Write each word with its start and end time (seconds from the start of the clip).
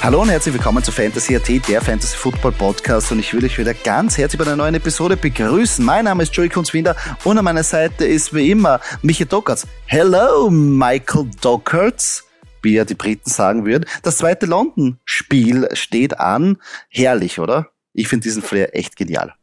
Hallo 0.00 0.22
und 0.22 0.28
herzlich 0.28 0.54
willkommen 0.54 0.82
zu 0.82 0.92
Fantasy 0.92 1.36
AT, 1.36 1.48
der 1.68 1.80
Fantasy 1.80 2.16
Football 2.16 2.52
Podcast 2.52 3.10
und 3.10 3.18
ich 3.18 3.34
will 3.34 3.44
euch 3.44 3.58
wieder 3.58 3.74
ganz 3.74 4.16
herzlich 4.16 4.38
bei 4.38 4.46
einer 4.46 4.56
neuen 4.56 4.76
Episode 4.76 5.16
begrüßen. 5.16 5.84
Mein 5.84 6.04
Name 6.04 6.22
ist 6.22 6.34
Joey 6.34 6.48
Kunzwinder 6.48 6.96
und 7.24 7.36
an 7.36 7.44
meiner 7.44 7.64
Seite 7.64 8.04
ist 8.04 8.32
wie 8.32 8.50
immer 8.50 8.80
Michael 9.02 9.26
Dockertz. 9.26 9.66
Hello, 9.86 10.48
Michael 10.50 11.28
Dockertz 11.40 12.28
wie 12.62 12.74
ja 12.74 12.84
die 12.84 12.94
Briten 12.94 13.30
sagen 13.30 13.64
würden. 13.64 13.84
Das 14.02 14.18
zweite 14.18 14.46
London-Spiel 14.46 15.68
steht 15.72 16.18
an. 16.18 16.58
Herrlich, 16.88 17.38
oder? 17.38 17.70
Ich 17.92 18.08
finde 18.08 18.24
diesen 18.24 18.42
Flair 18.42 18.76
echt 18.76 18.96
genial. 18.96 19.34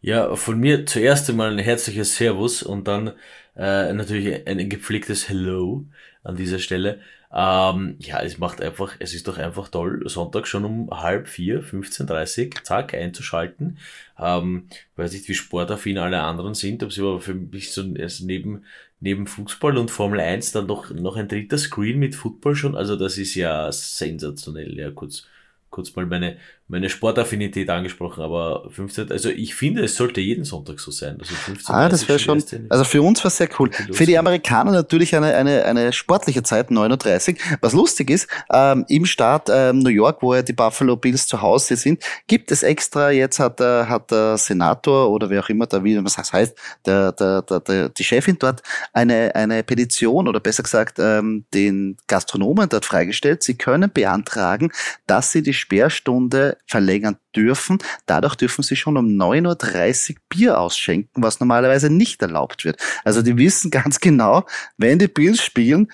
Ja, 0.00 0.34
von 0.34 0.58
mir 0.58 0.86
zuerst 0.86 1.30
einmal 1.30 1.52
ein 1.52 1.58
herzliches 1.58 2.16
Servus 2.16 2.62
und 2.62 2.88
dann 2.88 3.12
äh, 3.56 3.92
natürlich 3.92 4.46
ein 4.46 4.68
gepflegtes 4.68 5.28
Hello 5.28 5.86
an 6.24 6.36
dieser 6.36 6.58
Stelle. 6.58 7.00
Ähm, 7.34 7.96
ja, 8.00 8.20
es 8.20 8.38
macht 8.38 8.60
einfach, 8.60 8.94
es 8.98 9.14
ist 9.14 9.26
doch 9.26 9.38
einfach 9.38 9.68
toll, 9.68 10.02
Sonntag 10.06 10.46
schon 10.46 10.64
um 10.66 10.90
halb 10.90 11.28
vier, 11.28 11.62
15.30 11.62 12.62
zack, 12.62 12.92
einzuschalten. 12.94 13.78
Ähm, 14.18 14.68
weiß 14.96 15.12
nicht, 15.12 15.28
wie 15.28 15.34
sportaffin 15.34 15.96
alle 15.98 16.20
anderen 16.20 16.54
sind, 16.54 16.82
ob 16.82 16.92
sie 16.92 17.00
aber 17.00 17.20
für 17.20 17.34
mich 17.34 17.72
so 17.72 17.82
also 17.98 18.26
neben, 18.26 18.64
neben 19.00 19.26
Fußball 19.26 19.78
und 19.78 19.90
Formel 19.90 20.20
1 20.20 20.52
dann 20.52 20.66
noch, 20.66 20.90
noch 20.90 21.16
ein 21.16 21.28
dritter 21.28 21.56
Screen 21.58 21.98
mit 21.98 22.14
Football 22.14 22.54
schon, 22.54 22.76
also 22.76 22.96
das 22.96 23.16
ist 23.16 23.34
ja 23.34 23.72
sensationell, 23.72 24.78
ja, 24.78 24.90
kurz, 24.90 25.26
kurz 25.70 25.94
mal 25.96 26.04
meine, 26.06 26.36
meine 26.72 26.88
Sportaffinität 26.88 27.68
angesprochen, 27.68 28.22
aber 28.22 28.66
15, 28.70 29.12
also 29.12 29.28
ich 29.28 29.54
finde, 29.54 29.84
es 29.84 29.94
sollte 29.94 30.22
jeden 30.22 30.44
Sonntag 30.44 30.80
so 30.80 30.90
sein. 30.90 31.18
Also 31.20 31.34
15, 31.34 31.74
ah, 31.74 31.86
das 31.90 32.08
wäre 32.08 32.18
schon, 32.18 32.42
also 32.70 32.84
für 32.84 33.02
uns 33.02 33.22
war 33.22 33.30
sehr 33.30 33.50
cool. 33.58 33.70
Für 33.92 34.06
die 34.06 34.16
Amerikaner 34.16 34.72
natürlich 34.72 35.14
eine, 35.14 35.34
eine, 35.34 35.66
eine 35.66 35.92
sportliche 35.92 36.42
Zeit, 36.42 36.70
9.30 36.70 37.38
Was 37.60 37.74
lustig 37.74 38.08
ist, 38.08 38.26
ähm, 38.50 38.86
im 38.88 39.04
Staat 39.04 39.50
ähm, 39.52 39.80
New 39.80 39.90
York, 39.90 40.22
wo 40.22 40.34
ja 40.34 40.40
die 40.40 40.54
Buffalo 40.54 40.96
Bills 40.96 41.26
zu 41.26 41.42
Hause 41.42 41.76
sind, 41.76 42.02
gibt 42.26 42.50
es 42.50 42.62
extra, 42.62 43.10
jetzt 43.10 43.38
hat, 43.38 43.60
äh, 43.60 43.84
hat 43.84 44.10
der 44.10 44.38
Senator 44.38 45.10
oder 45.10 45.28
wer 45.28 45.42
auch 45.44 45.50
immer 45.50 45.66
da, 45.66 45.84
wie 45.84 45.94
das 46.02 46.32
heißt, 46.32 46.56
der, 46.86 47.12
der, 47.12 47.42
der, 47.42 47.60
der, 47.60 47.88
die 47.90 48.04
Chefin 48.04 48.38
dort 48.38 48.62
eine, 48.94 49.34
eine 49.34 49.62
Petition 49.62 50.26
oder 50.26 50.40
besser 50.40 50.62
gesagt 50.62 50.98
ähm, 50.98 51.44
den 51.52 51.98
Gastronomen 52.06 52.70
dort 52.70 52.86
freigestellt. 52.86 53.42
Sie 53.42 53.58
können 53.58 53.90
beantragen, 53.92 54.72
dass 55.06 55.32
sie 55.32 55.42
die 55.42 55.52
Sperrstunde 55.52 56.56
verlängern 56.66 57.16
dürfen. 57.34 57.78
Dadurch 58.06 58.34
dürfen 58.34 58.62
sie 58.62 58.76
schon 58.76 58.96
um 58.96 59.06
9.30 59.06 60.10
Uhr 60.10 60.16
Bier 60.28 60.58
ausschenken, 60.58 61.22
was 61.22 61.40
normalerweise 61.40 61.90
nicht 61.90 62.22
erlaubt 62.22 62.64
wird. 62.64 62.80
Also 63.04 63.22
die 63.22 63.36
wissen 63.36 63.70
ganz 63.70 64.00
genau, 64.00 64.46
wenn 64.76 64.98
die 64.98 65.08
Bills 65.08 65.42
spielen, 65.42 65.90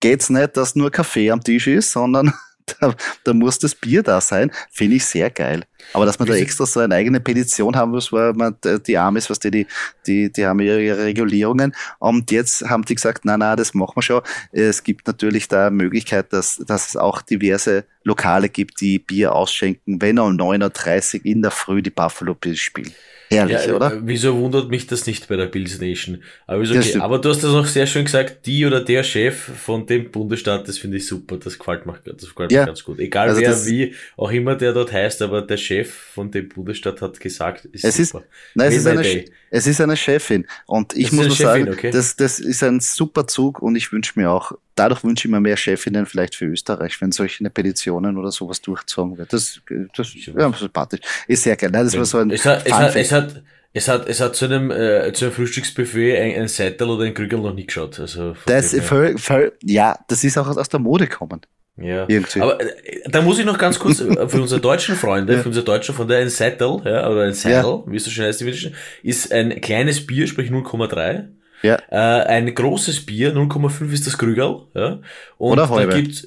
geht's 0.00 0.30
nicht, 0.30 0.56
dass 0.56 0.76
nur 0.76 0.90
Kaffee 0.90 1.30
am 1.30 1.42
Tisch 1.42 1.66
ist, 1.66 1.92
sondern 1.92 2.32
da, 2.66 2.94
da 3.24 3.32
muss 3.32 3.58
das 3.58 3.74
Bier 3.74 4.02
da 4.02 4.20
sein, 4.20 4.50
finde 4.70 4.96
ich 4.96 5.04
sehr 5.04 5.30
geil. 5.30 5.64
Aber 5.92 6.06
dass 6.06 6.18
man 6.18 6.26
da 6.26 6.34
extra 6.34 6.64
so 6.66 6.80
eine 6.80 6.94
eigene 6.94 7.20
Petition 7.20 7.76
haben 7.76 7.90
muss, 7.90 8.12
weil 8.12 8.32
man 8.32 8.56
die 8.86 8.96
Amis, 8.96 9.28
was 9.28 9.38
die, 9.38 9.50
die, 9.50 9.66
die, 10.06 10.32
die 10.32 10.46
haben 10.46 10.60
ihre 10.60 11.04
Regulierungen. 11.04 11.74
Und 11.98 12.30
jetzt 12.30 12.62
haben 12.68 12.84
die 12.84 12.94
gesagt, 12.94 13.24
na, 13.24 13.36
na, 13.36 13.54
das 13.54 13.74
machen 13.74 13.96
wir 13.96 14.02
schon. 14.02 14.22
Es 14.52 14.82
gibt 14.82 15.06
natürlich 15.06 15.48
da 15.48 15.70
Möglichkeit, 15.70 16.32
dass, 16.32 16.56
dass 16.66 16.88
es 16.88 16.96
auch 16.96 17.20
diverse 17.22 17.84
Lokale 18.02 18.48
gibt, 18.48 18.80
die 18.80 18.98
Bier 18.98 19.34
ausschenken, 19.34 20.00
wenn 20.00 20.18
um 20.18 20.36
9.30 20.36 21.20
Uhr 21.20 21.26
in 21.26 21.42
der 21.42 21.50
Früh 21.50 21.82
die 21.82 21.90
Buffalo 21.90 22.34
Bills 22.34 22.60
spielen. 22.60 22.94
Herrlich, 23.30 23.66
ja, 23.66 23.74
oder? 23.74 23.94
Äh, 23.94 24.00
wieso 24.02 24.36
wundert 24.38 24.68
mich 24.68 24.86
das 24.86 25.06
nicht 25.06 25.28
bei 25.28 25.36
der 25.36 25.46
Bills 25.46 25.80
Nation? 25.80 26.22
Aber, 26.46 26.60
okay. 26.60 26.98
Aber 26.98 27.18
du 27.18 27.30
hast 27.30 27.42
das 27.42 27.52
auch 27.52 27.66
sehr 27.66 27.86
schön 27.86 28.04
gesagt, 28.04 28.46
die 28.46 28.66
oder 28.66 28.80
der 28.80 29.02
Chef 29.02 29.36
von 29.36 29.86
dem 29.86 30.10
Bundesstaat, 30.10 30.68
das 30.68 30.78
finde 30.78 30.98
ich 30.98 31.06
super, 31.06 31.36
das 31.36 31.58
gefällt 31.58 31.86
mir, 31.86 31.98
das 32.04 32.28
gefällt 32.28 32.52
ja. 32.52 32.60
mir 32.62 32.66
ganz 32.66 32.84
gut. 32.84 32.98
Egal 32.98 33.28
also 33.28 33.40
wer, 33.40 33.66
wie, 33.66 33.94
auch 34.16 34.30
immer 34.30 34.56
der 34.56 34.72
dort 34.72 34.92
heißt, 34.92 35.22
aber 35.22 35.42
der 35.42 35.56
Chef 35.56 35.92
von 35.92 36.30
dem 36.30 36.48
Bundesstaat 36.48 37.00
hat 37.00 37.18
gesagt, 37.18 37.64
ist 37.66 37.84
es 37.84 37.96
super. 37.96 38.24
Ist, 38.24 38.28
nein, 38.54 38.68
es 38.68 38.76
ist, 38.76 38.86
eine, 38.86 39.24
es 39.54 39.68
ist 39.68 39.80
eine 39.80 39.96
Chefin. 39.96 40.46
Und 40.66 40.96
ich 40.96 41.12
muss 41.12 41.28
nur 41.28 41.36
sagen, 41.36 41.68
okay. 41.68 41.90
das, 41.90 42.16
das 42.16 42.40
ist 42.40 42.62
ein 42.64 42.80
super 42.80 43.28
Zug 43.28 43.62
und 43.62 43.76
ich 43.76 43.92
wünsche 43.92 44.18
mir 44.18 44.30
auch, 44.30 44.52
dadurch 44.74 45.04
wünsche 45.04 45.28
ich 45.28 45.32
mir 45.32 45.38
mehr 45.38 45.56
Chefinnen 45.56 46.06
vielleicht 46.06 46.34
für 46.34 46.46
Österreich, 46.46 47.00
wenn 47.00 47.12
solche 47.12 47.48
Petitionen 47.50 48.18
oder 48.18 48.32
sowas 48.32 48.60
durchgezogen 48.60 49.16
wird. 49.16 49.32
Das, 49.32 49.60
das 49.96 50.08
ist 50.08 50.26
ja, 50.26 50.52
sympathisch. 50.52 51.00
Ist 51.28 51.44
sehr 51.44 51.56
geil. 51.56 51.70
Nein, 51.72 51.84
das 51.84 51.96
war 51.96 52.04
so 52.04 52.18
ein 52.18 52.30
es 52.30 52.44
hat, 52.44 52.66
es 52.66 52.72
hat, 52.72 52.96
es 52.96 53.12
hat, 53.12 53.42
es 53.72 53.88
hat, 53.88 54.08
es 54.08 54.20
hat 54.20 54.34
zu 54.34 54.46
einem, 54.46 54.72
äh, 54.72 55.12
zu 55.12 55.26
einem 55.26 55.34
Frühstücksbuffet 55.34 56.18
ein, 56.18 56.42
ein 56.42 56.48
Seitel 56.48 56.88
oder 56.88 57.04
ein 57.04 57.14
Krügel 57.14 57.38
noch 57.38 57.54
nie 57.54 57.66
geschaut. 57.66 58.00
Also 58.00 58.34
das, 58.46 58.74
voll, 58.80 59.16
voll, 59.18 59.52
ja, 59.62 59.96
das 60.08 60.24
ist 60.24 60.36
auch 60.36 60.48
aus 60.48 60.68
der 60.68 60.80
Mode 60.80 61.06
gekommen. 61.06 61.42
Ja. 61.76 62.04
Irgendwie. 62.08 62.40
Aber 62.40 62.60
äh, 62.60 63.02
da 63.06 63.22
muss 63.22 63.38
ich 63.38 63.44
noch 63.44 63.58
ganz 63.58 63.78
kurz 63.78 64.00
äh, 64.00 64.28
für 64.28 64.40
unsere 64.40 64.60
deutschen 64.60 64.94
Freunde, 64.94 65.34
ja. 65.34 65.40
für 65.40 65.48
unsere 65.48 65.64
deutschen 65.64 65.94
Freunde, 65.94 66.16
ein 66.16 66.28
Settle, 66.28 66.80
ja, 66.84 67.08
oder 67.08 67.22
ein 67.22 67.34
Settle, 67.34 67.56
ja. 67.56 67.82
wie 67.86 67.96
es 67.96 68.04
so 68.04 68.10
schön 68.10 68.26
heißt, 68.26 68.44
ist 69.02 69.32
ein 69.32 69.60
kleines 69.60 70.06
Bier, 70.06 70.26
sprich 70.26 70.50
0,3. 70.50 71.24
Ja. 71.62 71.78
Äh, 71.90 72.26
ein 72.26 72.54
großes 72.54 73.06
Bier, 73.06 73.34
0,5 73.34 73.92
ist 73.92 74.06
das 74.06 74.18
Krügel, 74.18 74.60
ja. 74.74 74.98
Und 75.38 75.58
oder 75.58 75.66
da 75.66 75.86
gibt's, 75.86 76.26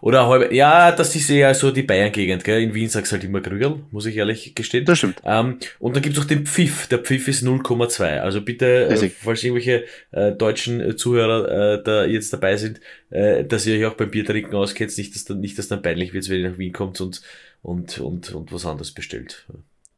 oder 0.00 0.28
halbe, 0.28 0.54
ja, 0.54 0.92
das 0.92 1.14
ist 1.14 1.30
eher 1.30 1.54
so 1.54 1.70
die 1.70 1.82
Bayern-Gegend, 1.82 2.44
gell. 2.44 2.62
In 2.62 2.74
Wien 2.74 2.88
sagst 2.88 3.12
du 3.12 3.16
halt 3.16 3.24
immer 3.24 3.40
Krügel, 3.40 3.80
muss 3.90 4.06
ich 4.06 4.16
ehrlich 4.16 4.54
gestehen. 4.54 4.84
Das 4.84 4.98
stimmt. 4.98 5.20
Ähm, 5.24 5.58
und 5.78 5.96
dann 5.96 6.02
gibt's 6.02 6.18
auch 6.18 6.24
den 6.24 6.46
Pfiff. 6.46 6.86
Der 6.88 6.98
Pfiff 6.98 7.28
ist 7.28 7.44
0,2. 7.44 8.20
Also 8.20 8.42
bitte, 8.42 8.86
äh, 8.86 9.10
falls 9.10 9.42
irgendwelche 9.42 9.84
äh, 10.12 10.32
deutschen 10.32 10.80
äh, 10.80 10.96
Zuhörer 10.96 11.74
äh, 11.74 11.82
da 11.82 12.04
jetzt 12.04 12.32
dabei 12.32 12.56
sind, 12.56 12.80
äh, 13.10 13.44
dass 13.44 13.66
ihr 13.66 13.78
euch 13.78 13.92
auch 13.92 13.96
beim 13.96 14.10
Biertrinken 14.10 14.54
auskennt, 14.54 14.96
nicht, 14.98 15.14
dass 15.14 15.24
dann, 15.24 15.40
nicht, 15.40 15.58
dass 15.58 15.68
dann 15.68 15.82
peinlich 15.82 16.12
wird, 16.12 16.28
wenn 16.28 16.40
ihr 16.40 16.50
nach 16.50 16.58
Wien 16.58 16.72
kommt 16.72 17.00
und, 17.00 17.22
und, 17.62 17.98
und, 17.98 18.32
und 18.32 18.52
was 18.52 18.66
anderes 18.66 18.92
bestellt. 18.92 19.46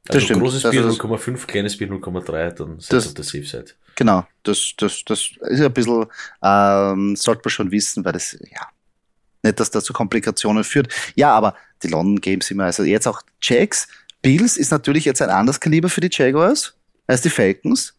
Also 0.09 0.19
das 0.19 0.23
stimmt. 0.25 0.43
großes 0.43 0.71
Bier 0.71 0.83
0,5, 0.83 1.47
kleines 1.47 1.77
Bier 1.77 1.89
0,3, 1.89 2.51
dann 2.53 2.81
seid 2.81 3.03
ihr 3.03 3.07
auf 3.09 3.15
der 3.15 3.25
Safe 3.25 3.45
Side. 3.45 3.73
Genau, 3.97 4.27
das, 4.43 4.73
das, 4.77 5.05
das 5.05 5.31
ist 5.41 5.61
ein 5.61 5.73
bisschen, 5.73 6.07
ähm, 6.43 7.17
sollte 7.17 7.43
man 7.45 7.51
schon 7.51 7.71
wissen, 7.71 8.05
weil 8.05 8.15
das, 8.15 8.33
ja, 8.33 8.67
nicht, 9.43 9.61
dass 9.61 9.71
das 9.71 9.85
zu 9.85 9.93
Komplikationen 9.93 10.65
führt. 10.65 10.93
Ja, 11.15 11.33
aber 11.33 11.55
die 11.83 11.89
London 11.89 12.21
Games 12.21 12.51
immer, 12.51 12.65
also 12.65 12.83
jetzt 12.83 13.07
auch 13.07 13.23
Jags, 13.41 13.89
Bills 14.23 14.57
ist 14.57 14.71
natürlich 14.71 15.05
jetzt 15.05 15.23
ein 15.23 15.31
anderes 15.31 15.61
Kaliber 15.61 15.89
für 15.89 16.01
die 16.01 16.11
Jaguars 16.11 16.75
als 17.07 17.23
die 17.23 17.31
Falcons. 17.31 17.95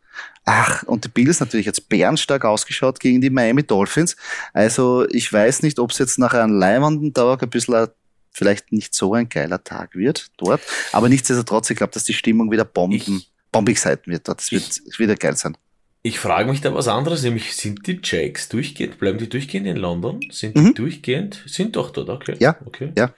Ach, 0.46 0.84
und 0.84 1.06
die 1.06 1.10
Bills 1.10 1.40
natürlich 1.40 1.66
jetzt 1.66 1.88
bärenstark 1.90 2.46
ausgeschaut 2.46 3.00
gegen 3.00 3.22
die 3.22 3.30
Miami 3.30 3.64
Dolphins. 3.64 4.16
Also 4.54 5.08
ich 5.10 5.32
weiß 5.32 5.62
nicht, 5.62 5.80
ob 5.80 5.92
es 5.92 6.00
jetzt 6.00 6.20
nach 6.20 6.34
einem 6.34 6.58
leimenden 6.58 7.14
Tag 7.14 7.44
ein 7.44 7.50
bisschen 7.50 7.88
vielleicht 8.32 8.72
nicht 8.72 8.94
so 8.94 9.14
ein 9.14 9.30
geiler 9.30 9.64
Tag 9.64 9.96
wird 9.96 10.32
dort. 10.38 10.62
Aber 10.94 11.10
nichtsdestotrotz, 11.10 11.70
ich 11.70 11.78
glaube, 11.78 11.94
dass 11.94 12.06
die 12.06 12.14
Stimmung 12.14 12.52
wieder 12.52 12.66
bomben, 12.66 12.96
ich, 12.96 13.32
bombig 13.52 13.80
sein 13.80 13.98
wird 14.06 14.28
dort. 14.28 14.42
Es 14.42 14.52
wird 14.52 15.00
wieder 15.00 15.16
geil 15.16 15.36
sein. 15.36 15.58
Ich 16.04 16.20
frage 16.20 16.50
mich 16.50 16.62
da 16.62 16.74
was 16.74 16.88
anderes, 16.88 17.22
nämlich 17.22 17.56
sind 17.56 17.86
die 17.86 18.00
Jakes 18.04 18.50
durchgehend, 18.50 18.98
bleiben 18.98 19.20
die 19.20 19.30
durchgehend 19.30 19.68
in 19.68 19.78
London? 19.78 20.20
Sind 20.32 20.58
die 20.58 20.62
mhm. 20.62 20.74
durchgehend? 20.74 21.44
Sind 21.46 21.76
doch 21.76 21.92
dort, 21.92 22.10
okay. 22.10 22.36
Ja, 22.40 22.58
okay. 22.66 22.92
Ja. 22.98 23.14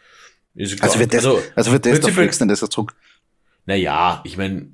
also 0.81 0.99
wird 0.99 1.13
das, 1.13 1.25
also, 1.25 1.41
also 1.55 1.71
wird 1.71 1.85
das 1.85 2.01
doch 2.01 2.09
fliegst 2.09 2.41
dann 2.41 2.49
das 2.49 2.59
zurück. 2.59 2.93
Naja, 3.65 4.21
ich 4.25 4.37
meine, 4.37 4.67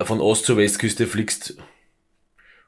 von 0.00 0.20
Ost 0.20 0.46
zur 0.46 0.56
Westküste 0.56 1.06
fliegst, 1.06 1.56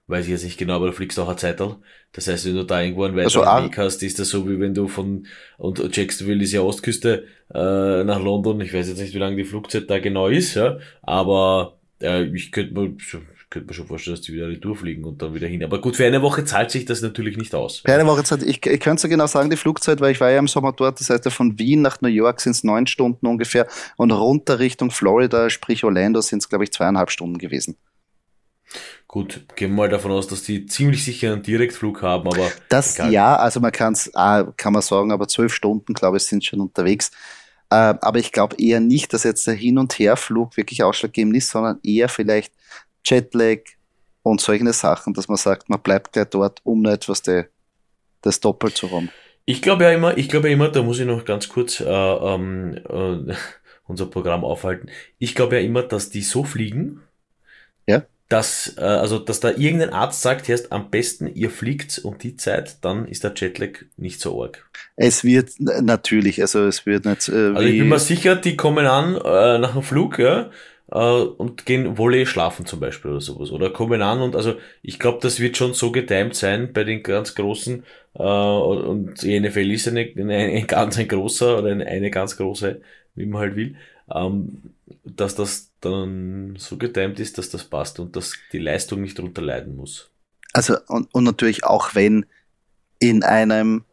weiß 0.06 0.27
ich 0.27 0.31
jetzt 0.31 0.44
nicht 0.44 0.59
genau, 0.59 0.77
aber 0.77 0.87
du 0.87 0.93
fliegst 0.93 1.19
auch 1.19 1.27
eine 1.27 1.37
Zeital. 1.37 1.78
Das 2.12 2.28
heißt, 2.28 2.47
wenn 2.47 2.55
du 2.55 2.65
da 2.65 2.81
irgendwo 2.81 3.03
einen 3.03 3.17
weiteren 3.17 3.49
also, 3.49 3.67
Weg 3.67 3.77
hast, 3.78 4.03
ist 4.05 4.21
das 4.21 4.28
so, 4.28 4.49
wie 4.49 4.61
wenn 4.61 4.75
du 4.75 4.87
von, 4.87 5.27
und 5.56 5.97
Jacksonville 5.97 6.43
ist 6.43 6.53
ja 6.53 6.61
Ostküste, 6.61 7.27
äh, 7.53 8.05
nach 8.05 8.22
London, 8.22 8.61
ich 8.61 8.72
weiß 8.72 8.88
jetzt 8.88 9.00
nicht, 9.00 9.12
wie 9.12 9.19
lange 9.19 9.37
die 9.37 9.44
Flugzeit 9.44 9.91
da 9.91 9.99
genau 9.99 10.28
ist, 10.28 10.55
ja, 10.55 10.78
aber 11.03 11.79
äh, 12.00 12.25
ich 12.26 12.53
könnte 12.53 12.75
mir 12.75 12.97
könnte 13.50 13.67
man 13.67 13.75
schon 13.75 13.87
vorstellen, 13.87 14.17
dass 14.17 14.25
die 14.25 14.33
wieder 14.35 14.49
Retour 14.49 14.77
fliegen 14.77 15.05
und 15.05 15.23
dann 15.23 15.35
wieder 15.35 15.47
hin. 15.47 15.65
Aber 15.65 15.81
gut, 15.81 15.97
für 15.97 16.06
eine 16.06 16.21
Woche 16.21 16.45
zahlt 16.45 16.71
sich 16.71 16.85
das 16.85 17.00
natürlich 17.00 17.37
nicht 17.37 17.55
aus. 17.55 17.79
Für 17.79 17.93
eine 17.93 18.06
Woche 18.06 18.23
zahlt, 18.25 18.43
ich, 18.43 18.65
ich 18.65 18.81
könnte 18.81 19.00
so 19.00 19.09
genau 19.09 19.27
sagen, 19.27 19.49
die 19.49 19.56
Flugzeit, 19.56 20.00
weil 20.00 20.12
ich 20.12 20.21
war 20.21 20.31
ja 20.31 20.39
im 20.39 20.49
Sommer 20.49 20.73
dort, 20.73 21.00
das 21.00 21.09
heißt 21.09 21.31
von 21.33 21.59
Wien 21.59 21.83
nach 21.83 22.00
New 22.00 22.09
York 22.09 22.41
sind 22.41 22.53
es 22.53 22.65
neun 22.65 22.87
Stunden 22.87 23.27
ungefähr 23.27 23.67
und 23.97 24.11
runter 24.11 24.59
Richtung 24.59 24.91
Florida, 24.91 25.49
sprich 25.50 25.85
Orlando, 25.85 26.21
sind 26.21 26.41
es 26.41 26.49
glaube 26.49 26.65
ich 26.65 26.73
zweieinhalb 26.73 27.11
Stunden 27.11 27.39
gewesen. 27.39 27.77
Gut, 29.06 29.47
gehen 29.56 29.71
wir 29.71 29.77
mal 29.77 29.89
davon 29.89 30.11
aus, 30.11 30.27
dass 30.27 30.43
die 30.43 30.67
ziemlich 30.67 31.03
sicher 31.03 31.33
einen 31.33 31.43
Direktflug 31.43 32.03
haben, 32.03 32.29
aber. 32.29 32.51
Das 32.69 32.97
egal. 32.97 33.12
ja, 33.12 33.37
also 33.37 33.61
man 33.61 33.73
kann 33.73 33.94
es, 33.94 34.12
kann 34.12 34.73
man 34.73 34.83
sagen, 34.83 35.12
aber 35.12 35.27
zwölf 35.29 35.55
Stunden, 35.55 35.94
glaube 35.94 36.19
ich, 36.19 36.25
sind 36.25 36.44
schon 36.44 36.61
unterwegs. 36.61 37.11
Äh, 37.71 37.94
aber 38.01 38.19
ich 38.19 38.33
glaube 38.33 38.56
eher 38.59 38.81
nicht, 38.81 39.12
dass 39.12 39.25
jetzt 39.25 39.47
der 39.47 39.55
Hin- 39.55 39.79
und 39.79 39.99
Herflug 39.99 40.56
wirklich 40.59 40.83
ausschlaggebend 40.83 41.37
ist, 41.37 41.51
sondern 41.51 41.81
eher 41.83 42.09
vielleicht 42.11 42.53
Jetlag 43.08 43.58
und 44.22 44.40
solche 44.40 44.72
Sachen, 44.72 45.14
dass 45.14 45.28
man 45.28 45.37
sagt, 45.37 45.69
man 45.69 45.81
bleibt 45.81 46.12
gleich 46.12 46.26
dort, 46.26 46.60
um 46.64 46.82
nicht 46.82 46.94
etwas 46.94 47.22
de, 47.22 47.46
das 48.22 48.40
doppelt 48.40 48.76
zu 48.76 48.90
haben. 48.90 49.10
Ich 49.44 49.62
glaube 49.62 49.84
ja 49.84 49.93
immer, 49.93 50.16
ich 50.19 50.28
glaube 50.28 50.49
ja 50.49 50.55
immer, 50.55 50.69
da 50.69 50.82
muss 50.82 51.00
ich 51.00 51.06
noch 51.06 51.25
ganz 51.25 51.49
kurz 51.49 51.81
äh, 51.81 51.84
ähm, 51.87 52.78
äh, 52.88 53.34
unser 53.87 54.06
Programm 54.06 54.44
aufhalten. 54.44 54.90
Ich 55.19 55.34
glaube 55.34 55.56
ja 55.56 55.62
immer, 55.62 55.82
dass 55.82 56.10
die 56.10 56.20
so 56.20 56.44
fliegen, 56.44 57.00
ja? 57.87 58.05
dass, 58.28 58.75
äh, 58.76 58.82
also, 58.82 59.19
dass 59.19 59.40
da 59.40 59.50
irgendein 59.50 59.94
Arzt 59.94 60.20
sagt, 60.20 60.49
erst 60.50 60.70
am 60.70 60.90
besten 60.90 61.26
ihr 61.34 61.50
fliegt 61.50 61.99
um 62.05 62.19
die 62.19 62.37
Zeit, 62.37 62.84
dann 62.84 63.08
ist 63.08 63.25
der 63.25 63.32
Jetlag 63.34 63.84
nicht 63.96 64.20
so 64.20 64.43
arg. 64.43 64.69
Es 64.96 65.25
wird 65.25 65.52
natürlich, 65.58 66.43
also 66.43 66.66
es 66.66 66.84
wird 66.84 67.06
nicht. 67.06 67.28
Äh, 67.28 67.55
also 67.55 67.62
ich 67.62 67.78
bin 67.78 67.88
mir 67.88 67.99
sicher, 67.99 68.37
die 68.37 68.56
kommen 68.56 68.87
an 68.87 69.16
äh, 69.16 69.58
nach 69.58 69.72
dem 69.72 69.82
Flug, 69.82 70.19
ja, 70.19 70.50
äh, 70.90 70.99
und 70.99 71.67
gehen 71.67 71.99
Volley 71.99 72.26
schlafen 72.26 72.67
zum 72.67 72.81
Beispiel 72.81 73.11
oder 73.11 73.20
sowas. 73.20 73.50
Oder 73.50 73.70
kommen 73.70 74.02
an 74.02 74.20
und 74.20 74.37
also 74.37 74.55
ich 74.82 74.99
glaube, 74.99 75.19
das 75.23 75.40
wird 75.40 75.56
schon 75.56 75.75
so 75.75 75.93
getimt 75.93 76.35
sein 76.35 76.73
bei 76.73 76.85
den 76.85 77.02
ganz 77.02 77.35
großen 77.35 77.85
äh, 78.14 78.23
und 78.23 79.23
die 79.23 79.38
NFL 79.38 79.70
ist 79.70 79.88
eine, 79.88 80.11
eine, 80.17 80.35
ein 80.35 80.67
ganz 80.67 80.99
ein 80.99 81.08
großer 81.08 81.58
oder 81.58 81.70
eine, 81.70 81.87
eine 81.87 82.11
ganz 82.11 82.37
große, 82.37 82.81
wie 83.14 83.26
man 83.26 83.40
halt 83.40 83.56
will, 83.56 83.76
ähm, 84.14 84.75
dass 85.05 85.35
das 85.35 85.73
dann 85.81 86.56
so 86.58 86.76
getimt 86.76 87.20
ist, 87.20 87.38
dass 87.38 87.50
das 87.50 87.64
passt 87.64 88.00
und 88.00 88.17
dass 88.17 88.32
die 88.52 88.58
Leistung 88.58 89.02
nicht 89.02 89.19
drunter 89.19 89.43
leiden 89.43 89.76
muss. 89.76 90.11
Also 90.52 90.76
und, 90.88 91.12
und 91.14 91.25
natürlich 91.25 91.64
auch 91.64 91.94
wenn 91.94 92.26
in 92.99 93.23
einem 93.23 93.84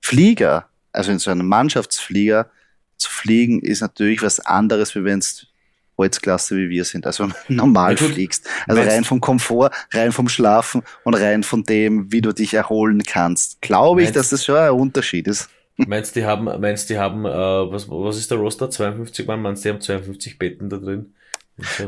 Flieger, 0.00 0.68
also 0.92 1.10
in 1.10 1.18
so 1.18 1.30
einem 1.30 1.48
Mannschaftsflieger 1.48 2.50
zu 2.98 3.10
fliegen, 3.10 3.60
ist 3.60 3.80
natürlich 3.80 4.22
was 4.22 4.40
anderes, 4.40 4.94
wie 4.94 5.04
wenn 5.04 5.18
es 5.18 5.46
Holzklasse 5.98 6.56
wie 6.56 6.68
wir 6.68 6.84
sind, 6.84 7.06
also 7.06 7.28
normal 7.48 7.96
ja, 7.98 8.06
fliegst. 8.06 8.48
Also 8.66 8.82
rein 8.82 9.04
vom 9.04 9.20
Komfort, 9.20 9.70
rein 9.92 10.12
vom 10.12 10.28
Schlafen 10.28 10.82
und 11.04 11.14
rein 11.14 11.42
von 11.42 11.64
dem, 11.64 12.10
wie 12.12 12.20
du 12.20 12.32
dich 12.32 12.54
erholen 12.54 13.02
kannst. 13.02 13.60
Glaube 13.60 14.02
ich, 14.02 14.12
dass 14.12 14.30
das 14.30 14.44
schon 14.44 14.56
ein 14.56 14.70
Unterschied 14.70 15.28
ist. 15.28 15.48
Meinst 15.76 16.14
du, 16.14 16.20
die 16.20 16.26
haben, 16.26 16.44
meinst 16.60 16.90
die 16.90 16.98
haben, 16.98 17.24
äh, 17.24 17.30
was, 17.30 17.88
was 17.88 18.18
ist 18.18 18.30
der 18.30 18.38
Roster? 18.38 18.70
52 18.70 19.26
Mann? 19.26 19.40
Meinst 19.40 19.64
du, 19.64 19.68
die 19.68 19.74
haben 19.74 19.80
52 19.80 20.38
Betten 20.38 20.68
da 20.68 20.76
drin? 20.76 21.14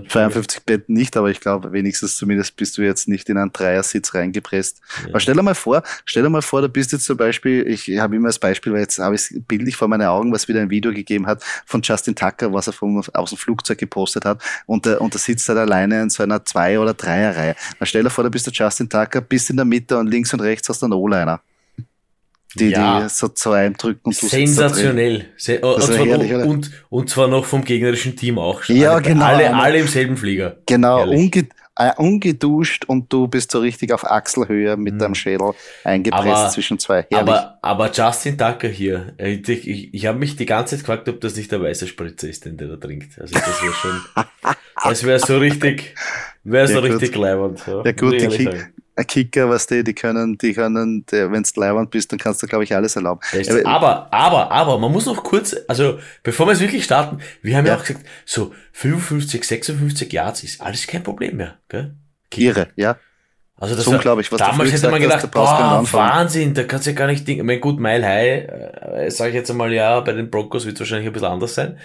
52 0.08 0.64
Betten 0.64 0.94
nicht, 0.94 1.16
aber 1.16 1.30
ich 1.30 1.40
glaube, 1.40 1.72
wenigstens 1.72 2.16
zumindest 2.16 2.56
bist 2.56 2.78
du 2.78 2.82
jetzt 2.82 3.08
nicht 3.08 3.28
in 3.28 3.38
einen 3.38 3.52
Dreiersitz 3.52 4.14
reingepresst. 4.14 4.80
Ja. 5.02 5.10
Aber 5.10 5.20
stell 5.20 5.34
dir 5.34 5.42
mal 5.42 5.54
vor, 5.54 5.82
stell 6.04 6.22
dir 6.22 6.30
mal 6.30 6.42
vor, 6.42 6.62
du 6.62 6.68
bist 6.68 6.92
jetzt 6.92 7.04
zum 7.04 7.16
Beispiel, 7.16 7.66
ich 7.66 7.98
habe 7.98 8.16
immer 8.16 8.28
das 8.28 8.38
Beispiel, 8.38 8.72
weil 8.72 8.80
jetzt 8.80 8.98
habe 8.98 9.14
ich 9.14 9.22
es 9.22 9.40
bildlich 9.46 9.76
vor 9.76 9.88
meinen 9.88 10.06
Augen, 10.06 10.32
was 10.32 10.48
wieder 10.48 10.60
ein 10.60 10.70
Video 10.70 10.92
gegeben 10.92 11.26
hat 11.26 11.42
von 11.66 11.82
Justin 11.82 12.14
Tucker, 12.14 12.52
was 12.52 12.66
er 12.66 12.72
vom, 12.72 13.02
aus 13.12 13.30
dem 13.30 13.38
Flugzeug 13.38 13.78
gepostet 13.78 14.24
hat 14.24 14.42
und 14.66 14.86
der, 14.86 15.00
und 15.00 15.14
der 15.14 15.20
sitzt 15.20 15.48
halt 15.48 15.58
alleine 15.58 16.02
in 16.02 16.10
so 16.10 16.22
einer 16.22 16.44
Zwei- 16.44 16.78
oder 16.78 16.94
Dreierreihe. 16.94 17.54
Dann 17.78 17.86
stell 17.86 18.02
dir 18.02 18.10
vor, 18.10 18.24
du 18.24 18.30
bist 18.30 18.46
der 18.46 18.52
Justin 18.52 18.88
Tucker, 18.88 19.20
bist 19.20 19.50
in 19.50 19.56
der 19.56 19.64
Mitte 19.64 19.98
und 19.98 20.08
links 20.08 20.32
und 20.32 20.40
rechts 20.40 20.68
hast 20.68 20.82
du 20.82 20.86
einen 20.86 20.94
O-Liner 20.94 21.40
die, 22.54 22.70
ja. 22.70 23.02
die 23.02 23.08
so 23.08 23.28
zu 23.28 23.50
eindrücken. 23.52 24.00
Und 24.04 24.14
Sensationell. 24.14 25.26
Se 25.36 25.60
und, 25.60 25.82
zwar 25.82 26.06
herrlich, 26.06 26.30
noch, 26.30 26.44
und, 26.44 26.70
und 26.90 27.10
zwar 27.10 27.28
noch 27.28 27.44
vom 27.44 27.64
gegnerischen 27.64 28.16
Team 28.16 28.38
auch. 28.38 28.64
Ja, 28.64 28.92
alle, 28.92 29.02
genau. 29.02 29.24
Alle, 29.24 29.54
alle 29.54 29.78
im 29.78 29.88
selben 29.88 30.16
Flieger. 30.16 30.56
Genau, 30.66 31.08
unge 31.08 31.48
äh, 31.76 31.92
ungeduscht 31.96 32.84
und 32.84 33.12
du 33.12 33.26
bist 33.26 33.50
so 33.50 33.58
richtig 33.58 33.92
auf 33.92 34.04
Achselhöhe 34.04 34.76
mit 34.76 34.94
mhm. 34.94 34.98
deinem 35.00 35.14
Schädel 35.14 35.54
eingepresst 35.82 36.26
aber, 36.26 36.48
zwischen 36.50 36.78
zwei. 36.78 37.06
Herrlich. 37.10 37.18
Aber, 37.18 37.58
aber 37.62 37.90
Justin 37.90 38.38
Tucker 38.38 38.68
hier, 38.68 39.14
äh, 39.18 39.32
ich, 39.32 39.68
ich, 39.68 39.94
ich 39.94 40.06
habe 40.06 40.18
mich 40.18 40.36
die 40.36 40.46
ganze 40.46 40.76
Zeit 40.76 40.80
gefragt, 40.84 41.08
ob 41.08 41.20
das 41.20 41.36
nicht 41.36 41.50
der 41.50 41.60
weiße 41.60 41.88
Spritzer 41.88 42.28
ist, 42.28 42.44
den 42.44 42.56
der 42.56 42.68
da 42.68 42.76
trinkt. 42.76 43.18
Also 43.20 43.34
das 43.34 43.62
wäre 43.62 43.72
schon, 43.72 44.00
das 44.84 45.04
wäre 45.04 45.18
so 45.18 45.38
richtig, 45.38 45.94
wäre 46.44 46.68
so 46.68 46.74
ja, 46.74 46.80
richtig 46.80 47.16
leibend. 47.16 47.64
Ja, 47.66 47.82
ja 47.84 47.92
gut, 47.92 48.20
die, 48.20 48.48
Kicker, 49.02 49.48
was 49.48 49.66
die, 49.66 49.82
die 49.82 49.94
können, 49.94 50.38
die 50.38 50.54
können, 50.54 51.04
wenn 51.10 51.42
du 51.42 51.60
leibend 51.60 51.90
bist, 51.90 52.12
dann 52.12 52.18
kannst 52.18 52.42
du, 52.42 52.46
glaube 52.46 52.62
ich, 52.64 52.74
alles 52.74 52.94
erlauben. 52.94 53.20
Aber, 53.64 54.12
aber, 54.12 54.52
aber, 54.52 54.78
man 54.78 54.92
muss 54.92 55.06
noch 55.06 55.24
kurz, 55.24 55.56
also, 55.66 55.98
bevor 56.22 56.46
wir 56.46 56.52
es 56.52 56.60
wirklich 56.60 56.84
starten, 56.84 57.18
wir 57.42 57.56
haben 57.56 57.66
ja, 57.66 57.74
ja 57.74 57.80
auch 57.80 57.84
gesagt, 57.84 58.06
so 58.24 58.54
55, 58.72 59.44
56 59.44 60.12
Yards 60.12 60.44
ist 60.44 60.60
alles 60.60 60.86
kein 60.86 61.02
Problem 61.02 61.36
mehr, 61.36 61.58
gell? 61.68 61.94
Kicker. 62.30 62.60
Irre, 62.60 62.68
ja. 62.76 62.96
Also 63.56 63.76
das 63.76 63.84
so 63.84 63.92
unglaublich, 63.92 64.30
was 64.32 64.38
damals 64.38 64.72
hätte 64.72 64.90
man 64.90 65.00
gedacht, 65.00 65.30
boah, 65.30 65.82
Wahnsinn, 65.92 66.54
da 66.54 66.64
kannst 66.64 66.86
du 66.86 66.90
ja 66.90 66.96
gar 66.96 67.06
nicht 67.06 67.26
denken. 67.26 67.42
Ich 67.42 67.46
meine, 67.46 67.60
gut, 67.60 67.78
Mile 67.78 68.04
High, 68.04 68.48
äh, 68.48 69.10
sage 69.10 69.30
ich 69.30 69.36
jetzt 69.36 69.50
einmal, 69.50 69.72
ja, 69.72 70.00
bei 70.00 70.12
den 70.12 70.28
Broncos 70.28 70.66
wird 70.66 70.74
es 70.74 70.80
wahrscheinlich 70.80 71.06
ein 71.06 71.12
bisschen 71.12 71.28
anders 71.28 71.54
sein. 71.54 71.78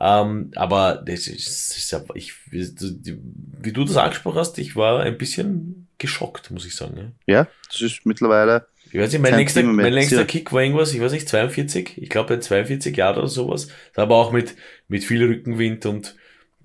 Ähm, 0.00 0.50
aber 0.56 1.02
das 1.04 1.26
ist, 1.26 1.46
das 1.46 1.76
ist 1.76 1.90
ja, 1.90 2.00
ich, 2.14 2.32
wie 2.50 3.72
du 3.72 3.84
das 3.84 3.98
angesprochen 3.98 4.38
hast, 4.38 4.58
ich 4.58 4.76
war 4.76 5.00
ein 5.00 5.18
bisschen 5.18 5.89
geschockt, 6.00 6.50
muss 6.50 6.66
ich 6.66 6.74
sagen. 6.74 7.14
Ja, 7.26 7.34
ja 7.34 7.46
das 7.68 7.80
ist 7.80 8.04
mittlerweile. 8.04 8.66
Ich 8.92 8.98
weiß 8.98 9.12
nicht, 9.12 9.22
mein 9.22 9.36
längster, 9.36 9.62
mein 9.62 9.92
längster 9.92 10.24
Kick 10.24 10.52
war 10.52 10.62
irgendwas, 10.62 10.92
ich 10.92 11.00
weiß 11.00 11.12
nicht, 11.12 11.28
42, 11.28 11.98
ich 12.02 12.08
glaube 12.08 12.34
bei 12.34 12.40
42 12.40 12.96
Jahren 12.96 13.18
oder 13.18 13.28
sowas. 13.28 13.68
Aber 13.94 14.16
auch 14.16 14.32
mit, 14.32 14.56
mit 14.88 15.04
viel 15.04 15.24
Rückenwind 15.24 15.86
und. 15.86 16.16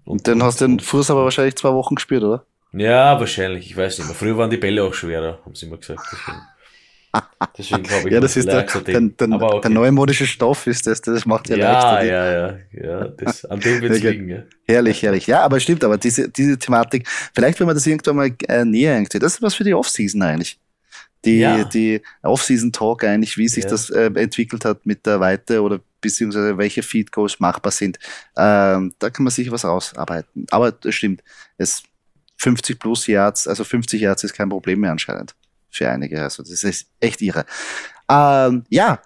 Und, 0.06 0.12
und 0.12 0.28
dann 0.28 0.44
hast 0.44 0.62
du 0.62 0.68
den 0.68 0.80
Fuß 0.80 1.12
aber 1.12 1.24
wahrscheinlich 1.24 1.56
zwei 1.56 1.74
Wochen 1.74 1.96
gespürt, 1.96 2.24
oder? 2.24 2.46
Ja, 2.74 3.20
wahrscheinlich, 3.20 3.68
ich 3.68 3.78
weiß 3.78 4.00
nicht 4.00 4.08
mehr. 4.08 4.16
Früher 4.16 4.38
waren 4.38 4.50
die 4.50 4.58
Bälle 4.58 4.84
auch 4.84 4.94
schwerer, 4.94 5.40
haben 5.46 5.56
sie 5.56 5.68
immer 5.68 5.78
gesagt. 5.78 6.02
Deswegen. 6.12 6.42
Deswegen 7.58 7.84
glaube 7.84 8.08
ich, 8.08 8.14
ja, 8.14 8.20
das 8.20 8.36
ist 8.36 8.48
der, 8.48 8.64
der, 8.64 9.02
der, 9.02 9.32
okay. 9.32 9.62
der 9.62 9.70
neumodische 9.70 10.26
Stoff 10.26 10.68
ist 10.68 10.88
das, 10.88 11.02
das 11.02 11.26
macht 11.26 11.50
ja, 11.50 11.58
ja 11.58 11.72
leichter. 11.72 12.06
Ja, 12.06 12.32
ja, 12.32 12.58
ja, 12.72 13.08
das, 13.10 13.46
an 13.46 13.60
dem 13.60 13.82
wird 13.82 13.94
es 13.94 14.04
liegen. 14.04 14.30
Ja. 14.30 14.44
Herrlich, 14.66 15.02
herrlich. 15.04 15.28
Ja, 15.28 15.42
aber 15.42 15.60
stimmt, 15.60 15.84
aber 15.84 15.98
diese, 15.98 16.30
diese 16.30 16.58
Thematik, 16.58 17.08
vielleicht 17.34 17.60
wenn 17.60 17.68
man 17.68 17.76
das 17.76 17.86
irgendwann 17.86 18.16
mal 18.16 18.32
äh, 18.48 18.66
näher 18.66 18.96
irgendwie, 18.96 19.20
das 19.20 19.36
ist 19.36 19.42
was 19.42 19.56
für 19.56 19.64
die 19.64 19.74
Offseason 19.74 20.22
eigentlich. 20.22 20.60
Die, 21.24 21.40
ja. 21.40 21.64
die 21.64 22.02
Off-Season-Talk 22.22 23.04
eigentlich, 23.04 23.36
wie 23.38 23.48
sich 23.48 23.64
ja. 23.64 23.70
das 23.72 23.90
äh, 23.90 24.12
entwickelt 24.14 24.64
hat 24.64 24.86
mit 24.86 25.08
der 25.08 25.20
Weite 25.20 25.64
oder 25.64 25.80
beziehungsweise 26.00 26.56
welche 26.60 26.84
Feed 26.84 27.12
Goals 27.12 27.40
machbar 27.40 27.72
sind. 27.72 27.98
Ähm, 28.38 28.94
da 29.00 29.10
kann 29.10 29.24
man 29.24 29.32
sicher 29.32 29.52
was 29.52 29.66
rausarbeiten. 29.66 30.46
Aber 30.52 30.72
das 30.72 30.94
stimmt. 30.94 31.24
Es 31.58 31.82
50 32.38 32.80
plus 32.80 33.08
Yards, 33.08 33.48
also 33.48 33.64
50 33.64 34.02
Yards 34.02 34.24
ist 34.24 34.34
kein 34.34 34.50
Problem 34.50 34.82
mehr 34.82 34.92
anscheinend 34.92 35.34
für 35.76 35.90
einige. 35.90 36.24
Also 36.24 36.44
das 36.44 36.64
ist 36.64 36.88
echt 37.00 37.22
irre. 37.22 37.46
Ähm, 38.10 38.64
ja, 38.70 39.00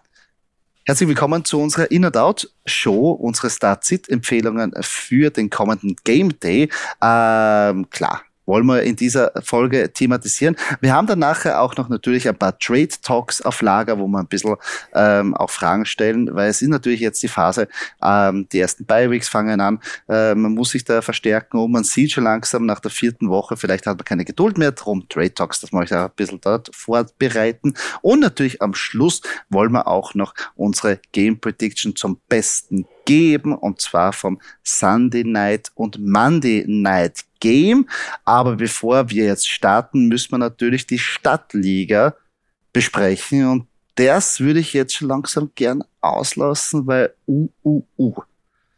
herzlich 0.85 1.07
willkommen 1.09 1.45
zu 1.45 1.59
unserer 1.61 1.89
In- 1.91 2.05
and 2.05 2.17
Out-Show, 2.17 3.11
unsere 3.11 3.49
Start-Sit-Empfehlungen 3.49 4.73
für 4.81 5.29
den 5.29 5.49
kommenden 5.49 5.95
Game 6.03 6.39
Day. 6.39 6.69
Ähm, 7.01 7.89
klar, 7.89 8.23
wollen 8.49 8.65
wir 8.65 8.81
in 8.81 8.95
dieser 8.95 9.31
Folge 9.43 9.93
thematisieren. 9.93 10.55
Wir 10.81 10.93
haben 10.93 11.05
dann 11.05 11.19
nachher 11.19 11.61
auch 11.61 11.77
noch 11.77 11.87
natürlich 11.87 12.27
ein 12.27 12.35
paar 12.35 12.57
Trade 12.57 12.89
Talks 13.01 13.41
auf 13.43 13.61
Lager, 13.61 13.99
wo 13.99 14.07
wir 14.07 14.19
ein 14.19 14.27
bisschen 14.27 14.55
ähm, 14.93 15.35
auch 15.35 15.51
Fragen 15.51 15.85
stellen, 15.85 16.33
weil 16.33 16.49
es 16.49 16.61
ist 16.61 16.69
natürlich 16.69 16.99
jetzt 16.99 17.21
die 17.21 17.27
Phase, 17.27 17.67
ähm, 18.01 18.47
die 18.51 18.59
ersten 18.59 18.85
Bi-Weeks 18.85 19.29
fangen 19.29 19.61
an, 19.61 19.79
äh, 20.09 20.33
man 20.33 20.53
muss 20.53 20.71
sich 20.71 20.83
da 20.83 21.01
verstärken 21.01 21.59
und 21.59 21.71
man 21.71 21.83
sieht 21.83 22.11
schon 22.11 22.23
langsam 22.23 22.65
nach 22.65 22.79
der 22.79 22.89
vierten 22.89 23.29
Woche, 23.29 23.55
vielleicht 23.55 23.85
hat 23.85 23.97
man 23.97 24.05
keine 24.05 24.25
Geduld 24.25 24.57
mehr 24.57 24.71
drum, 24.71 25.07
Trade 25.07 25.33
Talks, 25.33 25.61
das 25.61 25.71
mache 25.71 25.83
ich 25.85 25.93
auch 25.93 26.05
ein 26.05 26.11
bisschen 26.15 26.41
dort 26.41 26.71
vorbereiten. 26.73 27.75
Und 28.01 28.21
natürlich 28.21 28.63
am 28.63 28.73
Schluss 28.73 29.21
wollen 29.49 29.71
wir 29.73 29.87
auch 29.87 30.15
noch 30.15 30.33
unsere 30.55 30.99
Game 31.11 31.39
Prediction 31.39 31.95
zum 31.95 32.19
Besten 32.27 32.87
geben 33.05 33.53
und 33.53 33.79
zwar 33.79 34.13
vom 34.13 34.39
Sunday 34.63 35.23
Night 35.23 35.71
und 35.75 35.99
Monday 35.99 36.65
Night 36.67 37.25
Game. 37.39 37.87
Aber 38.25 38.55
bevor 38.55 39.09
wir 39.09 39.25
jetzt 39.25 39.49
starten, 39.49 40.07
müssen 40.07 40.31
wir 40.31 40.37
natürlich 40.37 40.87
die 40.87 40.99
Stadtliga 40.99 42.15
besprechen 42.73 43.47
und 43.47 43.67
das 43.95 44.39
würde 44.39 44.61
ich 44.61 44.71
jetzt 44.73 44.95
schon 44.95 45.09
langsam 45.09 45.51
gern 45.55 45.83
auslassen, 45.99 46.87
weil 46.87 47.13
uh, 47.27 47.49
uh, 47.65 47.83
uh. 47.97 48.15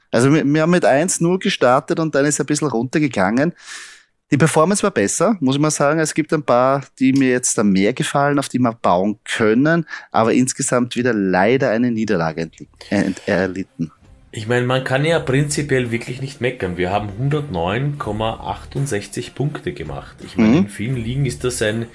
Also 0.10 0.34
wir, 0.34 0.44
wir 0.44 0.62
haben 0.64 0.72
mit 0.72 0.84
1-0 0.84 1.38
gestartet 1.38 2.00
und 2.00 2.16
dann 2.16 2.26
ist 2.26 2.40
ein 2.40 2.46
bisschen 2.48 2.68
runtergegangen. 2.68 3.54
Die 4.32 4.38
Performance 4.38 4.82
war 4.82 4.92
besser, 4.92 5.38
muss 5.40 5.56
ich 5.56 5.62
mal 5.62 5.72
sagen. 5.72 6.00
Es 6.00 6.14
gibt 6.14 6.34
ein 6.34 6.44
paar, 6.44 6.84
die 7.00 7.14
mir 7.14 7.30
jetzt 7.30 7.58
da 7.58 7.64
mehr 7.64 7.94
gefallen, 7.94 8.40
auf 8.40 8.50
die 8.50 8.60
wir 8.60 8.74
bauen 8.74 9.20
können, 9.26 9.86
aber 10.12 10.34
insgesamt 10.34 10.96
wieder 10.96 11.14
leider 11.14 11.70
eine 11.70 11.92
Niederlage 11.92 12.50
erlitten. 13.26 13.92
Ich 14.34 14.48
meine, 14.48 14.66
man 14.66 14.86
kann 14.86 15.04
ja 15.04 15.20
prinzipiell 15.20 15.92
wirklich 15.92 16.22
nicht 16.22 16.40
meckern. 16.40 16.78
Wir 16.78 16.90
haben 16.90 17.10
109,68 17.22 19.34
Punkte 19.34 19.74
gemacht. 19.74 20.16
Ich 20.24 20.38
meine, 20.38 20.52
mhm. 20.52 20.58
in 20.58 20.70
vielen 20.70 20.96
Ligen 20.96 21.26
ist 21.26 21.44
das 21.44 21.62
ein, 21.62 21.88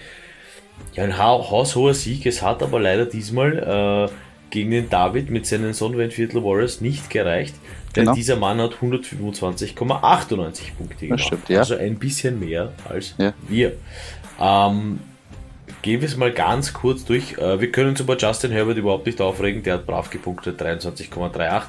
ja, 0.93 1.05
ein 1.05 1.16
haushoher 1.16 1.95
Sieg. 1.95 2.26
Es 2.26 2.43
hat 2.43 2.62
aber 2.62 2.78
leider 2.78 3.07
diesmal 3.07 4.11
äh, 4.11 4.14
gegen 4.50 4.71
den 4.71 4.90
David 4.90 5.31
mit 5.31 5.47
seinen 5.47 5.73
Sonnenwendviertel 5.73 6.45
Warriors 6.45 6.83
nicht 6.83 7.09
gereicht. 7.09 7.55
Denn 7.95 8.05
genau. 8.05 8.14
dieser 8.14 8.37
Mann 8.37 8.61
hat 8.61 8.75
125,98 8.75 10.75
Punkte 10.76 11.07
gemacht. 11.07 11.25
Stimmt, 11.25 11.49
ja. 11.49 11.61
Also 11.61 11.76
ein 11.76 11.99
bisschen 11.99 12.38
mehr 12.38 12.73
als 12.87 13.14
ja. 13.16 13.33
wir. 13.49 13.73
Ähm, 14.38 15.00
gehen 15.81 16.02
wir 16.02 16.09
es 16.09 16.16
mal 16.16 16.33
ganz 16.33 16.75
kurz 16.75 17.07
durch. 17.07 17.38
Äh, 17.38 17.61
wir 17.61 17.73
können 17.73 17.90
uns 17.90 18.00
über 18.00 18.19
Justin 18.19 18.50
Herbert 18.50 18.76
überhaupt 18.76 19.07
nicht 19.07 19.23
aufregen. 19.23 19.62
Der 19.62 19.75
hat 19.75 19.87
brav 19.87 20.11
gepunktet, 20.11 20.61
23,38 20.61 21.62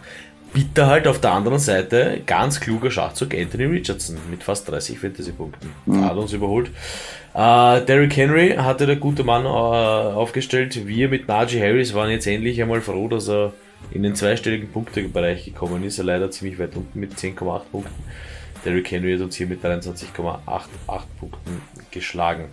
bitter 0.54 0.88
halt 0.88 1.08
auf 1.08 1.20
der 1.20 1.32
anderen 1.32 1.60
Seite 1.60 2.22
ganz 2.26 2.60
kluger 2.60 2.92
Schachzug 2.92 3.34
Anthony 3.34 3.66
Richardson 3.66 4.18
mit 4.30 4.44
fast 4.44 4.70
30 4.70 5.00
Fantasy-Punkten. 5.00 5.70
Mhm. 5.86 6.06
Hat 6.06 6.18
uns 6.18 6.34
überholt. 6.34 6.70
Äh, 7.34 7.86
Derrick 7.86 8.16
Henry 8.18 8.56
hatte 8.58 8.86
der 8.86 8.96
gute 8.96 9.24
Mann 9.24 9.46
äh, 9.46 9.48
aufgestellt. 9.48 10.88
Wir 10.88 11.10
mit 11.10 11.28
Najee 11.28 11.62
Harris 11.62 11.94
waren 11.94 12.10
jetzt 12.10 12.28
endlich 12.28 12.62
einmal 12.62 12.82
froh, 12.82 13.08
dass 13.08 13.30
er 13.30 13.54
in 13.92 14.04
den 14.04 14.16
zweistelligen 14.16 14.72
Punktebereich 14.72 15.46
gekommen 15.46 15.84
ist. 15.84 16.00
Er 16.00 16.06
leider 16.06 16.32
ziemlich 16.32 16.60
weit 16.60 16.76
unten 16.76 17.00
mit 17.00 17.14
10,8 17.14 17.62
Punkten. 17.72 18.04
Derrick 18.66 18.90
Henry 18.92 19.14
hat 19.14 19.22
uns 19.22 19.36
hier 19.36 19.48
mit 19.48 19.64
23,88 19.64 20.40
Punkten 21.20 21.62
geschlagen. 21.92 22.46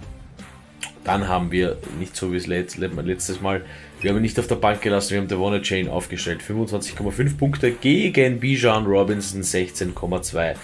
Dann 1.02 1.28
haben 1.28 1.50
wir, 1.50 1.76
nicht 1.98 2.16
so 2.16 2.32
wie 2.32 2.36
es 2.36 2.46
letztes 2.46 3.40
Mal, 3.40 3.64
wir 4.04 4.10
haben 4.10 4.18
ihn 4.18 4.22
nicht 4.22 4.38
auf 4.38 4.46
der 4.46 4.56
Bank 4.56 4.82
gelassen, 4.82 5.12
wir 5.12 5.18
haben 5.18 5.28
Devon 5.28 5.62
Chain 5.62 5.88
aufgestellt. 5.88 6.42
25,5 6.46 7.38
Punkte 7.38 7.72
gegen 7.72 8.38
Bijan 8.38 8.84
Robinson 8.84 9.40
16,2. 9.40 10.56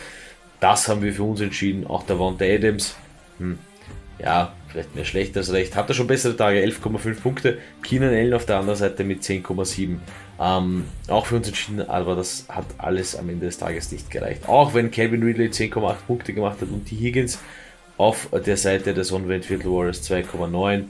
Das 0.60 0.88
haben 0.88 1.00
wir 1.00 1.14
für 1.14 1.22
uns 1.22 1.40
entschieden. 1.40 1.86
Auch 1.86 2.02
der 2.02 2.18
Wanda 2.18 2.44
Adams, 2.44 2.96
hm, 3.38 3.58
ja, 4.22 4.52
vielleicht 4.68 4.94
mehr 4.94 5.06
schlecht 5.06 5.38
als 5.38 5.54
recht. 5.54 5.74
Hat 5.74 5.88
er 5.88 5.94
schon 5.94 6.06
bessere 6.06 6.36
Tage, 6.36 6.60
11,5 6.60 7.22
Punkte. 7.22 7.56
Keenan 7.82 8.10
Allen 8.10 8.34
auf 8.34 8.44
der 8.44 8.58
anderen 8.58 8.78
Seite 8.78 9.04
mit 9.04 9.22
10,7. 9.22 10.00
Ähm, 10.38 10.84
auch 11.08 11.24
für 11.24 11.36
uns 11.36 11.48
entschieden, 11.48 11.88
aber 11.88 12.16
das 12.16 12.44
hat 12.50 12.66
alles 12.76 13.16
am 13.16 13.30
Ende 13.30 13.46
des 13.46 13.56
Tages 13.56 13.90
nicht 13.90 14.10
gereicht. 14.10 14.50
Auch 14.50 14.74
wenn 14.74 14.90
Calvin 14.90 15.22
Ridley 15.22 15.48
10,8 15.48 15.94
Punkte 16.06 16.34
gemacht 16.34 16.60
hat 16.60 16.68
und 16.68 16.90
die 16.90 16.96
Higgins 16.96 17.38
auf 17.96 18.28
der 18.32 18.58
Seite 18.58 18.92
des 18.92 19.12
Onwentfield 19.12 19.64
Warriors 19.64 20.02
2,9. 20.10 20.84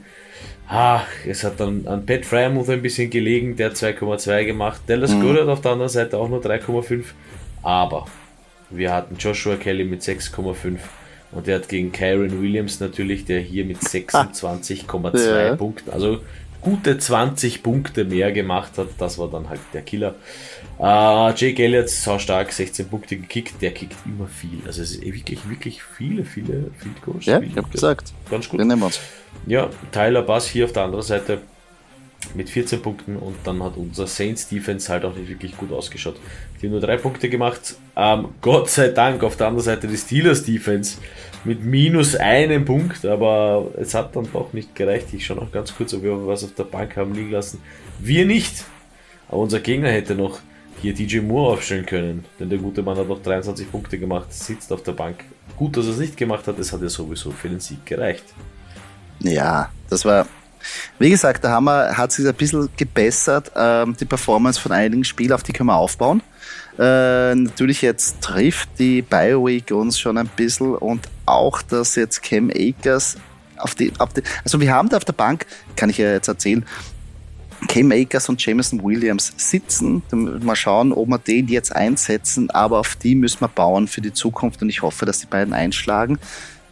Ach, 0.67 1.05
es 1.27 1.43
hat 1.43 1.59
dann 1.59 1.85
an 1.85 2.05
Pat 2.05 2.25
Fryermuth 2.25 2.69
ein 2.69 2.81
bisschen 2.81 3.09
gelegen, 3.09 3.57
der 3.57 3.73
2,2 3.73 4.45
gemacht. 4.45 4.81
Dallas 4.87 5.11
mhm. 5.11 5.21
Goddard 5.21 5.49
auf 5.49 5.61
der 5.61 5.71
anderen 5.71 5.89
Seite 5.89 6.17
auch 6.17 6.29
nur 6.29 6.41
3,5. 6.41 7.03
Aber 7.61 8.05
wir 8.69 8.93
hatten 8.93 9.17
Joshua 9.17 9.57
Kelly 9.57 9.83
mit 9.83 10.01
6,5 10.01 10.77
und 11.33 11.47
der 11.47 11.57
hat 11.57 11.69
gegen 11.69 11.91
Kyron 11.91 12.41
Williams 12.41 12.79
natürlich, 12.79 13.25
der 13.25 13.41
hier 13.41 13.65
mit 13.65 13.79
26,2 13.79 15.45
ja. 15.45 15.55
Punkten, 15.55 15.91
also 15.91 16.21
gute 16.61 16.97
20 16.97 17.63
Punkte 17.63 18.05
mehr 18.05 18.31
gemacht 18.31 18.77
hat. 18.77 18.89
Das 18.97 19.17
war 19.17 19.29
dann 19.29 19.49
halt 19.49 19.59
der 19.73 19.81
Killer. 19.81 20.15
Uh, 20.79 21.31
Jake 21.35 21.63
Elliott, 21.63 21.89
stark, 21.89 22.51
16 22.51 22.87
Punkte 22.87 23.15
gekickt. 23.15 23.61
Der 23.61 23.71
kickt 23.71 23.95
immer 24.05 24.27
viel. 24.27 24.61
Also 24.65 24.81
es 24.81 24.91
ist 24.91 25.03
wirklich, 25.03 25.47
wirklich 25.47 25.83
viele, 25.83 26.25
viele 26.25 26.71
Field 26.77 27.01
Goals. 27.03 27.25
Ja, 27.25 27.39
ich 27.39 27.55
habe 27.55 27.69
gesagt. 27.69 28.13
Ganz 28.29 28.49
gut. 28.49 28.59
Den 28.59 28.67
nehmen 28.67 28.81
wir 28.81 28.87
uns. 28.87 28.99
Ja, 29.45 29.69
Tyler 29.91 30.23
Bass 30.23 30.47
hier 30.47 30.65
auf 30.65 30.73
der 30.73 30.83
anderen 30.83 31.03
Seite 31.03 31.41
mit 32.35 32.49
14 32.49 32.81
Punkten 32.81 33.17
und 33.17 33.35
dann 33.43 33.61
hat 33.63 33.77
unser 33.77 34.07
Saints 34.07 34.47
Defense 34.47 34.91
halt 34.91 35.05
auch 35.05 35.15
nicht 35.15 35.27
wirklich 35.27 35.57
gut 35.57 35.71
ausgeschaut. 35.71 36.15
Die 36.61 36.67
haben 36.67 36.71
nur 36.71 36.81
drei 36.81 36.97
Punkte 36.97 37.29
gemacht. 37.29 37.75
Ähm, 37.95 38.29
Gott 38.41 38.69
sei 38.69 38.89
Dank 38.89 39.23
auf 39.23 39.37
der 39.37 39.47
anderen 39.47 39.65
Seite 39.65 39.87
die 39.87 39.97
Steelers 39.97 40.43
Defense 40.43 40.97
mit 41.43 41.63
minus 41.63 42.15
einem 42.15 42.65
Punkt, 42.65 43.05
aber 43.05 43.71
es 43.77 43.93
hat 43.93 44.15
dann 44.15 44.27
doch 44.31 44.53
nicht 44.53 44.75
gereicht. 44.75 45.07
Ich 45.13 45.25
schaue 45.25 45.37
noch 45.37 45.51
ganz 45.51 45.75
kurz, 45.75 45.93
ob 45.93 46.03
wir 46.03 46.27
was 46.27 46.43
auf 46.43 46.53
der 46.53 46.63
Bank 46.63 46.95
haben 46.95 47.13
liegen 47.13 47.31
lassen. 47.31 47.61
Wir 47.99 48.25
nicht. 48.25 48.63
Aber 49.27 49.39
unser 49.39 49.59
Gegner 49.59 49.89
hätte 49.89 50.13
noch 50.13 50.39
hier 50.81 50.93
DJ 50.93 51.19
Moore 51.19 51.53
aufstellen 51.53 51.85
können, 51.85 52.25
denn 52.39 52.49
der 52.49 52.59
gute 52.59 52.81
Mann 52.81 52.97
hat 52.97 53.07
noch 53.07 53.21
23 53.21 53.71
Punkte 53.71 53.99
gemacht, 53.99 54.33
sitzt 54.33 54.71
auf 54.71 54.83
der 54.83 54.93
Bank. 54.93 55.23
Gut, 55.57 55.77
dass 55.77 55.85
er 55.85 55.91
es 55.91 55.99
nicht 55.99 56.17
gemacht 56.17 56.47
hat, 56.47 56.57
es 56.59 56.73
hat 56.73 56.81
ja 56.81 56.89
sowieso 56.89 57.31
für 57.31 57.49
den 57.49 57.59
Sieg 57.59 57.85
gereicht. 57.85 58.25
Ja, 59.19 59.69
das 59.89 60.03
war 60.05 60.25
wie 60.99 61.09
gesagt, 61.09 61.43
haben 61.43 61.65
wir, 61.65 61.97
hat 61.97 62.11
sich 62.11 62.27
ein 62.27 62.33
bisschen 62.33 62.69
gebessert, 62.77 63.51
ähm, 63.55 63.95
die 63.99 64.05
Performance 64.05 64.59
von 64.59 64.71
einigen 64.71 65.03
Spielen, 65.03 65.31
auf 65.31 65.43
die 65.43 65.53
können 65.53 65.67
wir 65.67 65.75
aufbauen. 65.75 66.21
Äh, 66.77 67.35
natürlich 67.35 67.81
jetzt 67.81 68.21
trifft 68.21 68.69
die 68.79 69.01
BioWeek 69.01 69.71
uns 69.71 69.99
schon 69.99 70.17
ein 70.17 70.27
bisschen 70.27 70.75
und 70.75 71.07
auch, 71.25 71.61
dass 71.61 71.95
jetzt 71.95 72.23
Cam 72.23 72.49
Akers 72.49 73.17
auf 73.57 73.75
die, 73.75 73.91
auf 73.99 74.13
die, 74.13 74.23
also 74.43 74.59
wir 74.59 74.71
haben 74.71 74.89
da 74.89 74.97
auf 74.97 75.05
der 75.05 75.13
Bank, 75.13 75.45
kann 75.75 75.89
ich 75.89 75.97
ja 75.97 76.11
jetzt 76.13 76.27
erzählen, 76.27 76.65
Cam 77.67 77.91
Akers 77.91 78.27
und 78.29 78.43
Jameson 78.43 78.83
Williams 78.83 79.33
sitzen. 79.37 80.01
Mal 80.11 80.55
schauen, 80.55 80.91
ob 80.91 81.07
wir 81.07 81.17
den 81.17 81.47
jetzt 81.47 81.75
einsetzen, 81.75 82.49
aber 82.49 82.79
auf 82.79 82.95
die 82.95 83.15
müssen 83.15 83.41
wir 83.41 83.47
bauen 83.47 83.87
für 83.87 84.01
die 84.01 84.13
Zukunft 84.13 84.61
und 84.61 84.69
ich 84.69 84.81
hoffe, 84.81 85.05
dass 85.05 85.19
die 85.19 85.27
beiden 85.27 85.53
einschlagen. 85.53 86.17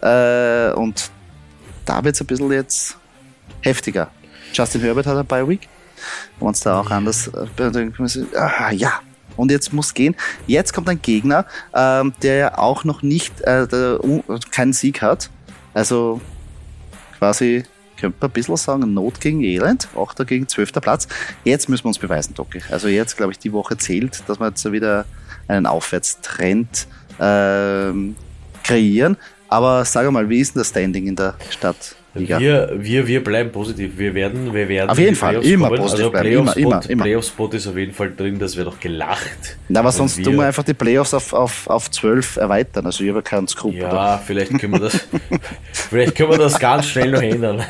Äh, 0.02 0.72
und 0.74 1.12
da 1.86 2.04
wird 2.04 2.16
es 2.16 2.22
ein 2.22 2.28
bisschen 2.28 2.52
jetzt 2.52 2.98
heftiger. 3.62 4.10
Justin 4.54 4.82
Herbert 4.82 5.06
hat 5.06 5.18
ein 5.18 5.26
Bye 5.26 5.48
Week. 5.48 5.68
Und 6.40 6.50
uns 6.50 6.62
da 6.62 6.80
auch 6.80 6.90
anders. 6.92 7.28
Äh, 7.28 8.38
ah, 8.38 8.72
ja. 8.72 9.02
Und 9.36 9.52
jetzt 9.52 9.72
muss 9.72 9.94
gehen. 9.94 10.16
Jetzt 10.48 10.74
kommt 10.74 10.90
ein 10.90 11.02
Gegner, 11.02 11.46
ähm, 11.74 12.14
der 12.22 12.36
ja 12.36 12.58
auch 12.58 12.84
noch 12.84 13.02
nicht 13.02 13.42
äh, 13.42 13.68
der, 13.68 14.04
uh, 14.04 14.22
keinen 14.52 14.74
Sieg 14.74 15.02
hat. 15.02 15.30
Also 15.74 16.20
quasi 17.18 17.64
könnte 18.00 18.18
man 18.20 18.30
ein 18.30 18.34
bisschen 18.34 18.58
sagen, 18.58 18.94
Not 18.94 19.22
gegen 19.22 19.44
Elend, 19.44 19.88
auch 19.96 20.14
da 20.14 20.24
gegen 20.24 20.48
12. 20.48 20.74
Platz. 20.74 21.08
Jetzt 21.44 21.70
müssen 21.70 21.86
wir 21.86 21.90
uns 21.90 22.00
beweisen, 22.00 22.34
Doki. 22.34 22.62
Also 22.70 22.88
jetzt, 22.88 23.18
glaube 23.18 23.32
ich, 23.32 23.40
die 23.40 23.54
Woche 23.54 23.78
zählt, 23.78 24.24
dass 24.28 24.40
wir 24.40 24.48
jetzt 24.48 24.72
wieder 24.72 25.06
einen 25.48 25.66
Aufwärtstrend 25.66 26.88
ähm, 27.20 28.16
kreieren. 28.64 29.18
Aber 29.48 29.84
sag 29.86 30.10
mal, 30.12 30.30
wie 30.30 30.40
ist 30.40 30.56
denn 30.56 30.62
das 30.62 30.70
Standing 30.70 31.08
in 31.08 31.16
der 31.16 31.36
Stadt? 31.50 31.96
Wir, 32.28 32.72
wir, 32.76 33.08
wir 33.08 33.24
bleiben 33.24 33.52
positiv. 33.52 33.98
Wir 33.98 34.14
werden, 34.14 34.54
wir 34.54 34.68
werden 34.68 34.90
auf 34.90 35.00
jeden 35.00 35.16
Fall 35.16 35.44
immer 35.44 35.68
kommen. 35.68 35.82
positiv 35.82 36.06
also 36.06 36.12
bleiben. 36.12 36.30
Playoff 36.30 36.58
immer, 36.58 36.68
immer, 36.68 36.90
immer. 36.90 37.04
Playoff-Spot 37.04 37.48
ist 37.50 37.68
auf 37.68 37.78
jeden 37.78 37.94
Fall 37.94 38.14
drin, 38.16 38.40
das 38.40 38.56
wird 38.56 38.68
doch 38.68 38.80
gelacht. 38.80 39.58
Na, 39.68 39.80
aber 39.82 39.92
sonst 39.92 40.24
tun 40.24 40.36
wir 40.36 40.46
einfach 40.46 40.64
die 40.64 40.74
Playoffs 40.74 41.14
auf, 41.14 41.34
auf, 41.34 41.68
auf 41.68 41.92
12 41.92 42.38
erweitern. 42.38 42.86
Also 42.86 43.04
ich 43.04 43.10
habe 43.10 43.22
keinen 43.22 43.48
Skrupel. 43.48 43.80
Ja, 43.80 43.92
oder? 43.92 44.22
vielleicht 44.26 44.58
können 44.60 44.74
wir 44.74 44.80
das, 44.80 45.08
vielleicht 45.72 46.16
können 46.16 46.32
wir 46.32 46.38
das 46.38 46.60
ganz 46.60 46.88
schnell 46.88 47.12
noch 47.12 47.22
ändern. 47.22 47.64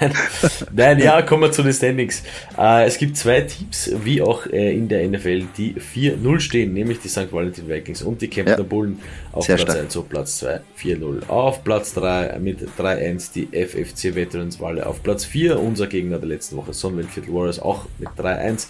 Nein, 0.74 1.00
ja, 1.00 1.22
kommen 1.22 1.44
wir 1.44 1.51
zu 1.51 1.63
den 1.63 1.74
Standings. 1.74 2.24
Äh, 2.58 2.86
es 2.86 2.98
gibt 2.98 3.18
zwei 3.18 3.41
Teams, 3.41 3.91
wie 4.03 4.22
auch 4.22 4.46
äh, 4.48 4.75
in 4.75 4.88
der 4.88 5.08
NFL, 5.08 5.44
die 5.58 5.75
4-0 5.75 6.39
stehen, 6.39 6.74
nämlich 6.74 7.00
die 7.00 7.10
St. 7.10 7.32
Valentin 7.32 7.68
Vikings 7.68 8.01
und 8.01 8.22
die 8.22 8.27
Kempner 8.27 8.58
ja. 8.58 8.63
Bullen 8.63 9.00
auf 9.32 9.46
Sehr 9.46 9.56
Platz 9.56 9.72
stark. 9.72 9.84
1 9.84 9.96
und 9.96 10.10
Platz 10.10 10.39
2 10.39 10.62
4-0. 10.82 11.27
Auf 11.27 11.63
Platz 11.63 11.94
3 11.94 12.39
mit 12.39 12.60
3-1 12.77 13.34
die 13.34 13.48
FFC 13.51 14.15
Wett 14.15 14.36
Veterans 14.39 14.60
Walle 14.60 14.86
auf 14.86 15.03
Platz 15.03 15.25
4. 15.25 15.60
Unser 15.60 15.88
Gegner 15.88 16.17
der 16.17 16.29
letzten 16.29 16.55
Woche, 16.55 16.74
Sonnenwindviertel 16.74 17.34
Warriors, 17.34 17.60
auch 17.60 17.86
mit 17.98 18.10
3-1. 18.17 18.67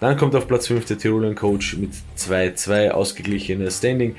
Dann 0.00 0.16
kommt 0.16 0.34
auf 0.34 0.48
Platz 0.48 0.66
5 0.66 0.84
der 0.86 0.98
Tiroler 0.98 1.34
Coach 1.34 1.76
mit 1.76 1.90
2-2 2.18 2.90
ausgeglichenes 2.90 3.78
Standing. 3.78 4.16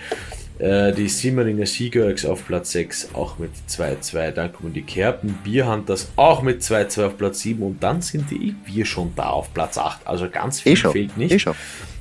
Äh, 0.59 0.93
die 0.93 1.09
Simmeringer 1.09 1.65
Seagurks 1.65 2.25
auf 2.25 2.47
Platz 2.47 2.71
6 2.71 3.09
auch 3.15 3.37
mit 3.37 3.51
2-2. 3.69 4.31
Dann 4.31 4.53
kommen 4.53 4.71
die 4.71 4.83
Kerpen 4.83 5.37
Bierhunters 5.43 6.09
auch 6.15 6.41
mit 6.41 6.61
2-2 6.61 7.05
auf 7.05 7.17
Platz 7.17 7.41
7 7.41 7.61
und 7.61 7.83
dann 7.83 8.01
sind 8.01 8.31
die 8.31 8.55
wir 8.65 8.85
schon 8.85 9.11
da 9.15 9.29
auf 9.29 9.53
Platz 9.53 9.77
8. 9.77 10.07
Also 10.07 10.29
ganz 10.29 10.61
viel 10.61 10.73
eh 10.73 10.75
fehlt 10.75 11.17
nicht. 11.17 11.47
Eh 11.47 11.53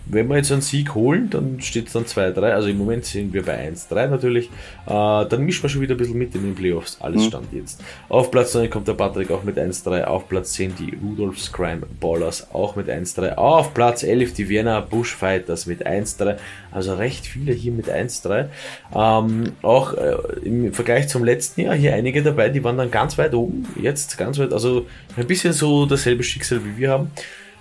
wenn 0.07 0.29
wir 0.29 0.37
jetzt 0.37 0.51
einen 0.53 0.63
Sieg 0.63 0.95
holen, 0.95 1.31
dann 1.31 1.61
steht 1.61 1.87
es 1.87 1.93
dann 1.93 2.05
2-3. 2.05 2.53
Also 2.53 2.69
im 2.69 2.79
Moment 2.79 3.05
sind 3.05 3.33
wir 3.33 3.43
bei 3.43 3.69
1-3 3.69 4.09
natürlich. 4.09 4.47
Äh, 4.87 4.91
dann 4.91 5.43
mischen 5.45 5.63
wir 5.63 5.71
schon 5.71 5.81
wieder 5.81 5.95
ein 5.95 5.99
bisschen 5.99 6.19
mit 6.19 6.35
in 6.35 6.43
den 6.43 6.55
Playoffs. 6.55 6.99
Alles 7.01 7.23
mhm. 7.23 7.29
stand 7.29 7.53
jetzt. 7.53 7.83
Auf 8.09 8.31
Platz 8.31 8.55
9 8.55 8.69
kommt 8.69 8.89
der 8.89 8.95
Patrick 8.95 9.31
auch 9.31 9.45
mit 9.45 9.59
1-3. 9.59 10.05
Auf 10.05 10.29
Platz 10.29 10.53
10 10.55 10.75
die 10.77 10.97
Rudolfs 11.03 11.53
Crime 11.53 11.83
Ballers 12.01 12.49
auch 12.53 12.77
mit 12.77 12.89
1-3. 12.89 13.35
Auf 13.35 13.75
Platz 13.75 14.03
11 14.03 14.35
die 14.35 14.49
Vienna 14.49 14.81
Bushfighters 14.81 15.67
mit 15.67 15.87
1-3. 15.87 16.37
Also 16.73 16.95
recht 16.95 17.27
viele 17.27 17.53
hier 17.53 17.73
mit 17.73 17.89
1-3. 17.89 18.47
Ähm, 18.95 19.53
auch 19.63 19.95
äh, 19.95 20.17
im 20.45 20.73
Vergleich 20.73 21.09
zum 21.09 21.25
letzten 21.25 21.63
Jahr 21.63 21.75
hier 21.75 21.95
einige 21.95 22.23
dabei, 22.23 22.49
die 22.49 22.65
waren 22.65 22.77
dann 22.77 22.91
ganz 22.91 23.19
weit 23.19 23.35
oben. 23.35 23.69
Jetzt 23.81 24.19
ganz 24.19 24.39
weit, 24.39 24.53
also 24.53 24.87
ein 25.17 25.27
bisschen 25.27 25.53
so 25.53 25.87
dasselbe 25.87 26.23
Schicksal 26.23 26.65
wie 26.65 26.79
wir 26.79 26.91
haben. 26.91 27.11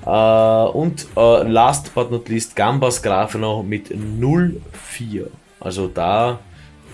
Uh, 0.06 0.72
und 0.74 1.08
uh, 1.16 1.44
last 1.44 1.94
but 1.94 2.10
not 2.10 2.28
least 2.28 2.56
Gambas 2.56 3.02
Grafenau 3.02 3.62
mit 3.62 3.92
0-4. 3.92 5.28
Also 5.60 5.88
da 5.88 6.40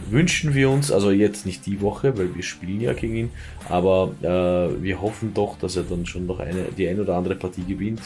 wünschen 0.10 0.54
wir 0.54 0.70
uns, 0.70 0.92
also 0.92 1.12
jetzt 1.12 1.46
nicht 1.46 1.66
die 1.66 1.82
Woche, 1.82 2.18
weil 2.18 2.36
wir 2.36 2.44
spielen 2.44 2.82
ja 2.82 2.94
gegen 2.94 3.16
ihn, 3.16 3.32
aber 3.70 4.10
uh, 4.22 4.82
wir 4.82 5.02
hoffen 5.02 5.34
doch, 5.34 5.58
dass 5.58 5.78
er 5.78 5.84
dann 5.84 6.06
schon 6.06 6.26
noch 6.26 6.40
eine, 6.40 6.64
die 6.78 6.88
ein 6.88 7.00
oder 7.00 7.16
andere 7.16 7.36
Partie 7.36 7.64
gewinnt, 7.64 8.02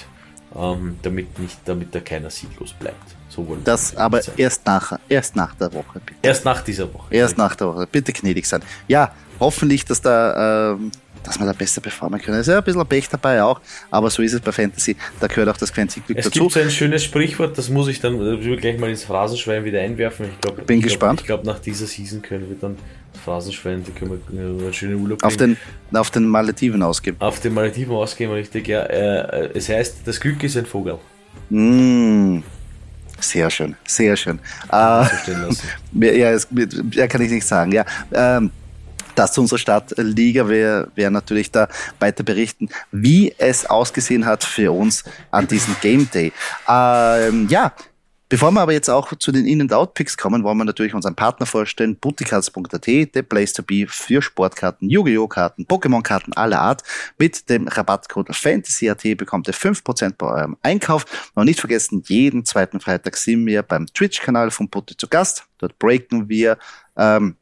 ähm, 0.56 0.98
damit 1.02 1.40
nicht, 1.40 1.60
damit 1.66 1.96
er 1.96 2.02
keiner 2.02 2.30
sieglos 2.30 2.74
bleibt. 2.74 3.16
So 3.30 3.48
wollen 3.48 3.64
das 3.64 3.96
aber 3.96 4.22
erst 4.38 4.66
nach, 4.66 5.00
erst 5.08 5.36
nach 5.36 5.56
der 5.56 5.74
Woche. 5.74 6.00
Bitte. 6.06 6.20
Erst 6.22 6.46
nach 6.46 6.62
dieser 6.62 6.94
Woche. 6.94 7.14
Erst 7.14 7.38
nach 7.38 7.56
der 7.56 7.68
Woche. 7.68 7.88
Bitte 7.88 8.12
gnädig 8.12 8.46
sein. 8.46 8.62
Ja, 8.88 9.14
hoffentlich, 9.42 9.84
dass 9.84 10.02
da 10.02 10.72
ähm, 10.72 10.92
dass 11.24 11.40
wir 11.40 11.46
da 11.46 11.54
besser 11.54 11.82
performen 11.82 12.20
können. 12.22 12.38
Es 12.38 12.48
ist 12.48 12.54
ja 12.54 12.58
ein 12.58 12.64
bisschen 12.64 12.86
Pech 12.86 13.10
dabei 13.10 13.44
auch, 13.44 13.60
aber 13.90 14.10
so 14.10 14.22
ist 14.22 14.34
es 14.34 14.42
bei 14.42 14.52
Fantasy. 14.52 14.96
Da 15.20 15.28
gehört 15.28 15.50
auch 15.50 15.58
das 15.58 15.70
Fantasy 15.70 16.02
Glück 16.02 16.18
es 16.18 16.26
dazu. 16.26 16.40
Es 16.40 16.42
gibt 16.42 16.54
so 16.54 16.60
ein 16.60 16.72
schönes 16.72 17.04
Sprichwort, 17.04 17.58
das 17.58 17.70
muss 17.70 17.88
ich 17.88 18.00
dann 18.00 18.42
ich 18.42 18.60
gleich 18.60 18.80
mal 18.80 18.90
ins 18.90 19.04
Phrasenschwein 19.04 19.64
wieder 19.64 19.82
einwerfen. 19.82 20.28
Ich 20.28 20.42
glaub, 20.42 20.66
Bin 20.66 20.80
ich 20.80 20.84
gespannt. 20.86 21.24
Glaub, 21.24 21.40
ich 21.40 21.44
glaube, 21.44 21.46
nach 21.46 21.60
dieser 21.60 21.86
Season 21.86 22.22
können 22.22 22.50
wir 22.50 22.58
dann 22.60 22.78
das 23.14 23.22
Phrasenschwein, 23.22 23.84
da 23.86 23.92
können 23.92 24.22
wir 24.30 24.64
einen 24.64 24.74
schönen 24.74 25.02
Urlaub 25.02 25.24
auf 25.24 25.38
den, 25.38 25.58
auf 25.94 26.12
den 26.12 26.28
Malediven 26.28 26.82
ausgeben. 26.82 27.18
Auf 27.20 27.40
den 27.40 27.54
Malediven 27.54 27.96
ausgeben, 27.96 28.32
richtig, 28.34 28.68
ja. 28.68 28.84
Äh, 28.84 29.50
es 29.54 29.70
heißt, 29.70 30.00
das 30.06 30.20
Glück 30.20 30.44
ist 30.44 30.58
ein 30.58 30.66
Vogel. 30.66 30.98
Mm. 31.50 32.40
Sehr 33.20 33.52
schön, 33.52 33.76
sehr 33.86 34.16
schön. 34.16 34.40
Äh, 34.72 35.06
ja, 35.94 36.32
es, 36.32 36.48
ja, 36.92 37.06
kann 37.06 37.22
ich 37.22 37.30
nicht 37.30 37.46
sagen. 37.46 37.72
Ja, 37.72 37.86
ähm, 38.12 38.50
das 39.16 39.34
zu 39.34 39.42
unserer 39.42 39.60
Stadtliga. 39.60 40.48
Wir 40.48 40.88
werden 40.96 41.14
natürlich 41.14 41.52
da 41.52 41.68
weiter 42.00 42.24
berichten, 42.24 42.70
wie 42.92 43.34
es 43.38 43.66
ausgesehen 43.66 44.26
hat 44.26 44.44
für 44.44 44.72
uns 44.72 45.04
an 45.32 45.48
diesem 45.48 45.76
Game 45.82 46.10
Day. 46.12 46.32
Ähm, 46.68 47.48
ja, 47.50 47.74
Bevor 48.32 48.50
wir 48.54 48.62
aber 48.62 48.72
jetzt 48.72 48.90
auch 48.90 49.14
zu 49.20 49.34
den 49.34 49.46
In- 49.46 49.60
und 49.60 49.74
Out-Picks 49.74 50.16
kommen, 50.16 50.46
wollen 50.46 50.58
wir 50.58 50.64
natürlich 50.64 50.94
unseren 50.94 51.16
Partner 51.16 51.46
vorstellen, 51.46 51.98
bootycards.at, 51.98 52.86
the 52.86 53.24
place 53.28 53.52
to 53.52 53.62
be 53.62 53.86
für 53.90 54.22
Sportkarten, 54.22 54.90
Yu-Gi-Oh! 54.90 55.28
Karten, 55.28 55.66
Pokémon-Karten 55.66 56.32
aller 56.38 56.62
Art. 56.62 56.82
Mit 57.18 57.50
dem 57.50 57.68
Rabattcode 57.68 58.34
FANTASYAT 58.34 59.18
bekommt 59.18 59.50
ihr 59.50 59.54
5% 59.54 60.14
bei 60.18 60.28
eurem 60.28 60.56
Einkauf. 60.62 61.32
Und 61.34 61.44
nicht 61.44 61.60
vergessen, 61.60 62.04
jeden 62.08 62.46
zweiten 62.46 62.80
Freitag 62.80 63.18
sind 63.18 63.46
wir 63.46 63.64
beim 63.64 63.86
Twitch-Kanal 63.88 64.50
von 64.50 64.70
Putty 64.70 64.96
zu 64.96 65.10
Gast. 65.10 65.44
Dort 65.58 65.78
breaken 65.78 66.30
wir 66.30 66.58
ähm, 66.96 67.36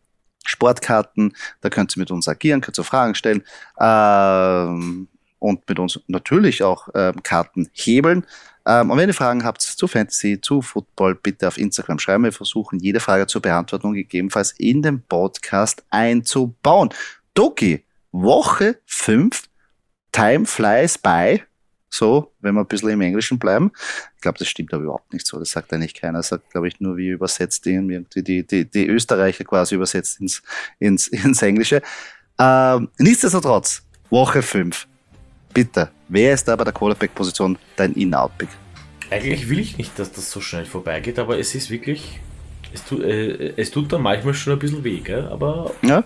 Sportkarten, 0.50 1.34
da 1.62 1.70
könnt 1.70 1.96
ihr 1.96 2.00
mit 2.00 2.12
uns 2.12 2.28
agieren, 2.28 2.62
könnt 2.62 2.78
ihr 2.78 2.84
Fragen 2.84 3.16
stellen 3.16 3.44
ähm, 3.80 5.08
und 5.40 5.68
mit 5.70 5.80
uns 5.80 6.00
natürlich 6.08 6.64
auch 6.64 6.90
ähm, 6.94 7.24
Karten 7.24 7.70
hebeln. 7.74 8.26
Ähm, 8.66 8.92
und 8.92 8.98
wenn 8.98 9.10
ihr 9.10 9.16
Fragen 9.16 9.44
habt 9.44 9.62
zu 9.62 9.88
Fantasy, 9.88 10.40
zu 10.42 10.62
Football, 10.62 11.16
bitte 11.16 11.48
auf 11.48 11.58
Instagram 11.58 12.00
schreiben. 12.00 12.24
Wir 12.24 12.32
versuchen 12.32 12.80
jede 12.80 13.00
Frage 13.00 13.26
zu 13.28 13.42
beantworten 13.42 13.88
und 13.88 13.94
gegebenenfalls 13.94 14.52
in 14.58 14.82
den 14.82 15.02
Podcast 15.02 15.84
einzubauen. 15.90 16.90
Doki, 17.34 17.86
Woche 18.12 18.80
5, 18.86 19.44
Time 20.12 20.46
flies 20.46 20.98
by. 20.98 21.42
So, 21.90 22.32
wenn 22.40 22.54
wir 22.54 22.62
ein 22.62 22.68
bisschen 22.68 22.90
im 22.90 23.02
Englischen 23.02 23.40
bleiben. 23.40 23.72
Ich 24.16 24.22
glaube, 24.22 24.38
das 24.38 24.48
stimmt 24.48 24.74
aber 24.74 24.84
überhaupt 24.84 25.12
nicht 25.12 25.26
so. 25.26 25.40
Das 25.40 25.50
sagt 25.50 25.74
eigentlich 25.74 25.96
keiner. 25.96 26.20
Das 26.20 26.28
sagt, 26.28 26.52
glaube 26.52 26.68
ich, 26.68 26.80
nur 26.80 26.98
wie 26.98 27.10
übersetzt 27.10 27.66
die, 27.66 28.06
die, 28.16 28.46
die, 28.46 28.66
die 28.66 28.88
Österreicher 28.88 29.44
quasi 29.44 29.76
übersetzt 29.76 30.20
ins, 30.22 30.44
ins, 30.78 31.08
ins 31.08 31.42
Englische. 31.42 31.82
Ähm, 32.38 32.90
nichtsdestotrotz, 32.98 33.84
Woche 34.10 34.42
5. 34.42 34.88
Bitte, 35.54 35.90
wer 36.08 36.34
ist 36.34 36.48
da 36.48 36.56
bei 36.56 36.64
der 36.64 36.74
Quarterback-Position 36.74 37.58
dein 37.76 37.94
In-Out-Pick? 37.94 38.50
Eigentlich 39.10 39.50
will 39.50 39.60
ich 39.60 39.78
nicht, 39.78 39.98
dass 39.98 40.12
das 40.12 40.30
so 40.30 40.40
schnell 40.40 40.66
vorbeigeht, 40.66 41.18
aber 41.18 41.40
es 41.40 41.56
ist 41.56 41.72
wirklich, 41.72 42.20
es 42.72 42.86
tut, 42.86 43.02
äh, 43.04 43.54
es 43.58 43.72
tut 43.72 43.92
dann 43.92 44.04
manchmal 44.04 44.36
schon 44.36 44.54
ein 44.54 44.60
bisschen 44.60 44.84
weh, 44.84 45.00
gell? 45.00 45.28
aber 45.28 45.74
ja. 45.82 46.04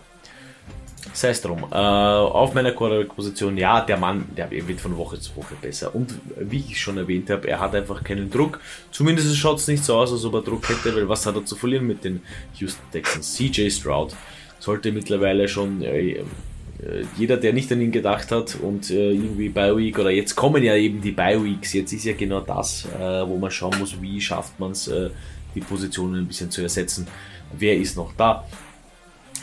Sei 1.14 1.30
es 1.30 1.42
drum. 1.42 1.66
Äh, 1.72 1.76
auf 1.76 2.54
meiner 2.54 2.72
Quarterback-Position, 2.72 3.58
ja, 3.58 3.82
der 3.82 3.98
Mann, 3.98 4.26
der 4.36 4.50
wird 4.52 4.82
von 4.82 4.98
Woche 4.98 5.20
zu 5.20 5.36
Woche 5.36 5.56
besser. 5.62 5.94
Und 5.96 6.14
wie 6.38 6.66
ich 6.70 6.80
schon 6.80 6.98
erwähnt 6.98 7.30
habe, 7.30 7.48
er 7.48 7.60
hat 7.60 7.76
einfach 7.76 8.04
keinen 8.04 8.30
Druck. 8.30 8.60
Zumindest 8.92 9.36
schaut 9.38 9.60
es 9.60 9.68
nicht 9.68 9.84
so 9.84 9.96
aus, 9.96 10.12
als 10.12 10.26
ob 10.26 10.34
er 10.34 10.42
Druck 10.42 10.68
hätte, 10.68 10.96
weil 10.96 11.08
was 11.08 11.26
hat 11.26 11.36
er 11.36 11.46
zu 11.46 11.56
verlieren 11.56 11.88
mit 11.88 12.04
den 12.04 12.22
Houston 12.60 12.84
Texans? 12.92 13.34
CJ 13.34 13.70
Stroud 13.70 14.16
sollte 14.60 14.92
mittlerweile 14.92 15.48
schon 15.48 15.82
äh, 15.82 16.24
äh, 16.84 17.06
jeder, 17.18 17.38
der 17.38 17.54
nicht 17.54 17.72
an 17.72 17.82
ihn 17.82 17.92
gedacht 17.92 18.32
hat 18.32 18.56
und 18.62 18.90
äh, 18.90 19.12
irgendwie 19.12 19.50
Bye 19.50 19.76
Week 19.78 19.98
oder 20.00 20.10
jetzt 20.10 20.36
kommen 20.36 20.64
ja 20.64 20.76
eben 20.76 21.02
die 21.02 21.12
Bye 21.12 21.44
Weeks, 21.44 21.74
jetzt 21.74 21.94
ist 21.94 22.06
ja 22.06 22.14
genau 22.14 22.42
das, 22.42 22.86
äh, 22.98 23.28
wo 23.28 23.38
man 23.38 23.52
schauen 23.52 23.78
muss, 23.80 24.02
wie 24.02 24.20
schafft 24.20 24.60
man 24.60 24.72
es, 24.72 24.88
äh, 24.88 25.10
die 25.56 25.62
Positionen 25.62 26.22
ein 26.22 26.28
bisschen 26.28 26.50
zu 26.50 26.62
ersetzen. 26.62 27.08
Wer 27.58 27.78
ist 27.78 27.96
noch 27.96 28.14
da? 28.18 28.44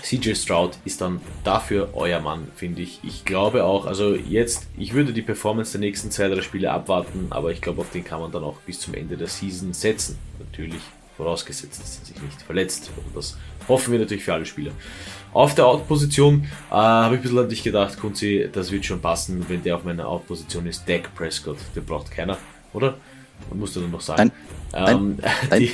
CJ 0.02 0.34
Stroud 0.34 0.78
ist 0.84 1.00
dann 1.00 1.20
dafür 1.44 1.90
euer 1.94 2.20
Mann, 2.20 2.48
finde 2.56 2.82
ich. 2.82 3.00
Ich 3.02 3.24
glaube 3.24 3.64
auch, 3.64 3.86
also 3.86 4.14
jetzt, 4.14 4.66
ich 4.78 4.94
würde 4.94 5.12
die 5.12 5.22
Performance 5.22 5.72
der 5.72 5.80
nächsten 5.80 6.10
zwei, 6.10 6.28
drei 6.28 6.42
Spiele 6.42 6.70
abwarten, 6.70 7.26
aber 7.30 7.52
ich 7.52 7.60
glaube, 7.60 7.80
auf 7.82 7.90
den 7.90 8.04
kann 8.04 8.20
man 8.20 8.32
dann 8.32 8.44
auch 8.44 8.56
bis 8.66 8.80
zum 8.80 8.94
Ende 8.94 9.16
der 9.16 9.28
Season 9.28 9.72
setzen. 9.72 10.18
Natürlich, 10.38 10.82
vorausgesetzt, 11.16 11.80
dass 11.80 11.98
er 11.98 12.06
sich 12.06 12.22
nicht 12.22 12.42
verletzt. 12.42 12.90
Und 12.96 13.16
das 13.16 13.36
hoffen 13.68 13.92
wir 13.92 14.00
natürlich 14.00 14.24
für 14.24 14.34
alle 14.34 14.46
Spieler. 14.46 14.72
Auf 15.32 15.54
der 15.54 15.66
Out-Position 15.66 16.44
äh, 16.70 16.74
habe 16.74 17.14
ich 17.14 17.20
ein 17.20 17.22
bisschen 17.22 17.38
an 17.38 17.48
dich 17.48 17.62
gedacht, 17.62 17.98
Kunzi, 18.00 18.48
das 18.52 18.72
wird 18.72 18.84
schon 18.84 19.00
passen, 19.00 19.44
wenn 19.48 19.62
der 19.62 19.76
auf 19.76 19.84
meiner 19.84 20.08
Out-Position 20.08 20.66
ist. 20.66 20.88
Dak 20.88 21.14
Prescott, 21.14 21.58
den 21.76 21.84
braucht 21.84 22.10
keiner, 22.10 22.36
oder? 22.72 22.96
Man 23.48 23.60
muss 23.60 23.74
dann 23.74 23.90
noch 23.90 24.00
sagen. 24.00 24.32
Nein. 24.72 24.88
Ähm, 24.88 25.18
Nein. 25.50 25.60
Die, 25.60 25.72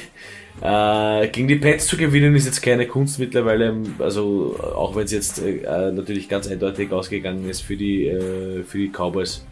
äh, 0.63 1.29
gegen 1.29 1.49
die 1.49 1.57
Pets 1.57 1.87
zu 1.87 1.97
gewinnen 1.97 2.35
ist 2.35 2.47
jetzt 2.47 2.63
keine 2.63 2.87
Kunst 2.87 3.19
mittlerweile, 3.19 3.77
also 3.99 4.57
auch 4.75 4.97
wenn 4.97 5.05
es 5.05 5.13
jetzt 5.13 5.39
äh, 5.39 5.93
natürlich 5.93 6.29
ganz 6.29 6.49
eindeutig 6.49 6.91
ausgegangen 6.93 7.49
ist 7.49 7.61
für 7.61 7.77
die, 7.77 8.07
äh, 8.07 8.63
für 8.65 8.79
die 8.79 8.89
Cowboys. 8.89 9.45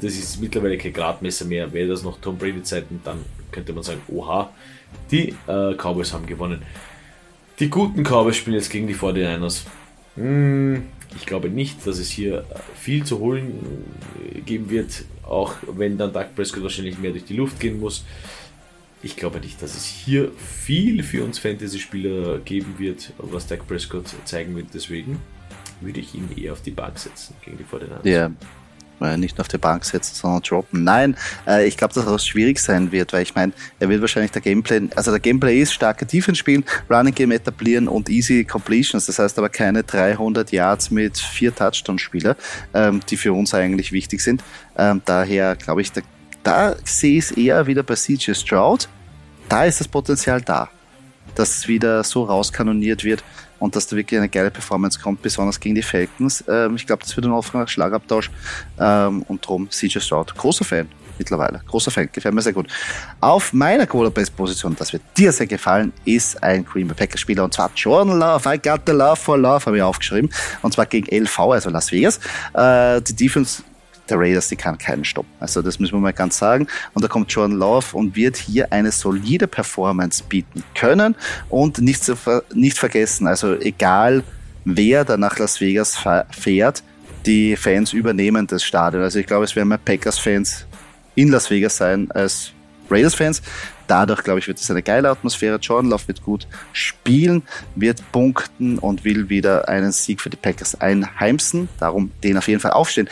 Das 0.00 0.12
ist 0.14 0.40
mittlerweile 0.40 0.76
kein 0.78 0.92
Gradmesser 0.92 1.44
mehr. 1.44 1.72
Wäre 1.72 1.88
das 1.88 2.02
noch 2.02 2.20
Tom 2.20 2.36
Brady 2.36 2.62
Zeiten, 2.62 3.00
dann 3.04 3.18
könnte 3.50 3.72
man 3.72 3.82
sagen, 3.82 4.00
oha, 4.08 4.50
die 5.10 5.34
äh, 5.46 5.74
Cowboys 5.74 6.12
haben 6.12 6.26
gewonnen. 6.26 6.62
Die 7.58 7.68
guten 7.68 8.02
Cowboys 8.02 8.36
spielen 8.36 8.56
jetzt 8.56 8.70
gegen 8.70 8.86
die 8.86 8.94
49ers. 8.94 9.64
Hm, 10.16 10.84
ich 11.16 11.26
glaube 11.26 11.50
nicht, 11.50 11.86
dass 11.86 11.98
es 11.98 12.08
hier 12.10 12.44
viel 12.74 13.04
zu 13.04 13.18
holen 13.18 13.86
äh, 14.34 14.40
geben 14.40 14.70
wird, 14.70 15.04
auch 15.22 15.54
wenn 15.66 15.98
dann 15.98 16.12
Doug 16.12 16.34
Prescott 16.34 16.62
wahrscheinlich 16.62 16.98
mehr 16.98 17.10
durch 17.10 17.24
die 17.24 17.36
Luft 17.36 17.60
gehen 17.60 17.80
muss. 17.80 18.04
Ich 19.02 19.16
glaube 19.16 19.40
nicht, 19.40 19.62
dass 19.62 19.74
es 19.74 19.84
hier 19.84 20.30
viel 20.36 21.02
für 21.02 21.24
uns 21.24 21.38
Fantasy-Spieler 21.38 22.38
geben 22.40 22.74
wird, 22.78 23.12
was 23.18 23.46
Doug 23.46 23.66
Prescott 23.66 24.04
zeigen 24.24 24.54
wird. 24.56 24.68
Deswegen 24.74 25.20
würde 25.80 26.00
ich 26.00 26.14
ihn 26.14 26.28
eher 26.36 26.52
auf 26.52 26.60
die 26.60 26.70
Bank 26.70 26.98
setzen 26.98 27.34
gegen 27.42 27.56
die 27.56 27.64
49ers. 27.64 28.06
Ja, 28.06 28.30
äh, 29.00 29.16
nicht 29.16 29.40
auf 29.40 29.48
die 29.48 29.58
Bank 29.58 29.84
setzen, 29.84 30.14
sondern 30.14 30.42
droppen. 30.42 30.84
Nein, 30.84 31.16
äh, 31.46 31.66
ich 31.66 31.78
glaube, 31.78 31.94
dass 31.94 32.04
das 32.04 32.26
schwierig 32.26 32.58
sein 32.58 32.92
wird, 32.92 33.12
weil 33.14 33.22
ich 33.22 33.34
meine, 33.34 33.52
er 33.78 33.88
wird 33.88 34.02
wahrscheinlich 34.02 34.32
der 34.32 34.42
Gameplay, 34.42 34.82
also 34.94 35.10
der 35.10 35.20
Gameplay 35.20 35.60
ist 35.62 35.72
starke 35.72 36.04
Defense 36.04 36.38
spielen, 36.38 36.64
Running 36.90 37.14
Game 37.14 37.30
etablieren 37.30 37.88
und 37.88 38.10
easy 38.10 38.44
Completions. 38.44 39.06
Das 39.06 39.18
heißt 39.18 39.38
aber 39.38 39.48
keine 39.48 39.82
300 39.82 40.52
Yards 40.52 40.90
mit 40.90 41.16
vier 41.18 41.54
Touchdown-Spieler, 41.54 42.36
ähm, 42.74 43.00
die 43.08 43.16
für 43.16 43.32
uns 43.32 43.54
eigentlich 43.54 43.92
wichtig 43.92 44.20
sind. 44.20 44.44
Ähm, 44.76 45.00
daher 45.06 45.56
glaube 45.56 45.80
ich, 45.80 45.92
da, 45.92 46.02
da 46.42 46.74
sehe 46.84 47.18
ich 47.18 47.24
es 47.24 47.30
eher 47.32 47.66
wieder 47.66 47.82
bei 47.82 47.94
CJ 47.94 48.32
Stroud. 48.34 48.88
Da 49.48 49.64
ist 49.64 49.80
das 49.80 49.88
Potenzial 49.88 50.40
da, 50.40 50.68
dass 51.34 51.58
es 51.58 51.68
wieder 51.68 52.04
so 52.04 52.24
rauskanoniert 52.24 53.04
wird 53.04 53.22
und 53.58 53.76
dass 53.76 53.86
da 53.86 53.96
wirklich 53.96 54.18
eine 54.18 54.28
geile 54.28 54.50
Performance 54.50 54.98
kommt, 54.98 55.22
besonders 55.22 55.60
gegen 55.60 55.74
die 55.74 55.82
Falcons. 55.82 56.44
Ähm, 56.48 56.76
ich 56.76 56.86
glaube, 56.86 57.02
das 57.02 57.14
wird 57.16 57.26
ein 57.26 57.32
offener 57.32 57.68
Schlagabtausch 57.68 58.30
ähm, 58.78 59.22
und 59.22 59.46
drum 59.46 59.68
CJ 59.70 60.00
Stroud. 60.00 60.34
Großer 60.34 60.64
Fan 60.64 60.88
mittlerweile. 61.20 61.60
Großer 61.66 61.90
Fan, 61.90 62.08
gefällt 62.10 62.34
mir 62.34 62.42
sehr 62.42 62.54
gut. 62.54 62.66
Auf 63.20 63.52
meiner 63.52 63.86
Quarterback-Position, 63.86 64.74
das 64.76 64.92
wird 64.92 65.02
dir 65.16 65.30
sehr 65.32 65.46
gefallen, 65.46 65.92
ist 66.04 66.42
ein 66.42 66.64
Green 66.64 66.88
Bay 66.88 66.96
Packers-Spieler 66.96 67.44
und 67.44 67.54
zwar 67.54 67.70
Jordan 67.76 68.18
Love. 68.18 68.52
I 68.52 68.58
got 68.58 68.80
the 68.86 68.92
love 68.92 69.16
for 69.16 69.38
love, 69.38 69.66
habe 69.66 69.76
ich 69.76 69.82
aufgeschrieben. 69.82 70.30
Und 70.62 70.72
zwar 70.72 70.86
gegen 70.86 71.06
LV, 71.14 71.38
also 71.38 71.70
Las 71.70 71.92
Vegas. 71.92 72.18
Äh, 72.54 73.02
die 73.02 73.14
Defense 73.14 73.62
der 74.10 74.18
Raiders, 74.18 74.48
die 74.48 74.56
kann 74.56 74.78
keinen 74.78 75.04
stoppen. 75.04 75.30
Also 75.40 75.62
das 75.62 75.78
müssen 75.78 75.94
wir 75.94 76.00
mal 76.00 76.12
ganz 76.12 76.38
sagen. 76.38 76.66
Und 76.94 77.04
da 77.04 77.08
kommt 77.08 77.32
Jordan 77.32 77.56
Love 77.56 77.96
und 77.96 78.16
wird 78.16 78.36
hier 78.36 78.72
eine 78.72 78.92
solide 78.92 79.46
Performance 79.46 80.22
bieten 80.28 80.62
können. 80.74 81.14
Und 81.48 81.78
nicht, 81.78 82.04
zu 82.04 82.16
ver 82.16 82.42
nicht 82.54 82.78
vergessen, 82.78 83.26
also 83.26 83.54
egal 83.54 84.22
wer 84.64 85.04
da 85.04 85.16
nach 85.16 85.38
Las 85.38 85.60
Vegas 85.60 85.98
fährt, 86.30 86.82
die 87.26 87.56
Fans 87.56 87.92
übernehmen 87.92 88.46
das 88.46 88.62
Stadion. 88.64 89.02
Also 89.02 89.18
ich 89.18 89.26
glaube, 89.26 89.44
es 89.44 89.54
werden 89.56 89.68
mehr 89.68 89.78
Packers-Fans 89.78 90.66
in 91.14 91.28
Las 91.28 91.50
Vegas 91.50 91.76
sein 91.76 92.10
als 92.12 92.52
Raiders-Fans. 92.90 93.42
Dadurch, 93.90 94.22
glaube 94.22 94.38
ich, 94.38 94.46
wird 94.46 94.60
es 94.60 94.70
eine 94.70 94.84
geile 94.84 95.10
Atmosphäre. 95.10 95.56
Jordan 95.56 95.90
Love 95.90 96.06
wird 96.06 96.22
gut 96.22 96.46
spielen, 96.72 97.42
wird 97.74 98.00
punkten 98.12 98.78
und 98.78 99.02
will 99.02 99.28
wieder 99.30 99.68
einen 99.68 99.90
Sieg 99.90 100.20
für 100.20 100.30
die 100.30 100.36
Packers 100.36 100.80
einheimsen. 100.80 101.68
Darum 101.80 102.12
den 102.22 102.38
auf 102.38 102.46
jeden 102.46 102.60
Fall 102.60 102.70
aufstehen. 102.70 103.08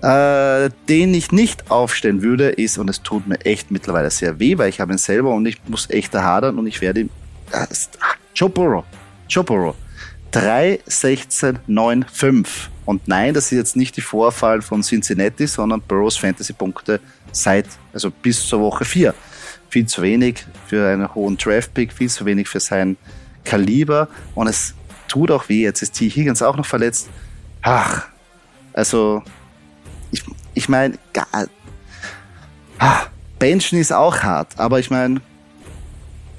Äh, 0.00 0.70
den 0.88 1.12
ich 1.12 1.32
nicht 1.32 1.70
aufstellen 1.70 2.22
würde, 2.22 2.48
ist, 2.48 2.78
und 2.78 2.88
es 2.88 3.02
tut 3.02 3.26
mir 3.26 3.44
echt 3.44 3.70
mittlerweile 3.70 4.10
sehr 4.10 4.38
weh, 4.38 4.56
weil 4.56 4.70
ich 4.70 4.80
habe 4.80 4.92
ihn 4.92 4.98
selber 4.98 5.34
und 5.34 5.44
ich 5.44 5.60
muss 5.68 5.90
echt 5.90 6.14
hadern 6.14 6.58
und 6.58 6.66
ich 6.66 6.80
werde 6.80 7.00
ihn. 7.00 7.10
Äh. 7.50 7.66
Joe 9.28 9.44
Burrow. 9.44 9.74
3, 10.30 10.80
16, 10.86 11.58
9, 11.66 12.06
5. 12.10 12.70
Und 12.86 13.06
nein, 13.06 13.34
das 13.34 13.52
ist 13.52 13.58
jetzt 13.58 13.76
nicht 13.76 13.98
die 13.98 14.00
Vorfall 14.00 14.62
von 14.62 14.80
Cincinnati, 14.80 15.46
sondern 15.46 15.82
Burrows 15.82 16.16
Fantasy-Punkte 16.16 17.00
seit, 17.32 17.66
also 17.92 18.10
bis 18.10 18.46
zur 18.46 18.60
Woche 18.60 18.86
4 18.86 19.14
viel 19.72 19.86
zu 19.86 20.02
wenig 20.02 20.44
für 20.66 20.86
einen 20.86 21.14
hohen 21.14 21.38
Draft-Pick, 21.38 21.94
viel 21.94 22.10
zu 22.10 22.26
wenig 22.26 22.46
für 22.46 22.60
sein 22.60 22.98
Kaliber 23.42 24.08
und 24.34 24.46
es 24.46 24.74
tut 25.08 25.30
auch 25.30 25.48
weh. 25.48 25.62
Jetzt 25.62 25.80
ist 25.80 25.94
T. 25.94 26.10
Higgins 26.10 26.42
auch 26.42 26.56
noch 26.56 26.66
verletzt. 26.66 27.08
Ach, 27.62 28.06
also 28.74 29.22
ich, 30.10 30.22
ich 30.52 30.68
meine, 30.68 30.98
ah, 32.78 33.06
Benchen 33.38 33.78
ist 33.78 33.94
auch 33.94 34.18
hart, 34.22 34.60
aber 34.60 34.78
ich 34.78 34.90
meine, 34.90 35.22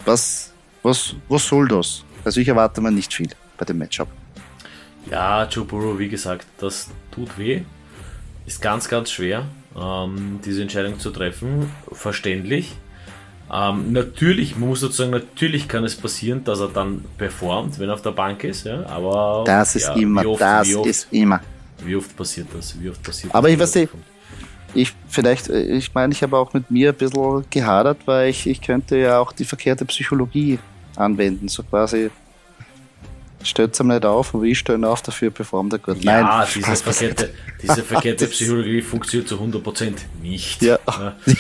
was, 0.05 0.53
was, 0.83 1.15
was 1.27 1.47
soll 1.47 1.67
das? 1.67 2.03
Also 2.23 2.39
ich 2.39 2.47
erwarte 2.47 2.81
mal 2.81 2.91
nicht 2.91 3.11
viel 3.11 3.29
bei 3.57 3.65
dem 3.65 3.79
Matchup. 3.79 4.09
Ja, 5.09 5.45
Joe 5.45 5.65
Burrow, 5.65 5.97
wie 5.97 6.07
gesagt, 6.07 6.45
das 6.59 6.89
tut 7.11 7.35
weh. 7.39 7.63
Ist 8.45 8.61
ganz, 8.61 8.87
ganz 8.87 9.09
schwer, 9.09 9.47
ähm, 9.75 10.39
diese 10.45 10.61
Entscheidung 10.61 10.99
zu 10.99 11.09
treffen. 11.09 11.71
Verständlich. 11.91 12.75
Ähm, 13.51 13.91
natürlich, 13.91 14.57
man 14.57 14.69
muss 14.69 14.79
sozusagen, 14.79 15.11
natürlich 15.11 15.67
kann 15.67 15.83
es 15.83 15.95
passieren, 15.95 16.43
dass 16.43 16.59
er 16.59 16.69
dann 16.69 17.03
performt, 17.17 17.77
wenn 17.79 17.89
er 17.89 17.95
auf 17.95 18.01
der 18.01 18.11
Bank 18.11 18.43
ist, 18.43 18.65
ja, 18.65 18.85
aber. 18.87 19.43
Das 19.45 19.75
ist 19.75 19.87
ja, 19.87 19.93
immer, 19.93 20.25
oft, 20.25 20.41
das 20.41 20.75
oft, 20.75 20.89
ist 20.89 21.07
immer. 21.11 21.41
Wie 21.85 21.95
oft 21.95 22.15
passiert 22.15 22.47
das? 22.55 22.79
Wie 22.79 22.89
oft 22.89 23.03
passiert 23.03 23.33
aber 23.33 23.47
das? 23.47 23.53
ich 23.53 23.59
weiß 23.59 23.75
nicht, 23.75 23.93
ich 24.73 24.93
vielleicht, 25.07 25.49
ich 25.49 25.93
meine, 25.93 26.13
ich 26.13 26.23
habe 26.23 26.37
auch 26.37 26.53
mit 26.53 26.71
mir 26.71 26.89
ein 26.89 26.95
bisschen 26.95 27.45
gehadert, 27.49 27.99
weil 28.05 28.29
ich, 28.29 28.47
ich 28.47 28.61
könnte 28.61 28.97
ja 28.97 29.19
auch 29.19 29.31
die 29.31 29.45
verkehrte 29.45 29.85
Psychologie 29.85 30.57
anwenden, 30.95 31.47
so 31.47 31.63
quasi 31.63 32.09
stellt 33.43 33.73
es 33.73 33.83
nicht 33.83 34.05
auf 34.05 34.33
und 34.33 34.43
wir 34.43 34.55
stellen 34.55 34.83
auf, 34.85 35.01
dafür 35.01 35.31
performt 35.31 35.73
er 35.73 35.79
gut. 35.79 36.03
Ja, 36.03 36.21
Nein, 36.21 36.47
diese 36.55 36.75
verkehrte, 36.75 37.29
diese 37.61 37.83
verkehrte 37.83 38.27
Psychologie 38.27 38.81
funktioniert 38.81 39.27
zu 39.29 39.35
100% 39.35 39.93
nicht. 40.21 40.61
Ja. 40.61 40.79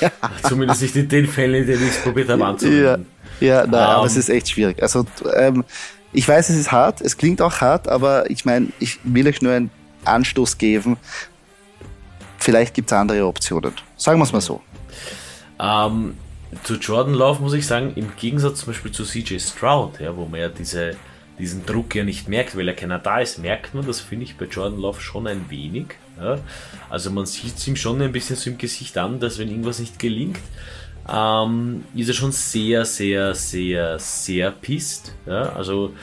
ja. 0.01 0.11
Zumindest 0.47 0.81
nicht 0.81 0.95
in 0.95 1.09
den 1.09 1.27
Fällen, 1.27 1.55
in 1.61 1.67
denen 1.67 1.83
ich 1.83 1.95
es 1.95 2.01
probiert 2.01 2.29
habe 2.29 2.45
anzuwenden. 2.45 3.05
Ja, 3.39 3.47
ja 3.47 3.67
nein, 3.67 3.73
um, 3.73 3.75
aber 3.75 4.05
es 4.05 4.13
ähm. 4.13 4.19
ist 4.19 4.29
echt 4.29 4.49
schwierig. 4.49 4.81
Also, 4.81 5.05
ähm, 5.35 5.63
ich 6.11 6.27
weiß, 6.27 6.49
es 6.49 6.57
ist 6.57 6.71
hart, 6.71 7.01
es 7.01 7.17
klingt 7.17 7.41
auch 7.41 7.61
hart, 7.61 7.87
aber 7.87 8.29
ich 8.29 8.45
meine, 8.45 8.67
ich 8.79 8.99
will 9.03 9.27
euch 9.27 9.41
nur 9.41 9.53
einen 9.53 9.71
Anstoß 10.05 10.57
geben. 10.57 10.97
Vielleicht 12.37 12.73
gibt 12.73 12.91
es 12.91 12.97
andere 12.97 13.25
Optionen. 13.25 13.73
Sagen 13.97 14.19
wir 14.19 14.25
es 14.25 14.33
mal 14.33 14.41
so. 14.41 14.61
Ähm, 15.59 16.15
zu 16.63 16.75
Jordan 16.75 17.13
Love 17.13 17.41
muss 17.41 17.53
ich 17.53 17.65
sagen, 17.65 17.93
im 17.95 18.11
Gegensatz 18.15 18.59
zum 18.59 18.73
Beispiel 18.73 18.91
zu 18.91 19.05
CJ 19.05 19.39
Stroud, 19.39 19.99
ja, 19.99 20.15
wo 20.15 20.25
man 20.25 20.39
ja 20.39 20.49
diese 20.49 20.95
diesen 21.39 21.65
Druck 21.65 21.95
ja 21.95 22.03
nicht 22.03 22.27
merkt, 22.27 22.55
weil 22.55 22.67
er 22.67 22.75
keiner 22.75 22.99
da 22.99 23.19
ist, 23.19 23.39
merkt 23.39 23.73
man 23.73 23.85
das, 23.85 23.99
finde 23.99 24.25
ich, 24.25 24.37
bei 24.37 24.45
Jordan 24.45 24.79
Love 24.79 25.01
schon 25.01 25.27
ein 25.27 25.49
wenig. 25.49 25.87
Ja? 26.19 26.39
Also 26.89 27.11
man 27.11 27.25
sieht 27.25 27.57
es 27.57 27.67
ihm 27.67 27.75
schon 27.75 28.01
ein 28.01 28.11
bisschen 28.11 28.35
so 28.35 28.49
im 28.49 28.57
Gesicht 28.57 28.97
an, 28.97 29.19
dass 29.19 29.39
wenn 29.39 29.49
irgendwas 29.49 29.79
nicht 29.79 29.97
gelingt, 29.99 30.39
ähm, 31.11 31.83
ist 31.95 32.07
er 32.07 32.13
schon 32.13 32.31
sehr, 32.31 32.85
sehr, 32.85 33.33
sehr, 33.33 33.99
sehr 33.99 34.51
pisst. 34.51 35.13
Ja? 35.25 35.53
Also 35.53 35.93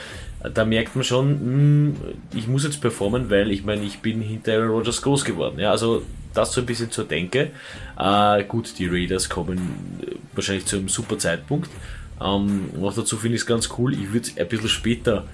da 0.54 0.64
merkt 0.64 0.96
man 0.96 1.04
schon, 1.04 1.32
mh, 1.32 1.38
hm, 1.40 1.96
ich 2.34 2.48
muss 2.48 2.64
jetzt 2.64 2.80
performen, 2.80 3.30
weil 3.30 3.50
ich 3.50 3.64
meine, 3.64 3.82
ich 3.82 4.00
bin 4.00 4.20
hinter 4.20 4.54
Aaron 4.54 4.70
Rodgers 4.70 5.02
groß 5.02 5.24
geworden. 5.24 5.60
Ja? 5.60 5.70
Also 5.70 6.02
das 6.34 6.52
so 6.52 6.60
ein 6.60 6.66
bisschen 6.66 6.90
zur 6.90 7.04
Denke. 7.04 7.50
Äh, 7.98 8.44
gut, 8.44 8.78
die 8.78 8.86
Raiders 8.86 9.28
kommen 9.28 10.00
wahrscheinlich 10.32 10.66
zu 10.66 10.76
einem 10.76 10.88
super 10.88 11.18
Zeitpunkt. 11.18 11.70
Ähm, 12.22 12.68
noch 12.78 12.94
dazu 12.94 13.16
finde 13.16 13.36
ich 13.36 13.42
es 13.42 13.46
ganz 13.46 13.70
cool. 13.78 13.94
Ich 13.94 14.12
würde 14.12 14.28
es 14.28 14.36
ein 14.36 14.46
bisschen 14.46 14.68
später, 14.68 15.24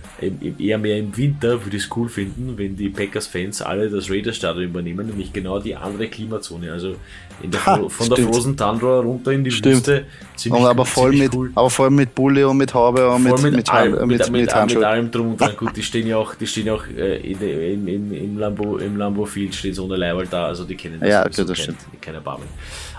eher 0.58 0.78
mehr 0.78 0.98
im 0.98 1.16
Winter, 1.16 1.64
würde 1.64 1.76
ich 1.76 1.84
es 1.84 1.96
cool 1.96 2.08
finden, 2.08 2.56
wenn 2.56 2.76
die 2.76 2.90
Packers-Fans 2.90 3.62
alle 3.62 3.90
das 3.90 4.08
Raiders-Stadion 4.08 4.66
übernehmen, 4.66 5.08
nämlich 5.08 5.32
genau 5.32 5.58
die 5.58 5.74
andere 5.74 6.06
Klimazone. 6.06 6.70
Also 6.70 6.94
der 7.42 7.66
ha, 7.66 7.76
von 7.76 7.90
stimmt. 7.90 8.18
der 8.18 8.24
Frozen 8.26 8.56
Tundra 8.56 9.00
runter 9.00 9.32
in 9.32 9.42
die 9.42 9.50
stimmt. 9.50 9.76
Wüste. 9.76 10.06
Ziemlich, 10.36 10.62
aber, 10.62 10.84
voll 10.84 11.12
mit, 11.12 11.34
cool. 11.34 11.50
aber 11.54 11.70
voll 11.70 11.90
mit 11.90 12.14
Bulle 12.14 12.48
und 12.48 12.56
mit 12.56 12.72
Haube 12.72 13.08
und 13.10 13.24
mit, 13.24 13.42
mit, 13.42 13.56
mit, 13.56 13.70
allem, 13.72 13.92
mit, 13.92 14.06
mit, 14.06 14.30
mit, 14.30 14.30
mit, 14.30 14.74
mit 14.74 14.84
allem 14.84 15.10
drum 15.10 15.30
und 15.30 15.40
dran. 15.40 15.52
Gut, 15.56 15.76
die 15.76 15.82
stehen 15.82 16.06
ja 16.06 16.16
auch, 16.18 16.34
die 16.34 16.46
stehen 16.46 16.66
ja 16.66 16.74
auch 16.74 16.84
äh, 16.86 17.16
in, 17.16 17.88
in, 17.88 18.12
im, 18.12 18.38
Lambo, 18.38 18.76
im 18.78 18.96
Lambo 18.96 19.26
Field 19.26 19.54
stehen 19.54 19.74
so 19.74 19.84
eine 19.86 19.96
Leiwald 19.96 20.32
da, 20.32 20.46
also 20.46 20.64
die 20.64 20.76
kennen 20.76 21.00
das, 21.00 21.08
ja, 21.08 21.26
okay, 21.26 21.44
das 21.44 21.66
kein, 21.66 21.76
kein 22.00 22.14
Erbarmen. 22.14 22.46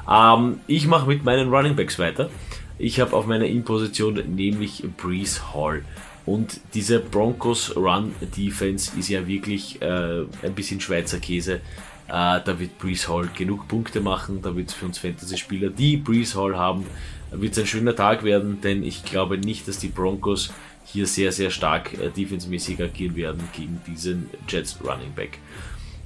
Ähm, 0.09 0.59
ich 0.67 0.87
mache 0.87 1.07
mit 1.07 1.23
meinen 1.23 1.49
Running 1.49 1.75
Backs 1.75 1.97
weiter. 1.99 2.29
Ich 2.79 2.99
habe 2.99 3.15
auf 3.15 3.25
meiner 3.25 3.45
In-Position 3.45 4.21
nämlich 4.35 4.83
Breeze 4.97 5.53
Hall. 5.53 5.83
Und 6.25 6.59
diese 6.73 6.99
Broncos 6.99 7.75
Run 7.75 8.13
Defense 8.35 8.91
ist 8.99 9.09
ja 9.09 9.25
wirklich 9.27 9.81
äh, 9.81 10.25
ein 10.43 10.53
bisschen 10.53 10.81
Schweizer 10.81 11.19
Käse. 11.19 11.61
Äh, 12.07 12.39
da 12.43 12.59
wird 12.59 12.77
Breeze 12.77 13.07
Hall 13.07 13.29
genug 13.35 13.67
Punkte 13.67 14.01
machen. 14.01 14.41
Da 14.41 14.55
wird 14.55 14.69
es 14.69 14.73
für 14.75 14.85
uns 14.85 14.97
Fantasy-Spieler, 14.99 15.69
die 15.69 15.97
Breeze 15.97 16.39
Hall 16.39 16.57
haben, 16.57 16.85
wird 17.31 17.53
es 17.53 17.59
ein 17.59 17.65
schöner 17.65 17.95
Tag 17.95 18.23
werden, 18.23 18.61
denn 18.61 18.83
ich 18.83 19.03
glaube 19.03 19.37
nicht, 19.37 19.67
dass 19.67 19.79
die 19.79 19.87
Broncos 19.87 20.51
hier 20.85 21.05
sehr, 21.05 21.31
sehr 21.31 21.49
stark 21.49 21.93
äh, 21.93 22.09
defensemäßig 22.09 22.81
agieren 22.81 23.15
werden 23.15 23.43
gegen 23.53 23.81
diesen 23.87 24.29
Jets 24.47 24.77
Running 24.83 25.13
Back. 25.15 25.39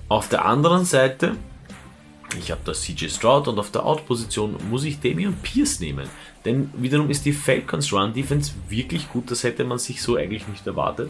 Auf 0.07 0.27
der 0.27 0.45
anderen 0.45 0.85
Seite, 0.85 1.35
ich 2.39 2.51
habe 2.51 2.61
da 2.65 2.73
CJ 2.73 3.09
Stroud 3.09 3.47
und 3.47 3.59
auf 3.59 3.71
der 3.71 3.85
Out-Position 3.85 4.55
muss 4.69 4.83
ich 4.83 4.99
Damian 4.99 5.35
Pierce 5.41 5.79
nehmen. 5.79 6.09
Denn 6.45 6.69
wiederum 6.75 7.09
ist 7.09 7.25
die 7.25 7.33
Falcons 7.33 7.93
Run 7.93 8.13
Defense 8.13 8.51
wirklich 8.69 9.09
gut, 9.09 9.29
das 9.29 9.43
hätte 9.43 9.63
man 9.63 9.77
sich 9.77 10.01
so 10.01 10.15
eigentlich 10.15 10.47
nicht 10.47 10.65
erwartet. 10.65 11.09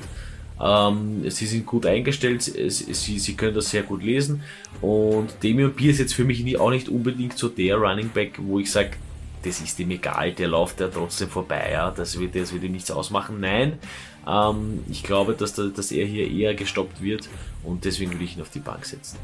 Ähm, 0.61 1.29
sie 1.29 1.47
sind 1.47 1.65
gut 1.65 1.85
eingestellt, 1.85 2.43
sie, 2.43 3.19
sie 3.19 3.33
können 3.35 3.55
das 3.55 3.71
sehr 3.71 3.83
gut 3.83 4.03
lesen 4.03 4.43
und 4.81 5.33
Damian 5.41 5.73
Pierce 5.73 5.95
ist 5.95 5.99
jetzt 5.99 6.13
für 6.13 6.23
mich 6.23 6.59
auch 6.59 6.69
nicht 6.69 6.87
unbedingt 6.87 7.37
so 7.37 7.47
der 7.47 7.77
Running 7.77 8.09
Back, 8.09 8.33
wo 8.37 8.59
ich 8.59 8.71
sage, 8.71 8.91
das 9.43 9.59
ist 9.59 9.79
ihm 9.79 9.89
egal, 9.89 10.33
der 10.33 10.49
läuft 10.49 10.79
ja 10.79 10.87
trotzdem 10.87 11.29
vorbei, 11.29 11.69
ja, 11.71 11.89
das 11.89 12.19
wird, 12.19 12.35
das 12.35 12.53
wird 12.53 12.63
ihm 12.63 12.73
nichts 12.73 12.91
ausmachen. 12.91 13.39
Nein, 13.39 13.79
ähm, 14.27 14.83
ich 14.89 15.01
glaube, 15.01 15.33
dass, 15.33 15.53
da, 15.53 15.63
dass 15.63 15.91
er 15.91 16.05
hier 16.05 16.29
eher 16.29 16.53
gestoppt 16.53 17.01
wird 17.01 17.27
und 17.63 17.85
deswegen 17.85 18.11
will 18.11 18.21
ich 18.21 18.35
ihn 18.35 18.41
auf 18.43 18.51
die 18.51 18.59
Bank 18.59 18.85
setzen. 18.85 19.17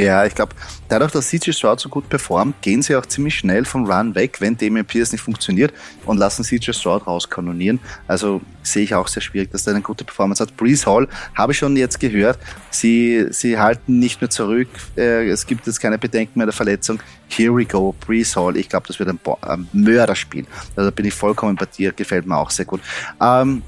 Ja, 0.00 0.24
ich 0.24 0.34
glaube, 0.34 0.54
dadurch, 0.88 1.12
dass 1.12 1.28
CJ 1.28 1.52
Stroud 1.52 1.78
so 1.78 1.90
gut 1.90 2.08
performt, 2.08 2.62
gehen 2.62 2.80
sie 2.80 2.96
auch 2.96 3.04
ziemlich 3.04 3.34
schnell 3.34 3.66
vom 3.66 3.84
Run 3.84 4.14
weg, 4.14 4.40
wenn 4.40 4.56
Damian 4.56 4.86
Pierce 4.86 5.12
nicht 5.12 5.20
funktioniert 5.20 5.74
und 6.06 6.16
lassen 6.16 6.42
CJ 6.42 6.72
Stroud 6.72 7.06
rauskanonieren. 7.06 7.78
Also 8.08 8.40
sehe 8.62 8.84
ich 8.84 8.94
auch 8.94 9.08
sehr 9.08 9.20
schwierig, 9.20 9.50
dass 9.50 9.64
der 9.64 9.74
eine 9.74 9.82
gute 9.82 10.04
Performance 10.04 10.42
hat. 10.42 10.56
Breeze 10.56 10.86
Hall 10.86 11.06
habe 11.34 11.52
ich 11.52 11.58
schon 11.58 11.76
jetzt 11.76 12.00
gehört. 12.00 12.38
Sie, 12.70 13.26
sie 13.28 13.58
halten 13.58 13.98
nicht 13.98 14.22
mehr 14.22 14.30
zurück. 14.30 14.68
Äh, 14.96 15.28
es 15.28 15.46
gibt 15.46 15.66
jetzt 15.66 15.80
keine 15.80 15.98
Bedenken 15.98 16.38
mehr 16.38 16.46
der 16.46 16.54
Verletzung. 16.54 16.98
Here 17.28 17.54
we 17.54 17.66
go, 17.66 17.94
Breeze 18.00 18.40
Hall. 18.40 18.56
Ich 18.56 18.70
glaube, 18.70 18.86
das 18.86 18.98
wird 18.98 19.10
ein, 19.10 19.20
ein 19.42 19.68
Mörderspiel. 19.74 20.46
Also 20.76 20.88
da 20.88 20.94
bin 20.94 21.04
ich 21.04 21.14
vollkommen 21.14 21.56
bei 21.56 21.66
dir. 21.66 21.92
Gefällt 21.92 22.26
mir 22.26 22.38
auch 22.38 22.50
sehr 22.50 22.64
gut. 22.64 22.80
Ähm, 23.20 23.62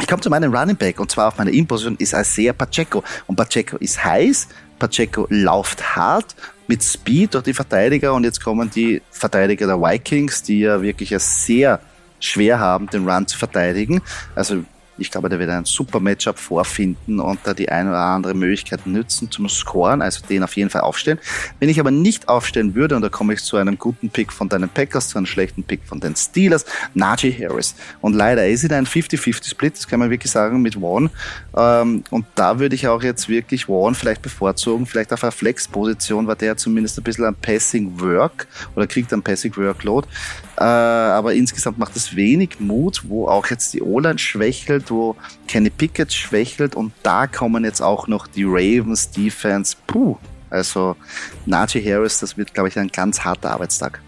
ich 0.00 0.06
komme 0.08 0.20
zu 0.20 0.28
meinem 0.28 0.54
Running 0.54 0.76
Back 0.76 1.00
und 1.00 1.10
zwar 1.10 1.28
auf 1.28 1.38
meiner 1.38 1.50
In-Position 1.50 1.96
ist 1.96 2.12
Isaiah 2.12 2.52
Pacheco. 2.52 3.02
Und 3.26 3.36
Pacheco 3.36 3.76
ist 3.78 4.04
heiß, 4.04 4.48
Pacheco 4.82 5.28
läuft 5.30 5.94
hart 5.94 6.34
mit 6.66 6.82
Speed 6.82 7.34
durch 7.34 7.44
die 7.44 7.54
Verteidiger 7.54 8.14
und 8.14 8.24
jetzt 8.24 8.42
kommen 8.42 8.68
die 8.68 9.00
Verteidiger 9.12 9.68
der 9.68 9.80
Vikings, 9.80 10.42
die 10.42 10.58
ja 10.58 10.82
wirklich 10.82 11.14
sehr 11.18 11.78
schwer 12.18 12.58
haben, 12.58 12.88
den 12.88 13.08
Run 13.08 13.28
zu 13.28 13.38
verteidigen. 13.38 14.02
Also 14.34 14.64
ich 14.98 15.10
glaube, 15.10 15.28
der 15.28 15.38
wird 15.38 15.50
ein 15.50 15.64
super 15.64 16.00
Matchup 16.00 16.38
vorfinden 16.38 17.20
und 17.20 17.40
da 17.44 17.54
die 17.54 17.68
eine 17.68 17.90
oder 17.90 17.98
andere 17.98 18.34
Möglichkeit 18.34 18.86
nützen 18.86 19.30
zum 19.30 19.48
Scoren, 19.48 20.02
also 20.02 20.24
den 20.26 20.42
auf 20.42 20.56
jeden 20.56 20.70
Fall 20.70 20.82
aufstellen. 20.82 21.18
Wenn 21.60 21.68
ich 21.68 21.80
aber 21.80 21.90
nicht 21.90 22.28
aufstellen 22.28 22.74
würde, 22.74 22.96
und 22.96 23.02
da 23.02 23.08
komme 23.08 23.34
ich 23.34 23.42
zu 23.42 23.56
einem 23.56 23.78
guten 23.78 24.10
Pick 24.10 24.32
von 24.32 24.48
deinen 24.48 24.68
Packers, 24.68 25.08
zu 25.08 25.18
einem 25.18 25.26
schlechten 25.26 25.62
Pick 25.62 25.80
von 25.84 26.00
den 26.00 26.14
Steelers, 26.14 26.64
Najee 26.94 27.32
Harris. 27.32 27.74
Und 28.00 28.14
leider 28.14 28.46
ist 28.46 28.64
es 28.64 28.70
ein 28.70 28.86
50-50-Split, 28.86 29.76
das 29.76 29.88
kann 29.88 29.98
man 29.98 30.10
wirklich 30.10 30.30
sagen, 30.30 30.60
mit 30.60 30.80
Warren. 30.80 31.10
Ähm, 31.56 32.04
und 32.10 32.26
da 32.34 32.58
würde 32.58 32.74
ich 32.74 32.86
auch 32.88 33.02
jetzt 33.02 33.28
wirklich 33.28 33.68
Warren 33.68 33.94
vielleicht 33.94 34.22
bevorzugen, 34.22 34.86
vielleicht 34.86 35.12
auf 35.12 35.22
einer 35.24 35.32
Flex-Position, 35.32 36.26
weil 36.26 36.36
der 36.36 36.56
zumindest 36.56 36.98
ein 36.98 37.04
bisschen 37.04 37.24
ein 37.24 37.34
Passing 37.34 38.00
Work 38.00 38.46
oder 38.76 38.86
kriegt 38.86 39.12
ein 39.12 39.22
Passing 39.22 39.56
Workload. 39.56 40.06
Äh, 40.58 40.64
aber 40.64 41.34
insgesamt 41.34 41.78
macht 41.78 41.96
es 41.96 42.14
wenig 42.14 42.60
Mut, 42.60 43.02
wo 43.08 43.26
auch 43.26 43.46
jetzt 43.48 43.72
die 43.72 43.82
O-Line 43.82 44.18
schwächelt, 44.18 44.81
wo 44.90 45.16
Kenny 45.48 45.70
Pickett 45.70 46.12
schwächelt 46.12 46.74
und 46.74 46.92
da 47.02 47.26
kommen 47.26 47.64
jetzt 47.64 47.80
auch 47.80 48.06
noch 48.08 48.26
die 48.26 48.44
Ravens 48.44 49.10
Defense. 49.10 49.76
Puh, 49.86 50.16
also 50.50 50.96
Najee 51.46 51.82
Harris, 51.82 52.20
das 52.20 52.36
wird, 52.36 52.54
glaube 52.54 52.68
ich, 52.68 52.78
ein 52.78 52.88
ganz 52.88 53.24
harter 53.24 53.50
Arbeitstag. 53.52 54.00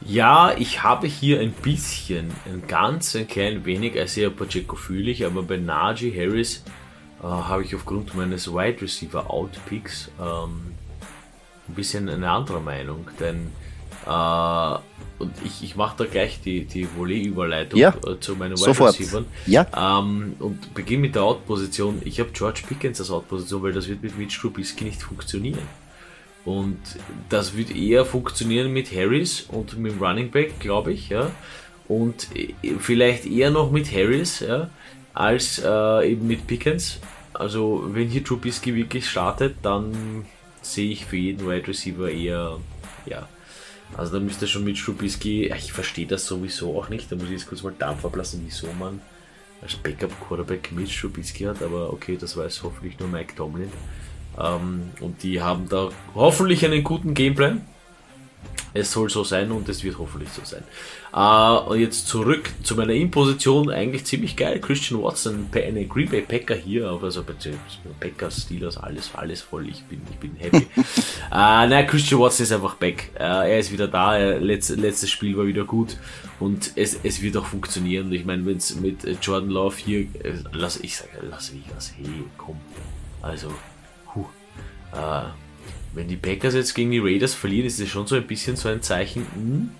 Ja, 0.00 0.52
ich 0.56 0.82
habe 0.82 1.06
hier 1.06 1.40
ein 1.40 1.52
bisschen, 1.52 2.30
ein 2.44 2.62
ganz 2.68 3.16
ein 3.16 3.26
klein 3.26 3.64
wenig 3.64 3.96
Isaiah 3.96 4.30
Pacheco 4.30 4.76
fühle 4.76 5.10
ich, 5.10 5.26
aber 5.26 5.42
bei 5.42 5.56
Najee 5.56 6.12
Harris 6.14 6.62
äh, 7.20 7.26
habe 7.26 7.64
ich 7.64 7.74
aufgrund 7.74 8.14
meines 8.14 8.52
Wide 8.52 8.80
Receiver 8.80 9.28
Outpicks 9.30 10.10
ähm, 10.20 10.74
ein 11.68 11.74
bisschen 11.74 12.08
eine 12.08 12.30
andere 12.30 12.60
Meinung, 12.60 13.08
denn 13.18 13.50
äh, 14.06 14.78
und 15.18 15.32
ich, 15.44 15.62
ich 15.62 15.76
mache 15.76 15.96
da 15.96 16.04
gleich 16.04 16.40
die, 16.42 16.64
die 16.64 16.86
Volley-Überleitung 16.94 17.80
ja, 17.80 17.94
äh, 18.06 18.20
zu 18.20 18.36
meinen 18.36 18.58
Wide 18.58 18.68
Receivers. 18.68 19.24
Ja. 19.46 19.66
Ähm, 19.74 20.34
und 20.38 20.74
beginne 20.74 21.02
mit 21.02 21.14
der 21.14 21.22
Out-Position. 21.22 22.02
Ich 22.04 22.20
habe 22.20 22.30
George 22.32 22.62
Pickens 22.68 23.00
als 23.00 23.10
Out-Position, 23.10 23.62
weil 23.62 23.72
das 23.72 23.88
wird 23.88 24.02
mit 24.02 24.18
Mitch 24.18 24.38
Trubisky 24.38 24.84
nicht 24.84 25.02
funktionieren. 25.02 25.62
Und 26.44 26.78
das 27.28 27.56
wird 27.56 27.74
eher 27.74 28.04
funktionieren 28.04 28.72
mit 28.72 28.94
Harris 28.94 29.46
und 29.48 29.78
mit 29.78 29.92
dem 29.92 30.02
Running 30.02 30.30
Back, 30.30 30.60
glaube 30.60 30.92
ich, 30.92 31.08
ja. 31.08 31.30
Und 31.88 32.28
äh, 32.36 32.74
vielleicht 32.78 33.26
eher 33.26 33.50
noch 33.50 33.70
mit 33.70 33.90
Harris, 33.90 34.40
ja, 34.40 34.68
als 35.14 35.62
äh, 35.64 36.12
eben 36.12 36.26
mit 36.26 36.46
Pickens. 36.46 37.00
Also 37.32 37.88
wenn 37.92 38.08
hier 38.08 38.22
Trubisky 38.22 38.74
wirklich 38.74 39.08
startet, 39.08 39.56
dann 39.62 40.24
sehe 40.60 40.90
ich 40.90 41.06
für 41.06 41.16
jeden 41.16 41.48
Wide 41.48 41.68
Receiver 41.68 42.10
eher, 42.10 42.58
ja, 43.06 43.28
also 43.96 44.14
da 44.14 44.20
müsste 44.20 44.46
schon 44.46 44.64
mit 44.64 44.78
Trubisky, 44.78 45.52
ich 45.56 45.72
verstehe 45.72 46.06
das 46.06 46.26
sowieso 46.26 46.78
auch 46.78 46.88
nicht, 46.88 47.10
da 47.10 47.16
muss 47.16 47.26
ich 47.26 47.32
jetzt 47.32 47.48
kurz 47.48 47.62
mal 47.62 47.74
Dampf 47.78 48.04
ablassen, 48.04 48.42
wieso 48.44 48.72
man 48.78 49.00
als 49.62 49.76
Backup-Quarterback 49.76 50.72
mit 50.72 50.90
Trubisky 50.90 51.44
hat, 51.44 51.62
aber 51.62 51.92
okay, 51.92 52.16
das 52.20 52.36
weiß 52.36 52.62
hoffentlich 52.62 52.98
nur 52.98 53.08
Mike 53.08 53.34
Tomlin. 53.36 53.70
Ähm, 54.38 54.90
und 55.00 55.22
die 55.22 55.40
haben 55.40 55.68
da 55.68 55.90
hoffentlich 56.14 56.64
einen 56.64 56.84
guten 56.84 57.14
Gameplan. 57.14 57.66
Es 58.74 58.92
soll 58.92 59.08
so 59.08 59.24
sein 59.24 59.50
und 59.50 59.68
es 59.68 59.82
wird 59.82 59.98
hoffentlich 59.98 60.28
so 60.30 60.42
sein. 60.44 60.62
Uh, 61.12 61.70
und 61.70 61.80
jetzt 61.80 62.08
zurück 62.08 62.50
zu 62.62 62.74
meiner 62.74 62.92
In-Position, 62.92 63.70
eigentlich 63.70 64.04
ziemlich 64.04 64.36
geil. 64.36 64.60
Christian 64.60 65.02
Watson, 65.02 65.46
eine 65.54 65.86
Green 65.86 66.10
Bay 66.10 66.20
Packer 66.20 66.54
hier, 66.54 66.86
also 66.88 67.24
Packers, 68.00 68.42
Steelers, 68.42 68.76
alles, 68.76 69.10
alles 69.14 69.40
voll. 69.40 69.68
Ich 69.68 69.82
bin, 69.84 70.02
ich 70.10 70.18
bin 70.18 70.36
happy. 70.36 70.66
uh, 70.76 70.84
nein, 71.30 71.86
Christian 71.86 72.20
Watson 72.20 72.44
ist 72.44 72.52
einfach 72.52 72.74
back. 72.74 73.10
Uh, 73.14 73.22
er 73.22 73.58
ist 73.58 73.72
wieder 73.72 73.88
da. 73.88 74.18
Er, 74.18 74.40
letzt, 74.40 74.70
letztes 74.76 75.10
Spiel 75.10 75.36
war 75.38 75.46
wieder 75.46 75.64
gut 75.64 75.96
und 76.38 76.72
es, 76.76 76.98
es 77.02 77.22
wird 77.22 77.36
auch 77.38 77.46
funktionieren. 77.46 78.12
Ich 78.12 78.24
meine, 78.26 78.44
wenn 78.44 78.58
es 78.58 78.76
mit 78.76 79.06
Jordan 79.22 79.48
Love 79.48 79.76
hier, 79.76 80.00
äh, 80.00 80.34
lass 80.52 80.78
ich 80.78 80.96
sage, 80.96 81.10
lass 81.30 81.52
mich 81.52 81.64
was, 81.74 81.94
hey, 81.96 82.24
komm. 82.36 82.56
Also, 83.22 83.48
huh. 84.14 84.26
Uh, 84.92 85.30
wenn 85.96 86.08
die 86.08 86.16
Packers 86.16 86.54
jetzt 86.54 86.74
gegen 86.74 86.90
die 86.90 86.98
Raiders 86.98 87.34
verlieren, 87.34 87.66
ist 87.66 87.80
es 87.80 87.88
schon 87.88 88.06
so 88.06 88.16
ein 88.16 88.26
bisschen 88.26 88.54
so 88.54 88.68
ein 88.68 88.82
Zeichen, 88.82 89.26
hm, 89.34 89.70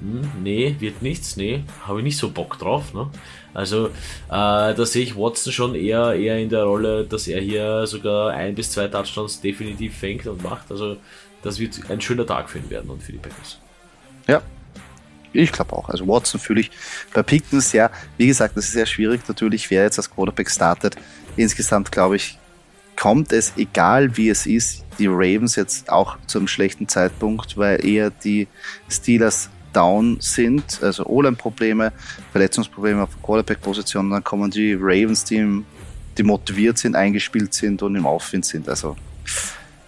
hm, 0.00 0.42
nee, 0.42 0.76
wird 0.78 1.00
nichts, 1.00 1.36
nee, 1.36 1.64
habe 1.86 2.00
ich 2.00 2.04
nicht 2.04 2.18
so 2.18 2.30
Bock 2.30 2.58
drauf. 2.58 2.92
Ne? 2.92 3.08
Also 3.54 3.86
äh, 3.86 3.90
da 4.28 4.86
sehe 4.86 5.02
ich 5.02 5.16
Watson 5.16 5.52
schon 5.52 5.74
eher, 5.74 6.12
eher 6.14 6.38
in 6.38 6.50
der 6.50 6.64
Rolle, 6.64 7.04
dass 7.04 7.26
er 7.26 7.40
hier 7.40 7.86
sogar 7.86 8.32
ein 8.32 8.54
bis 8.54 8.70
zwei 8.70 8.88
Touchdowns 8.88 9.40
definitiv 9.40 9.96
fängt 9.96 10.26
und 10.26 10.42
macht. 10.42 10.70
Also 10.70 10.98
das 11.42 11.58
wird 11.58 11.80
ein 11.88 12.02
schöner 12.02 12.26
Tag 12.26 12.50
für 12.50 12.58
ihn 12.58 12.68
werden 12.68 12.90
und 12.90 13.02
für 13.02 13.12
die 13.12 13.18
Packers. 13.18 13.58
Ja, 14.26 14.42
ich 15.32 15.52
glaube 15.52 15.72
auch. 15.72 15.88
Also 15.88 16.06
Watson 16.06 16.38
fühle 16.38 16.60
ich 16.60 16.70
bei 17.14 17.22
Pickens, 17.22 17.72
ja, 17.72 17.90
wie 18.18 18.26
gesagt, 18.26 18.58
das 18.58 18.66
ist 18.66 18.72
sehr 18.72 18.86
schwierig 18.86 19.22
natürlich, 19.26 19.70
wer 19.70 19.84
jetzt 19.84 19.98
als 19.98 20.10
Quarterback 20.10 20.50
startet. 20.50 20.96
Insgesamt 21.36 21.90
glaube 21.90 22.16
ich, 22.16 22.38
kommt 22.96 23.32
es, 23.32 23.52
egal 23.56 24.16
wie 24.16 24.28
es 24.28 24.46
ist, 24.46 24.84
die 24.98 25.06
Ravens 25.06 25.56
jetzt 25.56 25.90
auch 25.90 26.16
zu 26.26 26.38
einem 26.38 26.48
schlechten 26.48 26.88
Zeitpunkt, 26.88 27.56
weil 27.56 27.84
eher 27.84 28.10
die 28.10 28.48
Steelers 28.88 29.50
down 29.72 30.16
sind, 30.20 30.82
also 30.82 31.04
O-Line-Probleme, 31.04 31.92
Verletzungsprobleme 32.32 33.02
auf 33.02 33.10
Quarterback-Position, 33.22 34.10
dann 34.10 34.24
kommen 34.24 34.50
die 34.50 34.74
Ravens, 34.74 35.24
die, 35.24 35.62
die 36.16 36.22
motiviert 36.22 36.78
sind, 36.78 36.96
eingespielt 36.96 37.52
sind 37.52 37.82
und 37.82 37.94
im 37.94 38.06
Aufwind 38.06 38.46
sind. 38.46 38.68
Also 38.68 38.96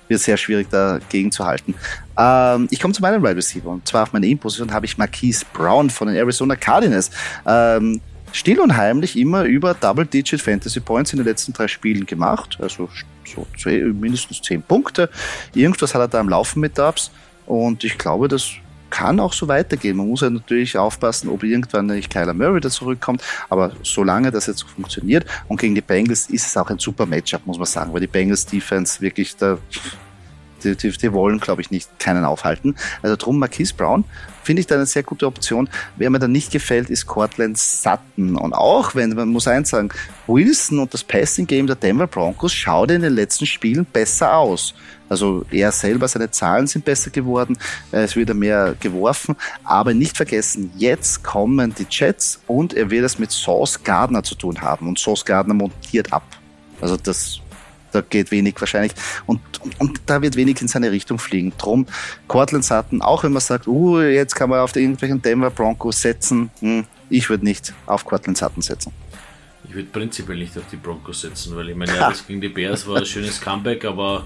wird 0.08 0.20
sehr 0.20 0.36
schwierig 0.36 0.68
dagegen 0.70 1.30
zu 1.30 1.44
halten. 1.44 1.74
Ähm, 2.18 2.68
ich 2.70 2.80
komme 2.80 2.94
zu 2.94 3.02
meinem 3.02 3.22
Wide 3.22 3.36
Receiver 3.36 3.68
und 3.68 3.86
zwar 3.86 4.04
auf 4.04 4.12
meiner 4.12 4.26
In-Position 4.26 4.72
habe 4.72 4.86
ich 4.86 4.98
Marquise 4.98 5.44
Brown 5.52 5.90
von 5.90 6.08
den 6.08 6.16
Arizona 6.16 6.56
Cardinals. 6.56 7.10
Ähm, 7.46 8.00
still 8.32 8.60
und 8.60 8.76
heimlich 8.76 9.16
immer 9.16 9.44
über 9.44 9.74
Double-Digit 9.74 10.40
Fantasy 10.40 10.80
Points 10.80 11.12
in 11.12 11.18
den 11.18 11.26
letzten 11.26 11.52
drei 11.52 11.68
Spielen 11.68 12.06
gemacht. 12.06 12.58
Also 12.60 12.88
so 13.24 13.46
zwei, 13.58 13.78
mindestens 13.78 14.42
zehn 14.42 14.62
Punkte. 14.62 15.10
Irgendwas 15.54 15.94
hat 15.94 16.00
er 16.00 16.08
da 16.08 16.20
am 16.20 16.28
Laufen 16.28 16.60
mit 16.60 16.78
Dubs. 16.78 17.10
Und 17.46 17.84
ich 17.84 17.96
glaube, 17.96 18.28
das 18.28 18.50
kann 18.90 19.20
auch 19.20 19.32
so 19.32 19.48
weitergehen. 19.48 19.96
Man 19.96 20.08
muss 20.08 20.22
ja 20.22 20.30
natürlich 20.30 20.76
aufpassen, 20.78 21.28
ob 21.28 21.42
irgendwann 21.42 21.86
nicht 21.86 22.10
Kyler 22.10 22.34
Murray 22.34 22.60
da 22.60 22.70
zurückkommt. 22.70 23.22
Aber 23.48 23.72
solange 23.82 24.30
das 24.30 24.46
jetzt 24.46 24.60
so 24.60 24.66
funktioniert 24.66 25.26
und 25.48 25.60
gegen 25.60 25.74
die 25.74 25.80
Bengals 25.80 26.28
ist 26.30 26.46
es 26.46 26.56
auch 26.56 26.70
ein 26.70 26.78
super 26.78 27.06
Matchup, 27.06 27.46
muss 27.46 27.58
man 27.58 27.66
sagen, 27.66 27.92
weil 27.92 28.00
die 28.00 28.06
Bengals 28.06 28.46
Defense 28.46 29.00
wirklich 29.00 29.36
da 29.36 29.58
die, 30.64 30.76
die, 30.76 30.90
die 30.90 31.12
wollen, 31.12 31.40
glaube 31.40 31.62
ich, 31.62 31.70
nicht 31.70 31.98
keinen 31.98 32.24
aufhalten. 32.24 32.76
Also 33.02 33.16
drum 33.16 33.38
Marquise 33.38 33.74
Brown 33.74 34.04
finde 34.42 34.60
ich 34.60 34.66
da 34.66 34.76
eine 34.76 34.86
sehr 34.86 35.02
gute 35.02 35.26
Option. 35.26 35.68
Wer 35.96 36.08
mir 36.08 36.18
da 36.18 36.26
nicht 36.26 36.50
gefällt, 36.50 36.88
ist 36.88 37.06
Cortland 37.06 37.58
Sutton. 37.58 38.36
Und 38.36 38.54
auch 38.54 38.94
wenn, 38.94 39.10
man 39.10 39.28
muss 39.28 39.46
eins 39.46 39.68
sagen, 39.70 39.90
Wilson 40.26 40.78
und 40.78 40.94
das 40.94 41.04
Passing 41.04 41.46
Game 41.46 41.66
der 41.66 41.76
Denver 41.76 42.06
Broncos 42.06 42.54
schaut 42.54 42.90
in 42.90 43.02
den 43.02 43.14
letzten 43.14 43.44
Spielen 43.44 43.84
besser 43.84 44.36
aus. 44.36 44.74
Also 45.08 45.44
er 45.50 45.72
selber, 45.72 46.06
seine 46.08 46.30
Zahlen 46.30 46.66
sind 46.66 46.84
besser 46.84 47.10
geworden, 47.10 47.56
es 47.92 48.14
wird 48.14 48.32
mehr 48.34 48.74
geworfen, 48.78 49.36
aber 49.64 49.94
nicht 49.94 50.16
vergessen, 50.16 50.70
jetzt 50.76 51.22
kommen 51.22 51.74
die 51.78 51.86
Jets 51.88 52.40
und 52.46 52.74
er 52.74 52.90
wird 52.90 53.04
es 53.04 53.18
mit 53.18 53.30
Sauce 53.30 53.82
Gardner 53.82 54.22
zu 54.22 54.34
tun 54.34 54.60
haben 54.60 54.86
und 54.86 54.98
Sauce 54.98 55.24
Gardner 55.24 55.54
montiert 55.54 56.12
ab. 56.12 56.24
Also 56.80 56.96
das 56.96 57.40
da 57.92 58.00
geht 58.00 58.30
wenig 58.30 58.54
wahrscheinlich. 58.58 58.92
Und, 59.26 59.40
und, 59.62 59.80
und, 59.80 60.00
da 60.06 60.20
wird 60.22 60.36
wenig 60.36 60.60
in 60.60 60.68
seine 60.68 60.90
Richtung 60.90 61.18
fliegen. 61.18 61.52
Drum, 61.58 61.86
Cortland 62.26 62.64
Sutton, 62.64 63.02
auch 63.02 63.24
wenn 63.24 63.32
man 63.32 63.40
sagt, 63.40 63.66
uh, 63.66 64.00
jetzt 64.00 64.34
kann 64.34 64.50
man 64.50 64.60
auf 64.60 64.72
die 64.72 64.80
irgendwelchen 64.80 65.20
Denver 65.22 65.50
Broncos 65.50 66.00
setzen, 66.00 66.50
hm, 66.60 66.84
ich 67.10 67.28
würde 67.30 67.44
nicht 67.44 67.72
auf 67.86 68.04
Cortland 68.04 68.38
Sutton 68.38 68.62
setzen. 68.62 68.92
Ich 69.68 69.74
würde 69.74 69.88
prinzipiell 69.90 70.38
nicht 70.38 70.56
auf 70.56 70.64
die 70.70 70.76
Broncos 70.76 71.20
setzen, 71.22 71.54
weil 71.56 71.70
ich 71.70 71.76
meine, 71.76 71.94
ja, 71.94 72.08
das 72.08 72.26
gegen 72.26 72.40
die 72.40 72.48
Bears 72.48 72.86
war 72.86 72.98
ein 72.98 73.06
schönes 73.06 73.40
Comeback, 73.40 73.84
aber 73.84 74.24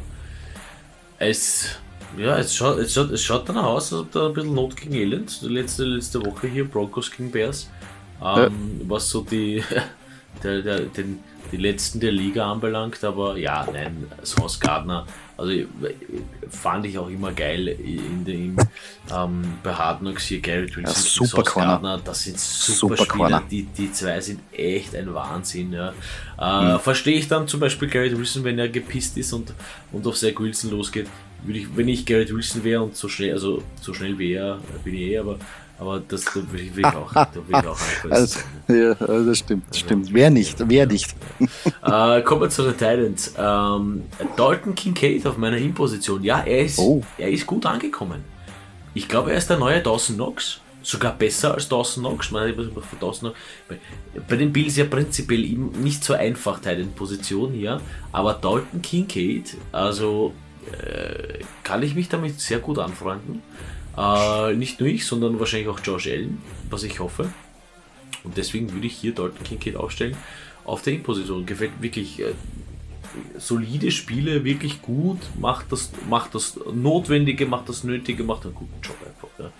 es, 1.18 1.78
ja, 2.16 2.38
es 2.38 2.54
schaut, 2.54 2.78
es 2.78 2.92
schaut, 2.92 3.10
es 3.10 3.22
schaut 3.22 3.48
danach 3.48 3.64
aus, 3.64 3.92
als 3.92 4.02
ob 4.02 4.12
da 4.12 4.26
ein 4.26 4.34
bisschen 4.34 4.54
Not 4.54 4.76
gegen 4.76 4.94
Elend. 4.94 5.40
Die 5.42 5.48
letzte, 5.48 5.84
letzte 5.84 6.24
Woche 6.24 6.46
hier, 6.46 6.64
Broncos 6.64 7.10
gegen 7.10 7.30
Bears. 7.30 7.68
Ähm, 8.20 8.36
ja. 8.36 8.50
Was 8.88 9.08
so 9.08 9.22
die, 9.22 9.62
der, 10.42 10.62
der, 10.62 10.80
den, 10.80 11.20
die 11.52 11.58
letzten 11.58 12.00
der 12.00 12.12
Liga 12.12 12.50
anbelangt, 12.50 13.04
aber 13.04 13.36
ja, 13.36 13.66
nein, 13.70 14.06
Sauce 14.22 14.58
Gardner, 14.58 15.06
also 15.36 15.52
fand 16.48 16.86
ich 16.86 16.98
auch 16.98 17.08
immer 17.08 17.32
geil 17.32 17.68
in 17.68 18.24
dem 18.24 18.56
ähm, 19.14 19.42
bei 19.62 19.72
Hard 19.74 20.00
Knocks 20.00 20.24
hier 20.24 20.40
Garrett 20.40 20.76
Wilson, 20.76 20.84
ja, 20.84 21.26
super 21.26 21.44
Sauce 21.44 21.54
Gardner, 21.54 22.00
das 22.02 22.24
sind 22.24 22.40
super, 22.40 22.96
super 22.96 23.10
Spieler, 23.10 23.42
die, 23.50 23.64
die 23.64 23.92
zwei 23.92 24.20
sind 24.20 24.40
echt 24.52 24.94
ein 24.96 25.12
Wahnsinn. 25.12 25.72
Ja. 25.72 25.92
Äh, 26.40 26.74
mhm. 26.74 26.80
Verstehe 26.80 27.18
ich 27.18 27.28
dann 27.28 27.46
zum 27.46 27.60
Beispiel 27.60 27.88
Garrett 27.88 28.16
Wilson, 28.16 28.44
wenn 28.44 28.58
er 28.58 28.68
gepisst 28.68 29.16
ist 29.18 29.32
und, 29.32 29.52
und 29.92 30.06
auf 30.06 30.16
Zach 30.16 30.38
Wilson 30.38 30.70
losgeht, 30.70 31.06
würde 31.44 31.58
ich, 31.58 31.76
wenn 31.76 31.88
ich 31.88 32.06
Garrett 32.06 32.32
Wilson 32.34 32.64
wäre 32.64 32.82
und 32.82 32.96
so 32.96 33.08
schnell, 33.08 33.32
also 33.32 33.62
so 33.80 33.92
schnell 33.92 34.18
wie 34.18 34.32
er, 34.32 34.58
bin 34.84 34.94
ich 34.94 35.00
eh, 35.00 35.18
aber 35.18 35.38
aber 35.82 35.98
das 35.98 36.24
da 36.24 36.40
will 36.52 36.78
ich 36.78 36.84
auch, 36.84 37.12
da 37.12 37.28
will 37.34 37.42
ich 37.48 37.66
auch 37.66 37.78
also, 38.10 38.38
Ja, 38.68 38.94
das 38.94 39.38
stimmt, 39.38 39.64
das 39.68 39.80
stimmt. 39.80 40.14
Wer 40.14 40.30
nicht, 40.30 40.56
wer 40.68 40.86
nicht. 40.86 41.12
äh, 41.84 42.22
kommen 42.22 42.42
wir 42.42 42.50
zu 42.50 42.62
den 42.62 42.72
Titans. 42.72 43.34
Ähm, 43.36 44.04
Dalton 44.36 44.76
Kincaid 44.76 45.26
auf 45.26 45.36
meiner 45.36 45.56
In-Position. 45.56 46.22
Ja, 46.22 46.40
er 46.40 46.66
ist, 46.66 46.78
oh. 46.78 47.02
er 47.18 47.30
ist 47.30 47.46
gut 47.46 47.66
angekommen. 47.66 48.22
Ich 48.94 49.08
glaube, 49.08 49.32
er 49.32 49.38
ist 49.38 49.50
der 49.50 49.58
neue 49.58 49.82
Dawson 49.82 50.14
Knox. 50.14 50.60
Sogar 50.84 51.14
besser 51.14 51.54
als 51.54 51.68
Dawson 51.68 52.04
Knox. 52.04 52.30
Bei 52.30 54.36
den 54.36 54.52
Bills 54.52 54.76
ja 54.76 54.84
prinzipiell 54.84 55.40
nicht 55.40 56.04
so 56.04 56.14
einfach 56.14 56.60
Titan-Position 56.60 57.54
hier. 57.54 57.80
Aber 58.12 58.34
Dalton 58.34 58.82
Kincaid, 58.82 59.56
also 59.72 60.32
äh, 60.70 61.40
kann 61.64 61.82
ich 61.82 61.96
mich 61.96 62.08
damit 62.08 62.40
sehr 62.40 62.60
gut 62.60 62.78
anfreunden. 62.78 63.42
Äh, 63.96 64.54
nicht 64.54 64.80
nur 64.80 64.88
ich, 64.88 65.06
sondern 65.06 65.38
wahrscheinlich 65.38 65.68
auch 65.68 65.80
Josh 65.80 66.06
Allen, 66.06 66.40
was 66.70 66.82
ich 66.82 67.00
hoffe. 67.00 67.32
Und 68.24 68.36
deswegen 68.36 68.72
würde 68.72 68.86
ich 68.86 68.94
hier 68.94 69.14
Dalton 69.14 69.44
Kincaid 69.44 69.76
aufstellen 69.76 70.16
auf 70.64 70.82
der 70.82 70.94
In-Position. 70.94 71.44
Gefällt 71.44 71.72
wirklich 71.80 72.20
äh, 72.20 72.32
solide 73.38 73.90
Spiele, 73.90 74.44
wirklich 74.44 74.82
gut, 74.82 75.18
macht 75.38 75.72
das, 75.72 75.90
macht 76.08 76.34
das 76.34 76.58
Notwendige, 76.72 77.46
macht 77.46 77.68
das 77.68 77.84
Nötige, 77.84 78.24
macht 78.24 78.44
einen 78.44 78.54
guten 78.54 78.80
Job 78.82 78.96
einfach. 79.04 79.28
Ja. 79.38 79.50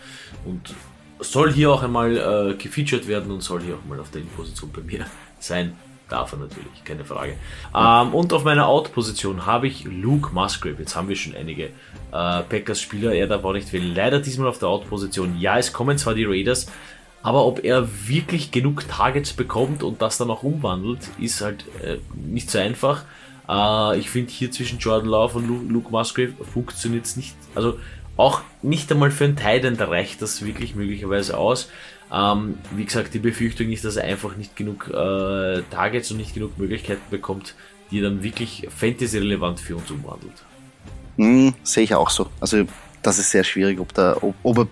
Und 0.44 0.74
soll 1.18 1.52
hier 1.52 1.70
auch 1.70 1.82
einmal 1.82 2.16
äh, 2.16 2.54
gefeatured 2.54 3.06
werden 3.06 3.30
und 3.30 3.42
soll 3.42 3.62
hier 3.62 3.76
auch 3.76 3.84
mal 3.88 4.00
auf 4.00 4.10
der 4.10 4.22
In-Position 4.22 4.70
bei 4.72 4.82
mir 4.82 5.06
sein. 5.38 5.76
Darf 6.08 6.32
er 6.32 6.38
natürlich, 6.38 6.84
keine 6.84 7.04
Frage. 7.04 7.36
Ähm, 7.74 8.14
und 8.14 8.32
auf 8.32 8.44
meiner 8.44 8.66
Out-Position 8.66 9.46
habe 9.46 9.66
ich 9.66 9.84
Luke 9.84 10.34
Musgrave. 10.34 10.76
Jetzt 10.78 10.94
haben 10.94 11.08
wir 11.08 11.16
schon 11.16 11.34
einige 11.34 11.64
äh, 11.64 11.70
Packers-Spieler. 12.10 13.12
Er 13.12 13.26
darf 13.26 13.44
auch 13.44 13.52
nicht 13.52 13.72
wählen. 13.72 13.94
Leider 13.94 14.20
diesmal 14.20 14.48
auf 14.48 14.58
der 14.58 14.68
Out-Position. 14.68 15.38
Ja, 15.38 15.58
es 15.58 15.72
kommen 15.72 15.96
zwar 15.96 16.14
die 16.14 16.24
Raiders, 16.24 16.66
aber 17.22 17.46
ob 17.46 17.64
er 17.64 17.88
wirklich 18.06 18.50
genug 18.50 18.86
Targets 18.88 19.32
bekommt 19.32 19.82
und 19.82 20.02
das 20.02 20.18
dann 20.18 20.30
auch 20.30 20.42
umwandelt, 20.42 21.08
ist 21.18 21.40
halt 21.40 21.64
äh, 21.82 21.98
nicht 22.14 22.50
so 22.50 22.58
einfach. 22.58 23.04
Äh, 23.48 23.98
ich 23.98 24.10
finde 24.10 24.30
hier 24.32 24.50
zwischen 24.50 24.78
Jordan 24.78 25.08
Love 25.08 25.38
und 25.38 25.70
Luke, 25.70 25.90
Musgrave 25.90 26.32
funktioniert 26.52 27.06
es 27.06 27.16
nicht. 27.16 27.36
Also 27.54 27.78
auch 28.16 28.42
nicht 28.60 28.90
einmal 28.92 29.10
für 29.10 29.24
einen 29.24 29.36
Titan 29.36 29.76
reicht 29.76 30.20
das 30.20 30.44
wirklich 30.44 30.74
möglicherweise 30.74 31.38
aus. 31.38 31.70
Ähm, 32.12 32.58
wie 32.76 32.84
gesagt, 32.84 33.14
die 33.14 33.18
Befürchtung 33.18 33.70
ist, 33.70 33.84
dass 33.84 33.96
er 33.96 34.04
einfach 34.04 34.36
nicht 34.36 34.54
genug 34.54 34.88
äh, 34.88 35.62
Targets 35.70 36.10
und 36.10 36.18
nicht 36.18 36.34
genug 36.34 36.58
Möglichkeiten 36.58 37.00
bekommt, 37.10 37.54
die 37.90 38.00
dann 38.00 38.22
wirklich 38.22 38.68
fantasy-relevant 38.76 39.60
für 39.60 39.76
uns 39.76 39.90
umwandelt. 39.90 40.44
Mm, 41.16 41.50
Sehe 41.62 41.84
ich 41.84 41.94
auch 41.94 42.10
so. 42.10 42.28
Also 42.40 42.64
das 43.02 43.18
ist 43.18 43.30
sehr 43.30 43.44
schwierig, 43.44 43.80
ob, 43.80 43.94
da, 43.94 44.16
ob, 44.20 44.34
ob 44.42 44.58
er 44.58 44.66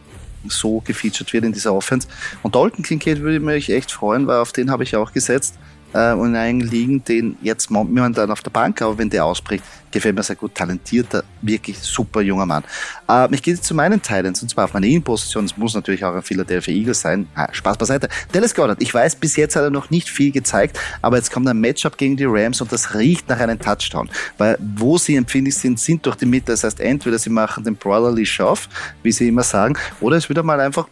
so 0.49 0.81
gefeatured 0.81 1.33
wird 1.33 1.45
in 1.45 1.53
dieser 1.53 1.75
Offense. 1.75 2.09
Und 2.43 2.55
Dalton 2.55 2.85
Kincaid 2.85 3.21
würde 3.21 3.41
mich 3.41 3.71
echt 3.71 3.91
freuen, 3.91 4.27
weil 4.27 4.39
auf 4.39 4.53
den 4.53 4.71
habe 4.71 4.83
ich 4.83 4.97
auch 4.97 5.13
gesetzt. 5.13 5.59
Äh, 5.93 6.13
und 6.13 6.31
in 6.31 6.37
einigen 6.37 6.69
Ligen 6.69 7.05
den 7.05 7.37
jetzt 7.43 7.71
momentan 7.71 8.31
auf 8.31 8.43
der 8.43 8.51
Bank, 8.51 8.81
aber 8.83 8.99
wenn 8.99 9.11
der 9.11 9.25
ausbricht, 9.25 9.65
gefällt 9.91 10.15
mir 10.15 10.23
sehr 10.23 10.37
gut. 10.37 10.55
Talentierter, 10.55 11.25
wirklich 11.43 11.79
super 11.79 12.21
junger 12.21 12.47
Mann. 12.47 12.65
Äh, 13.09 13.35
ich 13.35 13.43
gehe 13.43 13.61
zu 13.61 13.75
meinen 13.75 14.01
Titans 14.01 14.43
und 14.43 14.49
zwar 14.49 14.65
auf 14.65 14.75
meine 14.75 14.89
In-Position. 14.89 15.45
Es 15.45 15.57
muss 15.57 15.75
natürlich 15.75 16.05
auch 16.05 16.15
ein 16.15 16.23
Philadelphia 16.23 16.75
Eagles 16.75 17.01
sein. 17.01 17.27
Ah, 17.35 17.49
Spaß 17.51 17.79
beiseite. 17.79 18.09
Dallas 18.33 18.55
Goddard, 18.55 18.81
ich 18.81 18.93
weiß, 18.93 19.17
bis 19.17 19.37
jetzt 19.37 19.57
hat 19.57 19.63
er 19.63 19.71
noch 19.71 19.91
nicht 19.91 20.09
viel 20.09 20.31
gezeigt, 20.31 20.79
aber 21.03 21.17
jetzt 21.17 21.33
kommt 21.33 21.49
ein 21.49 21.59
Matchup 21.59 21.97
gegen 21.97 22.17
die 22.17 22.27
Rams 22.27 22.61
und 22.61 22.73
das 22.73 22.95
riecht 22.95 23.29
nach 23.29 23.41
einem 23.41 23.59
Touchdown. 23.59 24.09
Weil 24.39 24.57
wo 24.77 24.99
sie 24.99 25.17
empfindlich 25.17 25.57
sind, 25.57 25.79
sind 25.79 26.07
durch 26.07 26.17
die 26.17 26.27
Mitte. 26.27 26.53
Das 26.53 26.65
heißt, 26.65 26.81
entweder 26.81 27.19
sie 27.19 27.31
machen 27.31 27.65
den 27.65 27.77
Brotherly 27.77 28.27
Shove, 28.27 28.69
wie 29.03 29.13
sie 29.13 29.29
immer 29.29 29.43
sagen, 29.43 29.77
oder 30.01 30.17
es 30.17 30.29
wird 30.29 30.43
mal 30.45 30.61
einfach 30.61 30.87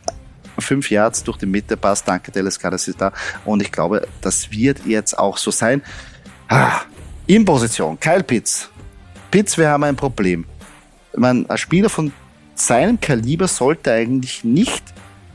fünf 0.61 0.91
Yards 0.91 1.23
durch 1.25 1.39
die 1.39 1.47
Mitte 1.47 1.77
passt. 1.77 2.07
Danke, 2.07 2.31
Dallas 2.31 2.59
Goddard 2.59 2.87
ist 2.87 3.01
da. 3.01 3.13
Und 3.45 3.63
ich 3.63 3.73
glaube, 3.73 4.07
das 4.21 4.51
wird 4.51 4.85
jetzt 4.87 5.19
auch 5.19 5.37
so 5.37 5.51
sein. 5.51 5.83
Ah, 6.49 6.81
in 7.27 7.45
Position, 7.45 7.99
Kyle 8.01 8.23
Pitts. 8.23 8.71
Pitts, 9.31 9.59
wir 9.59 9.69
haben 9.69 9.85
ein 9.85 9.97
Problem. 9.97 10.47
Man, 11.17 11.49
ein 11.49 11.59
Spieler 11.59 11.91
von 11.91 12.13
seinem 12.55 13.01
Kaliber 13.01 13.49
sollte 13.49 13.93
eigentlich 13.93 14.45
nicht 14.45 14.83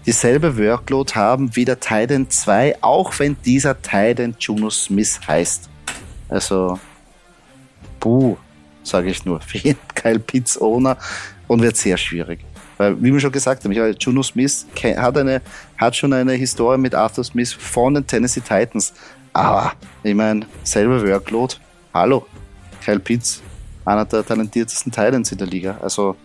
dieselbe 0.06 0.58
Workload 0.58 1.14
haben 1.14 1.56
wie 1.56 1.66
der 1.66 1.80
Titan 1.80 2.30
2, 2.30 2.78
auch 2.82 3.18
wenn 3.20 3.38
dieser 3.46 3.82
Titan 3.82 4.36
Juno 4.40 4.70
Smith 4.70 5.20
heißt. 5.28 5.70
Also, 6.30 6.80
puh, 8.00 8.38
sage 8.84 9.10
ich 9.10 9.24
nur, 9.26 9.40
für 9.40 9.58
jeden 9.60 9.80
Kyle 9.94 10.20
Pitts 10.20 10.60
Owner 10.60 10.98
und 11.48 11.62
wird 11.62 11.78
sehr 11.78 11.98
schwierig. 11.98 12.40
Weil, 12.78 13.02
wie 13.02 13.14
wir 13.14 13.20
schon 13.20 13.32
gesagt 13.32 13.64
haben, 13.64 13.72
ich, 13.72 14.04
Juno 14.04 14.24
Smith 14.24 14.66
hat, 14.82 15.18
eine, 15.18 15.42
hat 15.78 15.96
schon 15.96 16.14
eine 16.14 16.34
Historie 16.34 16.78
mit 16.78 16.96
Arthur 16.96 17.24
Smith 17.24 17.54
von 17.54 17.94
den 17.94 18.06
Tennessee 18.06 18.42
Titans. 18.42 18.94
Aber, 19.32 19.74
ich 20.04 20.16
meine, 20.16 20.46
selber 20.64 21.06
Workload. 21.08 21.56
Hallo, 21.94 22.26
Kyle 22.84 23.00
Pitts, 23.00 23.42
einer 23.86 24.06
der 24.06 24.26
talentiertesten 24.26 24.92
Titans 24.92 25.32
in 25.32 25.38
der 25.38 25.48
Liga. 25.48 25.78
Also, 25.82 26.16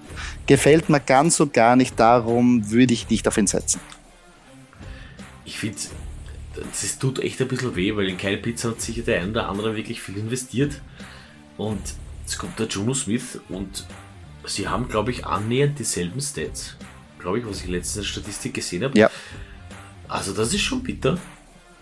gefällt 0.46 0.88
mir 0.88 1.00
ganz 1.00 1.36
so 1.36 1.46
gar 1.46 1.76
nicht, 1.76 1.98
darum 1.98 2.70
würde 2.70 2.94
ich 2.94 3.08
nicht 3.10 3.28
auf 3.28 3.36
ihn 3.36 3.46
setzen. 3.46 3.80
Ich 5.44 5.58
finde, 5.58 5.78
das 6.54 6.98
tut 6.98 7.18
echt 7.20 7.40
ein 7.40 7.48
bisschen 7.48 7.76
weh, 7.76 7.94
weil 7.96 8.08
in 8.08 8.16
Kyle 8.16 8.38
Pitts 8.38 8.64
hat 8.64 8.80
sicher 8.80 9.02
der 9.02 9.22
ein 9.22 9.30
oder 9.30 9.48
andere 9.48 9.76
wirklich 9.76 10.00
viel 10.00 10.16
investiert. 10.16 10.80
Und 11.56 11.80
jetzt 12.22 12.38
kommt 12.38 12.58
der 12.58 12.66
Juno 12.66 12.94
Smith 12.94 13.40
und 13.48 13.86
sie 14.48 14.68
haben, 14.68 14.88
glaube 14.88 15.10
ich, 15.10 15.26
annähernd 15.26 15.78
dieselben 15.78 16.20
Stats. 16.20 16.76
Glaube 17.18 17.40
ich, 17.40 17.46
was 17.46 17.62
ich 17.62 17.68
letztens 17.68 17.96
in 17.96 18.02
der 18.02 18.08
Statistik 18.08 18.54
gesehen 18.54 18.84
habe. 18.84 18.98
Ja. 18.98 19.10
Also 20.08 20.32
das 20.32 20.54
ist 20.54 20.62
schon 20.62 20.82
bitter. 20.82 21.18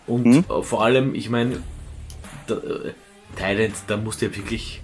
Und 0.07 0.27
mhm. 0.27 0.45
vor 0.63 0.85
allem, 0.85 1.15
ich 1.15 1.31
meine, 1.31 1.57
äh, 2.49 2.93
Thailand, 3.37 3.75
da 3.87 3.97
musste 3.97 4.27
ja 4.27 4.37
wirklich, 4.37 4.83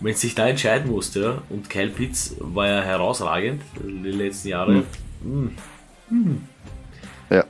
wenn 0.00 0.12
es 0.12 0.20
sich 0.20 0.34
da 0.34 0.46
entscheiden 0.46 0.90
musste, 0.90 1.20
ja, 1.20 1.42
und 1.48 1.68
Kyle 1.70 1.88
Pitts 1.88 2.36
war 2.38 2.66
ja 2.66 2.82
herausragend 2.82 3.62
die 3.82 4.10
letzten 4.10 4.48
Jahre. 4.48 4.84
Mhm. 5.22 5.50
Mhm. 6.10 6.42
Ja. 7.30 7.44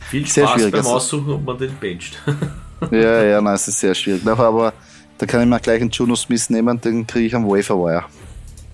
Viel 0.00 0.26
Spaß 0.26 0.70
beim 0.70 0.86
Aussuchen, 0.86 1.32
ob 1.32 1.44
man 1.44 1.58
den 1.58 1.74
bencht. 1.76 2.22
ja, 2.90 3.22
ja, 3.22 3.40
nein, 3.40 3.54
es 3.54 3.68
ist 3.68 3.80
sehr 3.80 3.94
schwierig. 3.94 4.26
Aber 4.26 4.72
da 5.18 5.26
kann 5.26 5.42
ich 5.42 5.46
mir 5.46 5.60
gleich 5.60 5.80
einen 5.80 5.90
Juno 5.90 6.16
Smith 6.16 6.50
nehmen, 6.50 6.80
den 6.80 7.06
kriege 7.06 7.26
ich 7.26 7.34
am 7.34 7.46
Waferwire. 7.46 8.04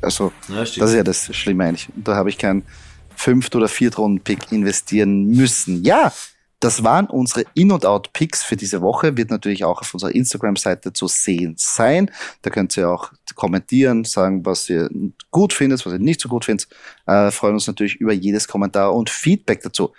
Also, 0.03 0.33
ja, 0.49 0.61
das 0.61 0.77
ist 0.77 0.95
ja 0.95 1.03
das 1.03 1.35
Schlimme 1.35 1.65
eigentlich. 1.65 1.89
Und 1.95 2.07
da 2.07 2.17
habe 2.17 2.29
ich 2.29 2.39
keinen 2.39 2.65
Fünft- 3.17 3.55
oder 3.55 3.69
Viertrunden-Pick 3.69 4.53
investieren 4.53 5.27
müssen. 5.29 5.85
Ja, 5.85 6.13
das 6.63 6.85
waren 6.85 7.07
unsere 7.07 7.45
In- 7.55 7.73
und 7.73 7.85
Out-Picks 7.85 8.45
für 8.45 8.55
diese 8.55 8.83
Woche. 8.83 9.17
Wird 9.17 9.31
natürlich 9.31 9.65
auch 9.65 9.81
auf 9.81 9.95
unserer 9.95 10.15
Instagram-Seite 10.15 10.93
zu 10.93 11.09
sehen 11.09 11.55
sein. 11.59 12.09
Da 12.43 12.51
könnt 12.51 12.77
ihr 12.77 12.89
auch 12.89 13.11
kommentieren, 13.35 14.05
sagen, 14.05 14.47
was 14.47 14.71
ihr 14.71 14.89
gut 15.33 15.53
findet, 15.53 15.85
was 15.85 15.93
ihr 15.93 15.99
nicht 15.99 16.21
so 16.21 16.29
gut 16.29 16.45
findet. 16.45 16.69
Äh, 17.07 17.33
freuen 17.33 17.55
uns 17.55 17.67
natürlich 17.67 17.97
über 17.97 18.13
jedes 18.13 18.47
Kommentar 18.47 18.95
und 18.95 19.11
Feedback 19.11 19.63
dazu. 19.63 19.93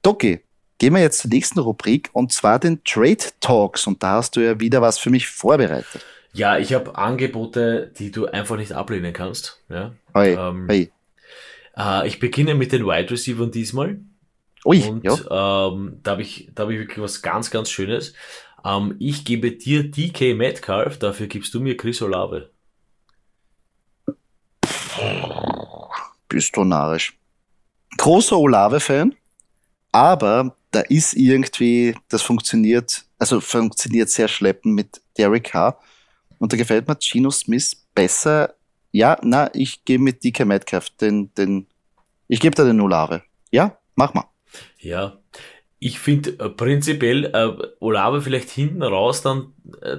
Doki, 0.00 0.40
gehen 0.78 0.94
wir 0.94 1.02
jetzt 1.02 1.18
zur 1.18 1.30
nächsten 1.30 1.58
Rubrik 1.58 2.08
und 2.14 2.32
zwar 2.32 2.58
den 2.58 2.82
Trade 2.82 3.26
Talks. 3.40 3.86
Und 3.86 4.02
da 4.02 4.12
hast 4.12 4.36
du 4.36 4.40
ja 4.40 4.58
wieder 4.58 4.80
was 4.80 4.98
für 4.98 5.10
mich 5.10 5.28
vorbereitet. 5.28 6.02
Ja, 6.32 6.58
ich 6.58 6.72
habe 6.72 6.96
Angebote, 6.96 7.92
die 7.98 8.10
du 8.10 8.26
einfach 8.26 8.56
nicht 8.56 8.72
ablehnen 8.72 9.12
kannst. 9.12 9.62
Ja. 9.68 9.92
Oi, 10.14 10.34
ähm, 10.34 10.68
oi. 10.70 10.90
Äh, 11.76 12.06
ich 12.06 12.20
beginne 12.20 12.54
mit 12.54 12.72
den 12.72 12.86
Wide 12.86 13.10
Receivers 13.10 13.50
diesmal. 13.50 14.00
Ui, 14.64 14.82
und 14.84 15.04
ja. 15.04 15.68
ähm, 15.68 15.98
da 16.02 16.12
habe 16.12 16.22
ich, 16.22 16.50
da 16.54 16.64
hab 16.64 16.70
ich 16.70 16.78
wirklich 16.78 17.00
was 17.00 17.22
ganz, 17.22 17.50
ganz 17.50 17.70
Schönes. 17.70 18.14
Ähm, 18.64 18.96
ich 18.98 19.24
gebe 19.24 19.52
dir 19.52 19.90
DK 19.90 20.34
Metcalf, 20.36 20.98
dafür 20.98 21.26
gibst 21.26 21.54
du 21.54 21.60
mir 21.60 21.76
Chris 21.76 22.02
Olave. 22.02 22.50
Bist 26.28 26.56
du 26.56 26.64
narrisch. 26.64 27.16
Großer 27.96 28.38
Olave-Fan, 28.38 29.14
aber 29.92 30.56
da 30.70 30.80
ist 30.80 31.14
irgendwie, 31.14 31.96
das 32.08 32.22
funktioniert, 32.22 33.04
also 33.18 33.40
funktioniert 33.40 34.10
sehr 34.10 34.28
schleppend 34.28 34.74
mit 34.74 35.00
Derek 35.16 35.44
Carr. 35.44 35.80
Und 36.40 36.52
da 36.52 36.56
gefällt 36.56 36.88
mir 36.88 36.96
Gino 36.98 37.30
Smith 37.30 37.86
besser. 37.94 38.54
Ja, 38.90 39.18
na, 39.22 39.50
ich 39.54 39.84
gehe 39.84 39.98
mit 39.98 40.24
DK 40.24 40.46
Metcalf, 40.46 40.90
den, 40.90 41.32
den, 41.34 41.66
ich 42.26 42.40
gebe 42.40 42.56
da 42.56 42.64
den 42.64 42.80
Olave. 42.80 43.22
Ja, 43.52 43.78
mach 43.94 44.14
mal. 44.14 44.24
Ja, 44.78 45.18
ich 45.78 46.00
finde 46.00 46.30
äh, 46.38 46.48
prinzipiell 46.48 47.26
äh, 47.26 47.68
Olave 47.78 48.22
vielleicht 48.22 48.50
hinten 48.50 48.82
raus 48.82 49.22
dann 49.22 49.52
äh, 49.82 49.98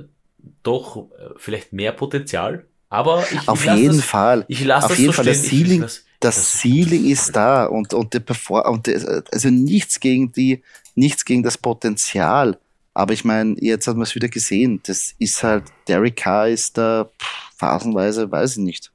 doch 0.64 0.98
äh, 0.98 1.30
vielleicht 1.38 1.74
mehr 1.74 1.92
Potenzial. 1.92 2.66
Aber 2.90 3.24
ich, 3.32 3.48
auf 3.48 3.66
ich 3.66 3.74
jeden 3.74 3.98
das, 3.98 4.06
Fall. 4.06 4.44
Ich 4.48 4.66
lasse 4.66 4.88
auf 4.88 4.98
jeden 4.98 5.14
so 5.14 5.18
Fall 5.18 5.26
das 5.26 5.44
Ceiling, 5.44 5.82
das, 5.82 6.04
das 6.20 6.60
Ceiling 6.60 7.06
ist 7.06 7.36
da 7.36 7.66
und 7.66 7.94
und 7.94 8.14
der 8.14 8.20
Perform 8.20 8.74
und 8.74 8.88
der, 8.88 9.24
also 9.32 9.50
nichts 9.50 10.00
gegen 10.00 10.32
die 10.32 10.62
nichts 10.96 11.24
gegen 11.24 11.44
das 11.44 11.58
Potenzial. 11.58 12.60
Aber 12.94 13.14
ich 13.14 13.24
meine, 13.24 13.56
jetzt 13.60 13.88
hat 13.88 13.96
man 13.96 14.04
es 14.04 14.16
wieder 14.16 14.28
gesehen. 14.28 14.82
Das 14.84 15.16
ist 15.18 15.44
halt, 15.44 15.66
Derek 15.88 16.18
Carr 16.18 16.50
ist 16.50 16.78
da 16.78 17.06
pff, 17.06 17.56
phasenweise, 17.58 18.30
weiß 18.30 18.58
ich 18.58 18.64
nicht, 18.64 18.92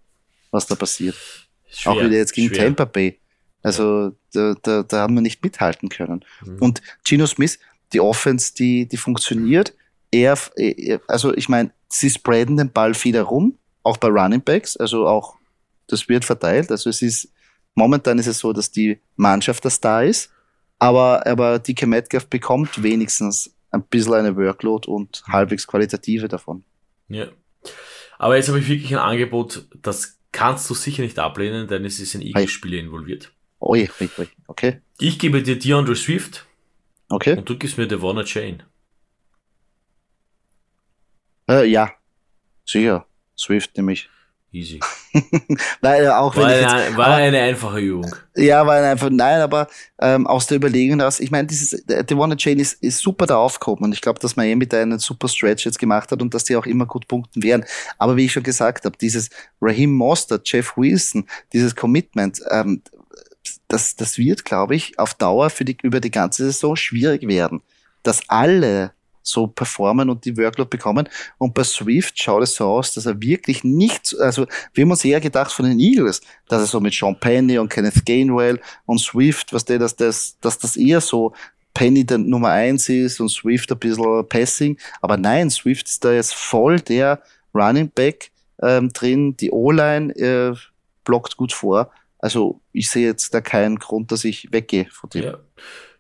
was 0.51 0.67
da 0.67 0.75
passiert. 0.75 1.17
Schwer, 1.69 1.93
Auch 1.93 1.97
wieder 1.97 2.17
jetzt 2.17 2.33
gegen 2.33 2.55
schwer. 2.55 2.67
Tampa 2.67 2.85
Bay. 2.85 3.19
Also 3.63 4.13
da, 4.33 4.55
da, 4.63 4.83
da 4.83 5.01
haben 5.01 5.15
wir 5.15 5.23
nicht 5.23 5.43
mithalten 5.43 5.89
können. 5.89 6.25
Mhm. 6.45 6.59
Und 6.61 6.83
Gino 7.05 7.27
Smith, 7.27 7.59
die 7.93 8.01
Offense, 8.01 8.55
die, 8.55 8.87
die 8.87 8.97
funktioniert. 8.97 9.75
Er, 10.13 10.39
also 11.09 11.35
ich 11.35 11.49
meine, 11.49 11.73
sie 11.89 12.11
spreaden 12.11 12.57
den 12.57 12.71
Ball 12.71 12.95
viel 12.95 13.15
herum, 13.15 13.59
auch 13.83 13.97
bei 13.97 14.09
Running 14.09 14.43
Backs, 14.43 14.77
also 14.77 15.07
auch 15.07 15.37
das 15.89 16.09
wird 16.09 16.25
verteilt. 16.25 16.71
Also 16.71 16.91
es 16.91 17.03
ist 17.03 17.29
momentan 17.75 18.19
ist 18.19 18.27
es 18.27 18.39
so, 18.39 18.53
dass 18.53 18.71
die 18.71 18.99
Mannschaft 19.17 19.65
das 19.65 19.81
da 19.81 20.03
ist, 20.03 20.31
aber 20.79 21.27
aber 21.27 21.59
DK 21.59 21.87
Metcalf 21.87 22.27
bekommt 22.27 22.83
wenigstens 22.83 23.56
ein 23.77 23.83
bisschen 23.89 24.15
eine 24.15 24.37
Workload 24.37 24.89
und 24.89 25.23
halbwegs 25.29 25.67
qualitative 25.67 26.29
davon. 26.29 26.65
Ja. 27.09 27.29
Aber 28.19 28.37
jetzt 28.37 28.49
habe 28.49 28.59
ich 28.59 28.69
wirklich 28.69 28.93
ein 28.93 29.03
Angebot, 29.03 29.67
das 29.83 30.19
kannst 30.33 30.69
du 30.71 30.75
sicher 30.75 31.03
nicht 31.03 31.19
ablehnen, 31.19 31.69
denn 31.69 31.85
es 31.85 32.01
ist 32.01 32.15
ein 32.15 32.23
Eagles-Spieler 32.23 32.79
involviert. 32.79 33.33
Oi, 33.61 33.89
oi, 34.01 34.09
oi, 34.19 34.29
okay. 34.47 34.81
Ich 34.99 35.19
gebe 35.19 35.43
dir 35.43 35.59
DeAndre 35.59 35.97
Swift. 35.97 36.47
Okay. 37.09 37.37
Und 37.37 37.49
du 37.49 37.57
gibst 37.57 37.79
mir 37.79 37.87
Devonna 37.87 38.25
Chain. 38.25 38.63
Äh, 41.49 41.67
ja, 41.67 41.93
sicher. 42.65 43.07
Swift 43.39 43.77
nämlich. 43.77 44.09
Easy. 44.53 44.81
nein, 45.81 46.09
auch 46.09 46.37
war 46.37 46.45
wenn 46.45 46.51
eine, 46.51 46.57
ich 46.57 46.87
jetzt, 46.89 46.97
war 46.97 47.07
aber, 47.07 47.15
eine 47.17 47.41
einfache 47.41 47.79
Übung. 47.81 48.15
Ja, 48.35 48.67
war 48.67 48.83
einfach, 48.83 49.11
nein, 49.11 49.41
aber 49.41 49.69
ähm, 50.01 50.27
aus 50.27 50.47
der 50.47 50.59
Überlegung 50.59 50.99
heraus, 50.99 51.21
ich 51.21 51.31
meine, 51.31 51.47
dieses, 51.47 51.85
der 51.87 52.19
One 52.19 52.37
Chain 52.37 52.59
ist, 52.59 52.83
ist 52.83 52.99
super 52.99 53.27
da 53.27 53.37
aufgehoben 53.37 53.85
und 53.85 53.93
ich 53.93 54.01
glaube, 54.01 54.21
dass 54.21 54.37
Miami 54.37 54.67
da 54.67 54.81
einen 54.81 54.99
super 54.99 55.29
Stretch 55.29 55.65
jetzt 55.65 55.79
gemacht 55.79 56.11
hat 56.11 56.21
und 56.21 56.35
dass 56.35 56.45
die 56.45 56.57
auch 56.57 56.67
immer 56.67 56.87
gut 56.87 57.09
punkten 57.09 57.43
werden. 57.43 57.65
Aber 57.99 58.17
wie 58.17 58.27
ich 58.27 58.33
schon 58.33 58.43
gesagt 58.43 58.85
habe, 58.85 58.97
dieses 58.99 59.31
Raheem 59.61 59.93
Mostert, 59.93 60.49
Jeff 60.49 60.77
Wilson, 60.77 61.27
dieses 61.53 61.75
Commitment, 61.75 62.41
ähm, 62.51 62.83
das, 63.69 63.97
das 63.97 64.19
wird, 64.19 64.45
glaube 64.45 64.75
ich, 64.75 64.99
auf 64.99 65.15
Dauer 65.15 65.51
für 65.51 65.65
die, 65.65 65.77
über 65.83 66.01
die 66.01 66.11
ganze 66.11 66.45
Saison 66.45 66.77
schwierig 66.77 67.27
werden. 67.27 67.63
Dass 68.03 68.21
alle 68.29 68.93
so 69.27 69.47
performen 69.47 70.09
und 70.09 70.25
die 70.25 70.37
Workload 70.37 70.69
bekommen. 70.69 71.09
Und 71.39 71.55
bei 71.55 71.65
Swift 71.65 72.21
schaut 72.21 72.45
es 72.45 72.55
so 72.55 72.67
aus, 72.67 72.95
dass 72.95 73.07
er 73.07 73.21
wirklich 73.21 73.65
nicht, 73.65 74.15
also 74.21 74.47
wir 74.73 74.83
haben 74.83 74.91
uns 74.91 75.05
eher 75.05 75.21
gedacht 75.21 75.53
von 75.53 75.67
den 75.67 75.81
Eagles, 75.81 76.21
dass 76.49 76.63
er 76.63 76.67
so 76.67 76.81
mit 76.81 76.95
Sean 76.95 77.19
Penny 77.19 77.59
und 77.59 77.69
Kenneth 77.69 78.07
Gainwell 78.07 78.61
und 78.85 79.01
Swift, 79.01 79.53
was 79.53 79.65
der, 79.65 79.79
dass 79.79 79.97
das, 79.97 80.39
dass 80.41 80.59
das 80.59 80.77
eher 80.77 81.01
so 81.01 81.33
Penny 81.75 82.05
der 82.05 82.19
Nummer 82.19 82.51
eins 82.51 82.89
ist 82.89 83.21
und 83.21 83.29
Swift 83.29 83.71
ein 83.71 83.79
bisschen 83.79 84.27
Passing. 84.29 84.79
Aber 85.03 85.17
nein, 85.17 85.51
Swift 85.51 85.89
ist 85.89 86.05
da 86.05 86.13
jetzt 86.13 86.35
voll 86.35 86.81
der 86.81 87.21
Running 87.55 87.91
Back 87.91 88.31
ähm, 88.63 88.91
drin. 88.93 89.37
Die 89.37 89.51
O-Line 89.51 90.15
äh, 90.17 90.55
blockt 91.05 91.37
gut 91.37 91.53
vor. 91.53 91.91
Also 92.19 92.61
ich 92.73 92.89
sehe 92.89 93.07
jetzt 93.07 93.35
da 93.35 93.41
keinen 93.41 93.79
Grund, 93.79 94.11
dass 94.11 94.25
ich 94.25 94.53
weggehe 94.53 94.87
von 94.91 95.11
dem. 95.11 95.25
Ja. 95.25 95.39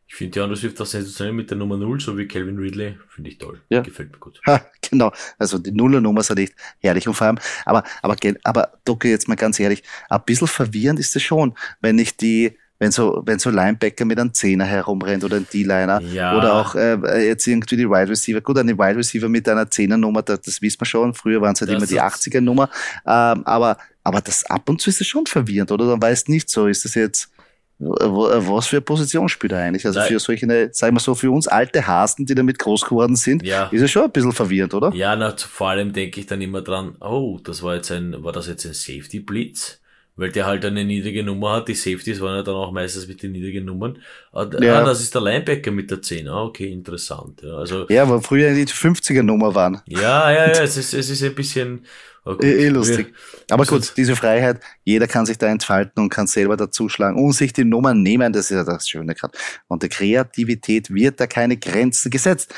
Ich 0.08 0.14
finde 0.14 0.32
die 0.32 0.40
andere 0.40 0.56
Swift 0.56 0.80
auch 0.80 0.86
sensationell 0.86 1.32
mit 1.34 1.50
der 1.50 1.58
Nummer 1.58 1.76
0, 1.76 2.00
so 2.00 2.16
wie 2.16 2.26
Calvin 2.28 2.58
Ridley. 2.58 2.96
Finde 3.08 3.30
ich 3.30 3.38
toll. 3.38 3.60
Ja. 3.70 3.80
Gefällt 3.80 4.12
mir 4.12 4.18
gut. 4.18 4.40
Ha, 4.46 4.64
genau. 4.88 5.12
Also 5.38 5.58
die 5.58 5.72
Nullernummer 5.72 6.22
sind 6.22 6.38
echt 6.38 6.54
herrlich 6.78 7.08
und 7.08 7.14
vor 7.14 7.26
allem, 7.26 7.38
aber, 7.64 7.82
aber, 8.02 8.16
aber, 8.44 8.72
Doki, 8.84 9.08
jetzt 9.08 9.26
mal 9.28 9.34
ganz 9.34 9.58
ehrlich, 9.58 9.82
ein 10.08 10.20
bisschen 10.24 10.46
verwirrend 10.46 11.00
ist 11.00 11.16
es 11.16 11.22
schon, 11.22 11.54
wenn 11.80 11.98
ich 11.98 12.16
die, 12.16 12.56
wenn 12.78 12.92
so, 12.92 13.22
wenn 13.26 13.38
so 13.40 13.50
Linebacker 13.50 14.04
mit 14.04 14.20
einem 14.20 14.32
Zehner 14.32 14.64
herumrennt 14.66 15.24
oder 15.24 15.38
ein 15.38 15.46
D-Liner 15.52 16.00
Ja. 16.02 16.36
oder 16.36 16.52
auch 16.54 16.74
äh, 16.76 17.26
jetzt 17.26 17.46
irgendwie 17.48 17.74
die 17.76 17.88
Wide 17.88 18.08
Receiver. 18.10 18.40
Gut, 18.42 18.58
eine 18.58 18.78
Wide 18.78 18.96
Receiver 18.98 19.28
mit 19.28 19.48
einer 19.48 19.68
Zehnernummer, 19.68 20.22
das, 20.22 20.42
das 20.42 20.62
wissen 20.62 20.80
wir 20.82 20.86
schon. 20.86 21.14
Früher 21.14 21.40
waren 21.40 21.54
es 21.54 21.60
halt 21.62 21.70
Das 21.70 21.76
immer 21.78 21.86
die 21.86 21.94
ist- 21.96 22.00
80er-Nummer. 22.28 22.68
Ähm, 23.06 23.44
aber, 23.46 23.78
aber 24.04 24.20
das 24.20 24.44
ab 24.44 24.68
und 24.68 24.80
zu 24.80 24.90
ist 24.90 25.00
es 25.00 25.06
schon 25.08 25.26
verwirrend, 25.26 25.72
oder? 25.72 25.86
Dann 25.88 26.00
weißt 26.02 26.28
nicht 26.28 26.48
so, 26.48 26.66
ist 26.68 26.84
das 26.84 26.94
jetzt 26.94 27.30
was 27.78 28.66
für 28.68 28.76
eine 28.76 28.80
Position 28.82 29.28
spielt 29.28 29.52
er 29.52 29.58
eigentlich? 29.60 29.84
Also 29.86 30.00
für 30.00 30.18
solche, 30.18 30.46
sagen 30.72 30.96
wir 30.96 31.00
so, 31.00 31.14
für 31.14 31.30
uns 31.30 31.46
alte 31.46 31.86
Hasen, 31.86 32.24
die 32.26 32.34
damit 32.34 32.58
groß 32.58 32.82
geworden 32.86 33.16
sind, 33.16 33.42
Ja. 33.44 33.66
ist 33.66 33.82
es 33.82 33.90
schon 33.90 34.04
ein 34.04 34.10
bisschen 34.10 34.32
verwirrend, 34.32 34.72
oder? 34.74 34.94
Ja, 34.94 35.14
na, 35.16 35.34
vor 35.36 35.68
allem 35.70 35.92
denke 35.92 36.20
ich 36.20 36.26
dann 36.26 36.40
immer 36.40 36.62
dran, 36.62 36.96
oh, 37.00 37.38
das 37.44 37.62
war 37.62 37.74
jetzt 37.76 37.90
ein, 37.92 38.22
war 38.24 38.32
das 38.32 38.46
jetzt 38.48 38.64
ein 38.64 38.72
Safety 38.74 39.20
Blitz? 39.20 39.80
Weil 40.18 40.32
der 40.32 40.46
halt 40.46 40.64
eine 40.64 40.82
niedrige 40.82 41.22
Nummer 41.22 41.56
hat. 41.56 41.68
Die 41.68 41.74
Safeties 41.74 42.22
waren 42.22 42.36
ja 42.36 42.42
dann 42.42 42.54
auch 42.54 42.72
meistens 42.72 43.06
mit 43.06 43.22
den 43.22 43.32
niedrigen 43.32 43.66
Nummern. 43.66 43.98
Ah, 44.32 44.46
Ja. 44.62 44.80
ah, 44.80 44.84
das 44.86 45.02
ist 45.02 45.14
der 45.14 45.20
Linebacker 45.20 45.70
mit 45.70 45.90
der 45.90 46.00
10. 46.00 46.26
Ah, 46.26 46.42
okay, 46.44 46.72
interessant. 46.72 47.42
Ja, 47.42 47.56
also, 47.58 47.84
Ja, 47.90 48.04
aber 48.04 48.22
früher 48.22 48.54
die 48.54 48.64
50er-Nummer 48.64 49.54
waren. 49.54 49.82
ja, 49.86 50.32
ja, 50.32 50.46
ja, 50.46 50.62
es 50.62 50.78
ist, 50.78 50.94
es 50.94 51.10
ist 51.10 51.22
ein 51.22 51.34
bisschen, 51.34 51.84
oh 52.26 52.32
gut. 52.34 52.44
Eh, 52.44 52.66
eh 52.66 52.68
lustig. 52.68 53.14
Aber 53.50 53.64
gut, 53.64 53.94
diese 53.96 54.16
Freiheit, 54.16 54.60
jeder 54.84 55.06
kann 55.06 55.24
sich 55.24 55.38
da 55.38 55.46
entfalten 55.46 56.02
und 56.02 56.10
kann 56.10 56.26
selber 56.26 56.56
dazuschlagen 56.56 57.18
und 57.18 57.32
sich 57.32 57.52
die 57.52 57.64
Nummern 57.64 58.02
nehmen, 58.02 58.32
das 58.32 58.50
ist 58.50 58.56
ja 58.56 58.64
das 58.64 58.88
Schöne 58.88 59.14
gerade. 59.14 59.36
Und 59.68 59.82
der 59.82 59.88
Kreativität 59.88 60.92
wird 60.92 61.20
da 61.20 61.26
keine 61.26 61.56
Grenzen 61.56 62.10
gesetzt. 62.10 62.54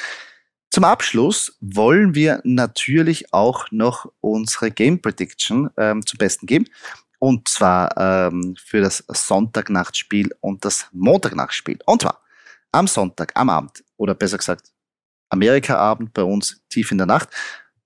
Zum 0.70 0.84
Abschluss 0.84 1.56
wollen 1.60 2.14
wir 2.14 2.40
natürlich 2.44 3.32
auch 3.32 3.70
noch 3.70 4.10
unsere 4.20 4.70
Game 4.70 5.00
Prediction 5.00 5.70
ähm, 5.76 6.04
zum 6.04 6.18
Besten 6.18 6.46
geben. 6.46 6.66
Und 7.18 7.48
zwar 7.48 7.96
ähm, 7.96 8.54
für 8.62 8.80
das 8.80 9.04
Sonntagnachtspiel 9.08 10.30
und 10.40 10.64
das 10.64 10.86
Montagnachtspiel. 10.92 11.78
Und 11.86 12.02
zwar 12.02 12.20
am 12.70 12.86
Sonntag, 12.86 13.32
am 13.34 13.50
Abend, 13.50 13.82
oder 13.96 14.14
besser 14.14 14.38
gesagt, 14.38 14.70
Amerika-Abend 15.30 16.12
bei 16.12 16.22
uns 16.22 16.62
tief 16.68 16.92
in 16.92 16.98
der 16.98 17.06
Nacht, 17.06 17.30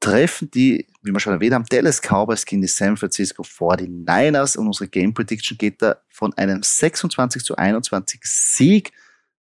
treffen 0.03 0.50
die, 0.50 0.86
wie 1.03 1.12
wir 1.12 1.20
schon 1.20 1.32
erwähnt 1.32 1.55
haben, 1.55 1.64
Dallas 1.70 2.03
Cowboys 2.03 2.44
gegen 2.44 2.61
die 2.61 2.68
San 2.68 2.96
Francisco 2.96 3.42
49ers 3.42 4.59
und 4.59 4.66
unsere 4.66 4.88
Game 4.88 5.14
Prediction 5.14 5.57
geht 5.57 5.80
da 5.80 5.96
von 6.11 6.34
einem 6.34 6.62
26 6.62 7.44
zu 7.44 7.57
21 7.57 8.20
Sieg 8.24 8.92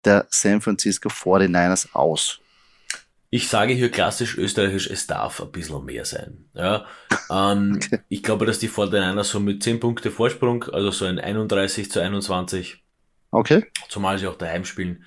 der 0.05 0.27
San 0.31 0.61
Francisco 0.61 1.09
49ers 1.09 1.89
aus. 1.93 2.41
Ich 3.31 3.49
sage 3.49 3.73
hier 3.73 3.91
klassisch 3.91 4.39
österreichisch, 4.39 4.89
es 4.89 5.09
darf 5.09 5.43
ein 5.43 5.51
bisschen 5.51 5.85
mehr 5.85 6.05
sein. 6.05 6.45
Ja, 6.55 6.87
ähm, 7.31 7.81
Okay. 7.85 7.99
Ich 8.09 8.23
glaube, 8.23 8.47
dass 8.47 8.61
die 8.61 8.69
49ers 8.69 9.25
so 9.25 9.41
mit 9.41 9.61
10 9.61 9.81
Punkte 9.81 10.13
Vorsprung, 10.13 10.63
also 10.73 10.93
so 10.93 11.05
ein 11.05 11.19
31 11.19 11.91
zu 11.91 12.01
21, 12.01 12.81
Okay? 13.33 13.67
zumal 13.89 14.19
sie 14.19 14.29
auch 14.29 14.39
daheim 14.39 14.65
spielen, 14.65 15.05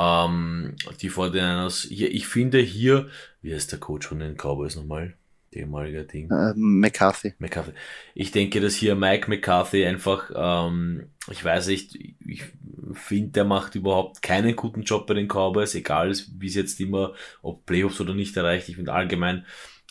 ähm, 0.00 0.76
die 1.00 1.10
49ers, 1.10 1.88
hier, 1.88 2.10
ich 2.12 2.26
finde 2.26 2.58
hier, 2.58 3.08
wie 3.42 3.54
heißt 3.54 3.72
der 3.72 3.80
Coach 3.80 4.06
von 4.06 4.20
den 4.20 4.36
Cowboys 4.36 4.76
nochmal? 4.76 5.14
Der 5.52 5.62
ehemalige 5.62 6.04
Ding. 6.04 6.30
Ähm, 6.30 6.80
McCarthy. 6.80 7.34
McCarthy. 7.38 7.72
Ich 8.14 8.30
denke, 8.30 8.60
dass 8.60 8.74
hier 8.74 8.94
Mike 8.94 9.28
McCarthy 9.28 9.84
einfach, 9.84 10.30
ähm, 10.34 11.10
ich 11.30 11.44
weiß 11.44 11.66
nicht, 11.66 11.96
ich 12.24 12.44
finde, 12.92 13.30
der 13.30 13.44
macht 13.44 13.74
überhaupt 13.74 14.22
keinen 14.22 14.54
guten 14.54 14.82
Job 14.82 15.06
bei 15.06 15.14
den 15.14 15.26
Cowboys, 15.26 15.74
egal 15.74 16.14
wie 16.38 16.46
es 16.46 16.54
jetzt 16.54 16.80
immer, 16.80 17.14
ob 17.42 17.66
Playoffs 17.66 18.00
oder 18.00 18.14
nicht 18.14 18.36
erreicht. 18.36 18.68
Ich 18.68 18.76
finde 18.76 18.92
allgemein 18.92 19.44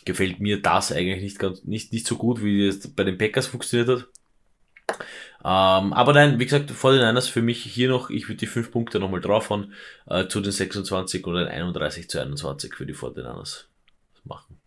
gefällt 0.04 0.40
mir 0.40 0.62
das 0.62 0.92
eigentlich 0.92 1.22
nicht 1.22 1.38
ganz, 1.38 1.64
nicht, 1.64 1.92
nicht 1.92 2.06
so 2.06 2.16
gut, 2.16 2.42
wie 2.42 2.66
es 2.66 2.94
bei 2.94 3.04
den 3.04 3.18
Packers 3.18 3.46
funktioniert 3.46 3.88
hat. 3.88 4.08
Ähm, 5.42 5.92
aber 5.94 6.12
nein, 6.12 6.38
wie 6.38 6.44
gesagt, 6.44 6.70
vor 6.70 6.92
den 6.92 7.00
Niners 7.00 7.28
für 7.28 7.40
mich 7.42 7.62
hier 7.62 7.88
noch, 7.88 8.10
ich 8.10 8.28
würde 8.28 8.36
die 8.36 8.46
fünf 8.46 8.70
Punkte 8.70 9.00
nochmal 9.00 9.20
draufhauen, 9.20 9.72
äh, 10.06 10.26
zu 10.28 10.40
den 10.40 10.52
26 10.52 11.26
oder 11.26 11.44
den 11.44 11.48
31 11.48 12.10
zu 12.10 12.20
21 12.20 12.74
für 12.74 12.84
die 12.84 12.94
49ers 12.94 13.64
machen. 14.24 14.60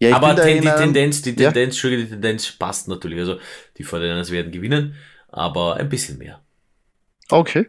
Ja, 0.00 0.16
Aber 0.16 0.34
ten, 0.34 0.60
die 0.60 0.68
Tendenz, 0.68 1.22
die 1.22 1.30
Ja. 1.30 1.52
Tendenz, 1.52 1.74
Entschuldige, 1.74 2.04
die 2.04 2.10
Tendenz 2.10 2.50
passt 2.50 2.88
natürlich. 2.88 3.20
Also 3.20 3.38
die 3.78 3.84
49ers 3.84 4.32
werden 4.32 4.50
gewinnen, 4.50 4.96
aber 5.28 5.76
ein 5.76 5.88
bisschen 5.88 6.18
mehr. 6.18 6.40
Okay. 7.30 7.68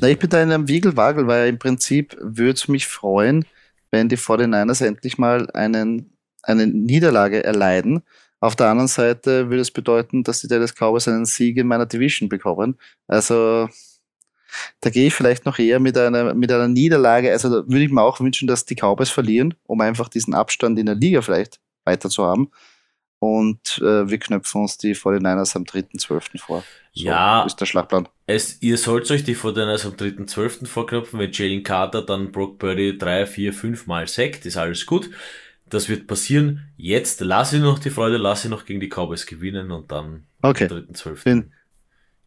Na, 0.00 0.08
ich 0.08 0.18
bin 0.18 0.28
da 0.28 0.42
in 0.42 0.52
einem 0.52 0.68
Wiegelwagel, 0.68 1.26
weil 1.26 1.48
im 1.48 1.58
Prinzip 1.58 2.16
würde 2.20 2.52
es 2.52 2.68
mich 2.68 2.86
freuen, 2.86 3.46
wenn 3.90 4.10
die 4.10 4.18
49ers 4.18 4.84
endlich 4.84 5.16
mal 5.16 5.50
einen, 5.52 6.12
eine 6.42 6.66
Niederlage 6.66 7.42
erleiden. 7.42 8.02
Auf 8.40 8.56
der 8.56 8.68
anderen 8.68 8.88
Seite 8.88 9.50
würde 9.50 9.60
es 9.60 9.70
bedeuten, 9.70 10.24
dass 10.24 10.40
die 10.40 10.48
Dallas 10.48 10.74
Cowboys 10.74 11.08
einen 11.08 11.26
Sieg 11.26 11.56
in 11.58 11.66
meiner 11.66 11.86
Division 11.86 12.28
bekommen. 12.28 12.78
Also 13.06 13.68
da 14.80 14.90
gehe 14.90 15.06
ich 15.08 15.14
vielleicht 15.14 15.46
noch 15.46 15.58
eher 15.58 15.78
mit 15.78 15.96
einer, 15.96 16.34
mit 16.34 16.50
einer 16.50 16.68
Niederlage. 16.68 17.30
Also 17.30 17.48
da 17.48 17.68
würde 17.68 17.84
ich 17.84 17.90
mir 17.90 18.02
auch 18.02 18.18
wünschen, 18.20 18.48
dass 18.48 18.64
die 18.64 18.74
Cowboys 18.74 19.10
verlieren, 19.10 19.54
um 19.66 19.80
einfach 19.80 20.08
diesen 20.08 20.34
Abstand 20.34 20.78
in 20.78 20.86
der 20.86 20.94
Liga 20.94 21.22
vielleicht 21.22 21.60
weiter 21.84 22.08
zu 22.08 22.24
haben. 22.24 22.50
Und 23.18 23.78
äh, 23.82 24.08
wir 24.08 24.18
knöpfen 24.18 24.62
uns 24.62 24.78
die 24.78 24.94
49ers 24.96 25.54
am 25.54 25.64
3.12. 25.64 26.38
vor. 26.38 26.64
So 26.94 27.04
Ja. 27.04 27.44
ist 27.44 27.60
der 27.60 27.66
Schlachtplan. 27.66 28.08
Es, 28.26 28.62
ihr 28.62 28.78
sollt 28.78 29.10
euch 29.10 29.24
die 29.24 29.36
49ers 29.36 29.86
am 29.86 29.92
3.12. 29.92 30.66
vorknöpfen, 30.66 31.20
wenn 31.20 31.30
Jalen 31.30 31.62
Carter 31.62 32.00
dann 32.00 32.32
Brock 32.32 32.58
Purdy 32.58 32.96
3, 32.96 33.26
4, 33.26 33.52
5 33.52 33.86
Mal 33.86 34.08
sackt, 34.08 34.46
ist 34.46 34.56
alles 34.56 34.86
gut. 34.86 35.10
Das 35.70 35.88
wird 35.88 36.06
passieren. 36.06 36.68
Jetzt 36.76 37.20
lass 37.20 37.52
ich 37.52 37.60
noch 37.60 37.78
die 37.78 37.90
Freude, 37.90 38.16
lass 38.16 38.44
ich 38.44 38.50
noch 38.50 38.64
gegen 38.64 38.80
die 38.80 38.88
Cowboys 38.88 39.24
gewinnen 39.26 39.70
und 39.70 39.90
dann 39.90 40.26
Okay. 40.42 40.68
am 40.70 40.76
3.12. 40.78 41.24
Bin, 41.24 41.52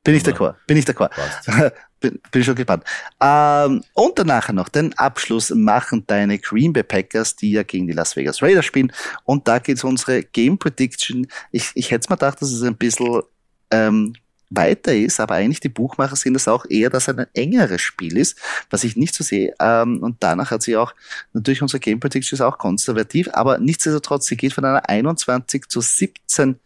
bin 0.04 0.16
ich 0.16 0.24
d'accord. 0.24 0.56
Bin 0.66 0.78
ich 0.78 0.86
d'accord. 0.86 1.12
Bin, 2.00 2.20
bin 2.32 2.44
schon 2.44 2.56
gespannt. 2.56 2.84
Ähm, 3.22 3.82
und 3.94 4.20
dann 4.20 4.28
nachher 4.28 4.52
noch 4.54 4.68
den 4.68 4.92
Abschluss 4.98 5.52
machen 5.52 6.04
deine 6.08 6.38
Green 6.38 6.74
Bay 6.74 6.84
Packers, 6.84 7.36
die 7.38 7.52
ja 7.52 7.64
gegen 7.64 7.88
die 7.88 7.94
Las 7.94 8.16
Vegas 8.18 8.42
Raiders 8.42 8.66
spielen. 8.66 8.92
Und 9.24 9.48
da 9.48 9.60
geht's 9.60 9.84
unsere 9.86 10.22
Game 10.24 10.58
Prediction. 10.58 11.28
Ich, 11.52 11.72
ich 11.76 11.92
hätte 11.92 12.10
mir 12.10 12.18
gedacht, 12.18 12.42
dass 12.42 12.52
es 12.52 12.62
ein 12.64 12.76
bisschen 12.76 13.22
ähm, 13.72 14.14
weiter 14.56 14.96
ist, 14.96 15.20
aber 15.20 15.36
eigentlich 15.36 15.60
die 15.60 15.70
Buchmacher 15.70 16.16
sehen 16.16 16.34
das 16.34 16.48
auch 16.48 16.66
eher, 16.70 16.90
dass 16.90 17.08
es 17.08 17.18
ein 17.18 17.28
engeres 17.34 17.82
Spiel 17.82 18.18
ist, 18.18 18.38
was 18.70 18.84
ich 18.84 18.96
nicht 18.96 19.14
so 19.14 19.24
sehe. 19.24 19.54
Ähm, 19.60 20.02
und 20.02 20.18
danach 20.22 20.52
hat 20.52 20.64
sie 20.64 20.78
auch, 20.78 20.94
natürlich 21.34 21.62
unsere 21.62 21.80
Game 21.80 22.00
Prediction 22.00 22.36
ist 22.36 22.42
auch 22.42 22.58
konservativ, 22.58 23.30
aber 23.34 23.58
nichtsdestotrotz, 23.58 24.28
sie 24.28 24.38
geht 24.38 24.54
von 24.54 24.66
einer 24.66 24.88
21 24.90 25.68
zu 25.68 25.82
17, 25.82 26.60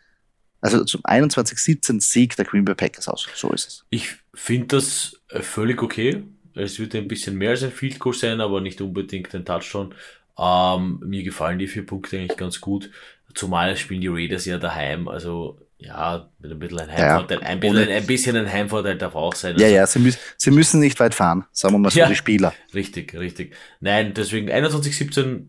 also 0.62 0.84
zum 0.84 1.02
21-17 1.02 2.02
Sieg 2.02 2.36
der 2.36 2.46
Green 2.46 2.66
Bay 2.66 2.76
Packers 2.76 3.08
aus. 3.08 3.28
So 3.36 3.52
ist 3.52 3.68
es. 3.68 3.86
Ich 3.90 4.16
finde 4.34 4.68
das 4.68 5.20
äh, 5.30 5.42
völlig 5.42 5.82
okay. 5.82 6.24
Es 6.56 6.80
wird 6.80 6.96
ein 6.96 7.08
bisschen 7.08 7.36
mehr 7.36 7.52
als 7.52 7.64
ein 7.64 7.72
Field 7.72 8.00
Goal 8.00 8.16
sein, 8.16 8.42
aber 8.42 8.62
nicht 8.62 8.82
unbedingt 8.82 9.34
ein 9.36 9.46
Touchdown. 9.46 9.94
Ähm, 10.38 11.00
mir 11.06 11.24
gefallen 11.24 11.60
die 11.60 11.68
vier 11.68 11.86
Punkte 11.86 12.18
eigentlich 12.18 12.38
ganz 12.38 12.62
gut. 12.62 12.90
Zumal 13.34 13.76
spielen 13.78 14.02
die 14.02 14.08
Raiders 14.08 14.46
ja 14.46 14.58
daheim. 14.58 15.08
Also 15.08 15.60
ja, 15.80 16.30
mit 16.40 16.52
ein 16.52 16.60
bisschen 16.60 16.80
ein 16.80 16.90
Ja, 16.90 16.96
Heimvorteil. 16.96 17.40
ein, 17.44 17.60
bisschen, 17.60 17.90
ein 17.90 18.08
bisschen 18.08 18.36
ein 18.36 18.52
Heimvorteil 18.52 18.98
darf 18.98 19.16
auch 19.16 19.36
sein. 19.36 19.56
Ja, 19.58 19.66
Also, 19.66 19.76
ja, 19.76 19.88
sie, 19.88 20.00
müssen 20.00 20.20
sie 20.38 20.52
müssen 20.52 20.80
nicht 20.80 21.00
weit 21.00 21.14
fahren, 21.14 21.46
sagen 21.52 21.76
wir 21.76 21.80
mal 21.80 21.92
so, 21.92 22.00
Ja. 22.00 22.08
die 22.08 22.16
Spieler. 22.16 22.54
Richtig, 22.74 23.14
richtig. 23.14 23.56
Nein, 23.80 24.14
deswegen 24.16 24.50
21-17 24.50 25.48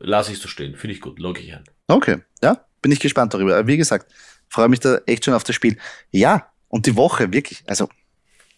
lasse 0.00 0.32
ich 0.32 0.38
so 0.38 0.48
stehen. 0.48 0.74
Finde 0.76 0.94
ich 0.94 1.00
gut, 1.00 1.18
logge 1.20 1.40
ich 1.40 1.52
ein. 1.54 1.62
Okay, 1.86 2.18
ja, 2.42 2.64
bin 2.80 2.90
ich 2.90 2.98
gespannt 3.00 3.34
darüber. 3.34 3.66
Wie 3.66 3.76
gesagt, 3.76 4.10
freue 4.48 4.68
mich 4.68 4.80
da 4.80 4.98
echt 5.06 5.24
schon 5.24 5.34
auf 5.34 5.44
das 5.44 5.54
Spiel. 5.54 5.76
Ja, 6.10 6.48
und 6.68 6.86
die 6.86 6.96
Woche, 6.96 7.32
wirklich, 7.32 7.62
also 7.66 7.88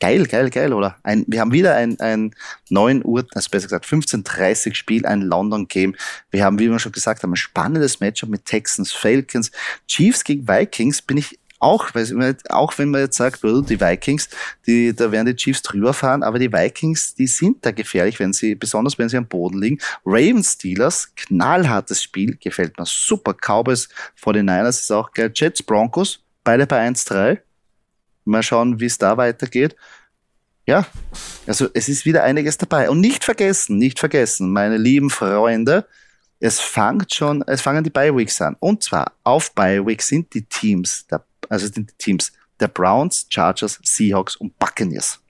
geil, 0.05 0.27
geil, 0.27 0.51
geil, 0.51 0.73
oder? 0.75 0.97
Ein, 1.03 1.25
wir 1.27 1.41
haben 1.41 1.53
wieder 1.53 1.75
ein, 1.77 1.99
ein 1.99 2.35
9 2.69 3.03
Uhr, 3.05 3.27
also 3.35 3.49
besser 3.49 3.69
gesagt 3.69 3.87
15.30 3.87 4.75
Spiel, 4.75 5.07
ein 5.07 5.23
London 5.23 5.67
Game. 5.67 5.97
Wir 6.31 6.45
haben, 6.45 6.59
wie 6.59 6.71
wir 6.71 6.79
schon 6.79 6.93
gesagt 6.93 7.23
haben, 7.23 7.33
ein 7.33 7.37
spannendes 7.37 8.01
Matchup 8.01 8.29
mit 8.29 8.45
Texans, 8.45 8.93
Falcons, 8.93 9.51
Chiefs 9.89 10.23
gegen 10.25 10.47
Vikings, 10.47 11.01
bin 11.01 11.17
ich 11.17 11.39
auch, 11.59 11.89
auch 12.51 12.77
wenn 12.77 12.91
man 12.91 13.01
jetzt 13.01 13.17
sagt, 13.17 13.43
die 13.43 13.81
Vikings, 13.81 14.29
die, 14.67 14.95
da 14.95 15.11
werden 15.11 15.25
die 15.25 15.37
Chiefs 15.37 15.63
drüber 15.63 15.95
fahren, 15.95 16.23
aber 16.23 16.39
die 16.39 16.53
Vikings, 16.53 17.15
die 17.15 17.27
sind 17.27 17.65
da 17.65 17.71
gefährlich, 17.71 18.21
wenn 18.21 18.35
sie, 18.35 18.55
besonders 18.55 18.99
wenn 18.99 19.09
sie 19.09 19.17
am 19.17 19.27
Boden 19.27 19.63
liegen. 19.63 19.79
Ravens 20.05 20.53
Steelers, 20.53 21.15
knallhartes 21.17 22.03
Spiel, 22.03 22.37
gefällt 22.39 22.77
mir 22.79 22.85
super. 22.85 23.33
Cowboys 23.33 23.89
49ers 24.23 24.81
ist 24.81 24.93
auch 24.93 25.11
geil. 25.13 25.33
Jets 25.35 25.63
Broncos, 25.63 26.21
beide 26.43 26.67
bei 26.67 26.87
1-3. 26.87 27.39
Mal 28.25 28.43
schauen, 28.43 28.81
wie 28.81 28.87
es 28.87 28.99
da 28.99 29.17
weitergeht. 29.17 29.77
Ja, 30.67 30.87
also 31.47 31.69
es 31.75 31.89
ist 31.89 32.07
wieder 32.07 32.23
einiges 32.23 32.57
dabei. 32.57 32.89
Und 32.89 33.01
nicht 33.01 33.25
vergessen, 33.25 33.77
nicht 33.79 33.99
vergessen, 33.99 34.53
meine 34.53 34.79
lieben 34.79 35.11
Freunde, 35.11 35.87
es 36.41 36.61
fängt 36.61 37.15
schon, 37.15 37.43
es 37.47 37.61
fangen 37.63 37.85
die 37.85 37.91
Bye-Weeks 37.91 38.41
an. 38.41 38.57
Und 38.61 38.83
zwar 38.83 39.13
auf 39.23 39.55
Bye-Week 39.55 40.03
sind 40.03 40.33
die 40.35 40.43
Teams, 40.43 41.07
der, 41.07 41.25
also 41.49 41.67
sind 41.67 41.91
die 41.91 41.97
Teams 41.99 42.33
der 42.61 42.69
Browns, 42.69 43.27
Chargers, 43.29 43.81
Seahawks 43.83 44.37
und 44.37 44.59
Buccaneers. 44.59 45.21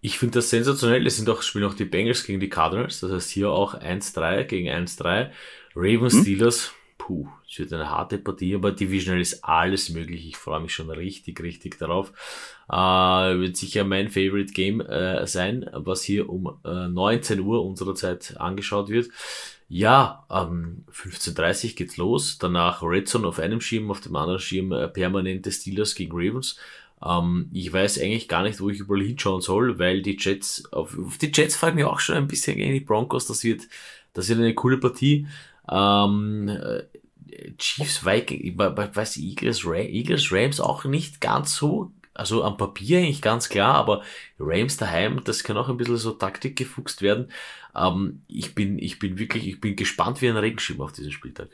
Ich 0.00 0.18
finde 0.18 0.38
das 0.38 0.50
sensationell. 0.50 1.06
Es 1.06 1.16
sind 1.16 1.30
auch, 1.30 1.42
spielen 1.42 1.64
auch 1.64 1.74
die 1.74 1.84
Bengals 1.84 2.24
gegen 2.24 2.40
die 2.40 2.48
Cardinals. 2.48 3.00
Das 3.00 3.12
heißt 3.12 3.30
hier 3.30 3.50
auch 3.50 3.74
1-3 3.74 4.44
gegen 4.44 4.68
1-3. 4.68 5.30
Ravens, 5.74 6.14
hm? 6.14 6.22
Steelers. 6.22 6.72
Puh, 7.04 7.26
es 7.50 7.58
wird 7.58 7.72
eine 7.72 7.90
harte 7.90 8.16
Partie, 8.16 8.54
aber 8.54 8.70
divisional 8.70 9.20
ist 9.20 9.44
alles 9.44 9.88
möglich. 9.88 10.24
Ich 10.24 10.36
freue 10.36 10.60
mich 10.60 10.72
schon 10.72 10.88
richtig, 10.88 11.42
richtig 11.42 11.76
darauf. 11.76 12.12
Äh, 12.70 13.40
wird 13.40 13.56
sicher 13.56 13.82
mein 13.82 14.08
Favorite 14.08 14.52
Game 14.52 14.80
äh, 14.80 15.26
sein, 15.26 15.68
was 15.72 16.04
hier 16.04 16.30
um 16.30 16.60
äh, 16.64 16.86
19 16.86 17.40
Uhr 17.40 17.66
unserer 17.66 17.96
Zeit 17.96 18.36
angeschaut 18.38 18.88
wird. 18.88 19.08
Ja, 19.68 20.24
ähm, 20.30 20.84
15.30 20.92 21.74
geht's 21.74 21.96
los. 21.96 22.38
Danach 22.38 22.84
Red 22.84 23.08
Zone 23.08 23.26
auf 23.26 23.40
einem 23.40 23.60
Schirm, 23.60 23.90
auf 23.90 24.00
dem 24.00 24.14
anderen 24.14 24.38
Schirm 24.38 24.70
äh, 24.70 24.86
permanente 24.86 25.50
Steelers 25.50 25.96
gegen 25.96 26.12
Ravens. 26.12 26.56
Ähm, 27.04 27.50
ich 27.52 27.72
weiß 27.72 28.00
eigentlich 28.00 28.28
gar 28.28 28.44
nicht, 28.44 28.60
wo 28.60 28.70
ich 28.70 28.78
überall 28.78 29.02
hinschauen 29.02 29.40
soll, 29.40 29.80
weil 29.80 30.02
die 30.02 30.16
Jets, 30.20 30.72
auf, 30.72 30.96
auf 30.96 31.18
die 31.18 31.32
Jets 31.34 31.56
fallen 31.56 31.74
mir 31.74 31.90
auch 31.90 31.98
schon 31.98 32.14
ein 32.14 32.28
bisschen 32.28 32.58
gegen 32.58 32.74
die 32.74 32.80
Broncos. 32.80 33.26
Das 33.26 33.42
wird, 33.42 33.62
das 34.12 34.28
wird 34.28 34.38
eine 34.38 34.54
coole 34.54 34.78
Partie. 34.78 35.26
Ähm, 35.70 36.48
äh, 36.48 36.82
Chiefs, 37.58 38.04
Vikings, 38.04 38.58
weiß 38.58 39.16
Eagles, 39.16 39.64
Eagles, 39.64 40.32
Rams 40.32 40.60
auch 40.60 40.84
nicht 40.84 41.20
ganz 41.20 41.56
so 41.56 41.92
also 42.14 42.44
am 42.44 42.56
Papier 42.56 42.98
eigentlich 42.98 43.22
ganz 43.22 43.48
klar, 43.48 43.74
aber 43.74 44.02
Rams 44.38 44.76
daheim, 44.76 45.22
das 45.24 45.44
kann 45.44 45.56
auch 45.56 45.68
ein 45.68 45.76
bisschen 45.76 45.96
so 45.96 46.12
Taktik 46.12 46.56
gefuchst 46.56 47.02
werden. 47.02 47.30
Ähm, 47.74 48.22
ich 48.28 48.54
bin, 48.54 48.78
ich 48.78 48.98
bin 48.98 49.18
wirklich, 49.18 49.46
ich 49.48 49.60
bin 49.60 49.76
gespannt 49.76 50.20
wie 50.20 50.28
ein 50.28 50.36
Regenschirm 50.36 50.80
auf 50.80 50.92
diesen 50.92 51.12
Spieltag. 51.12 51.48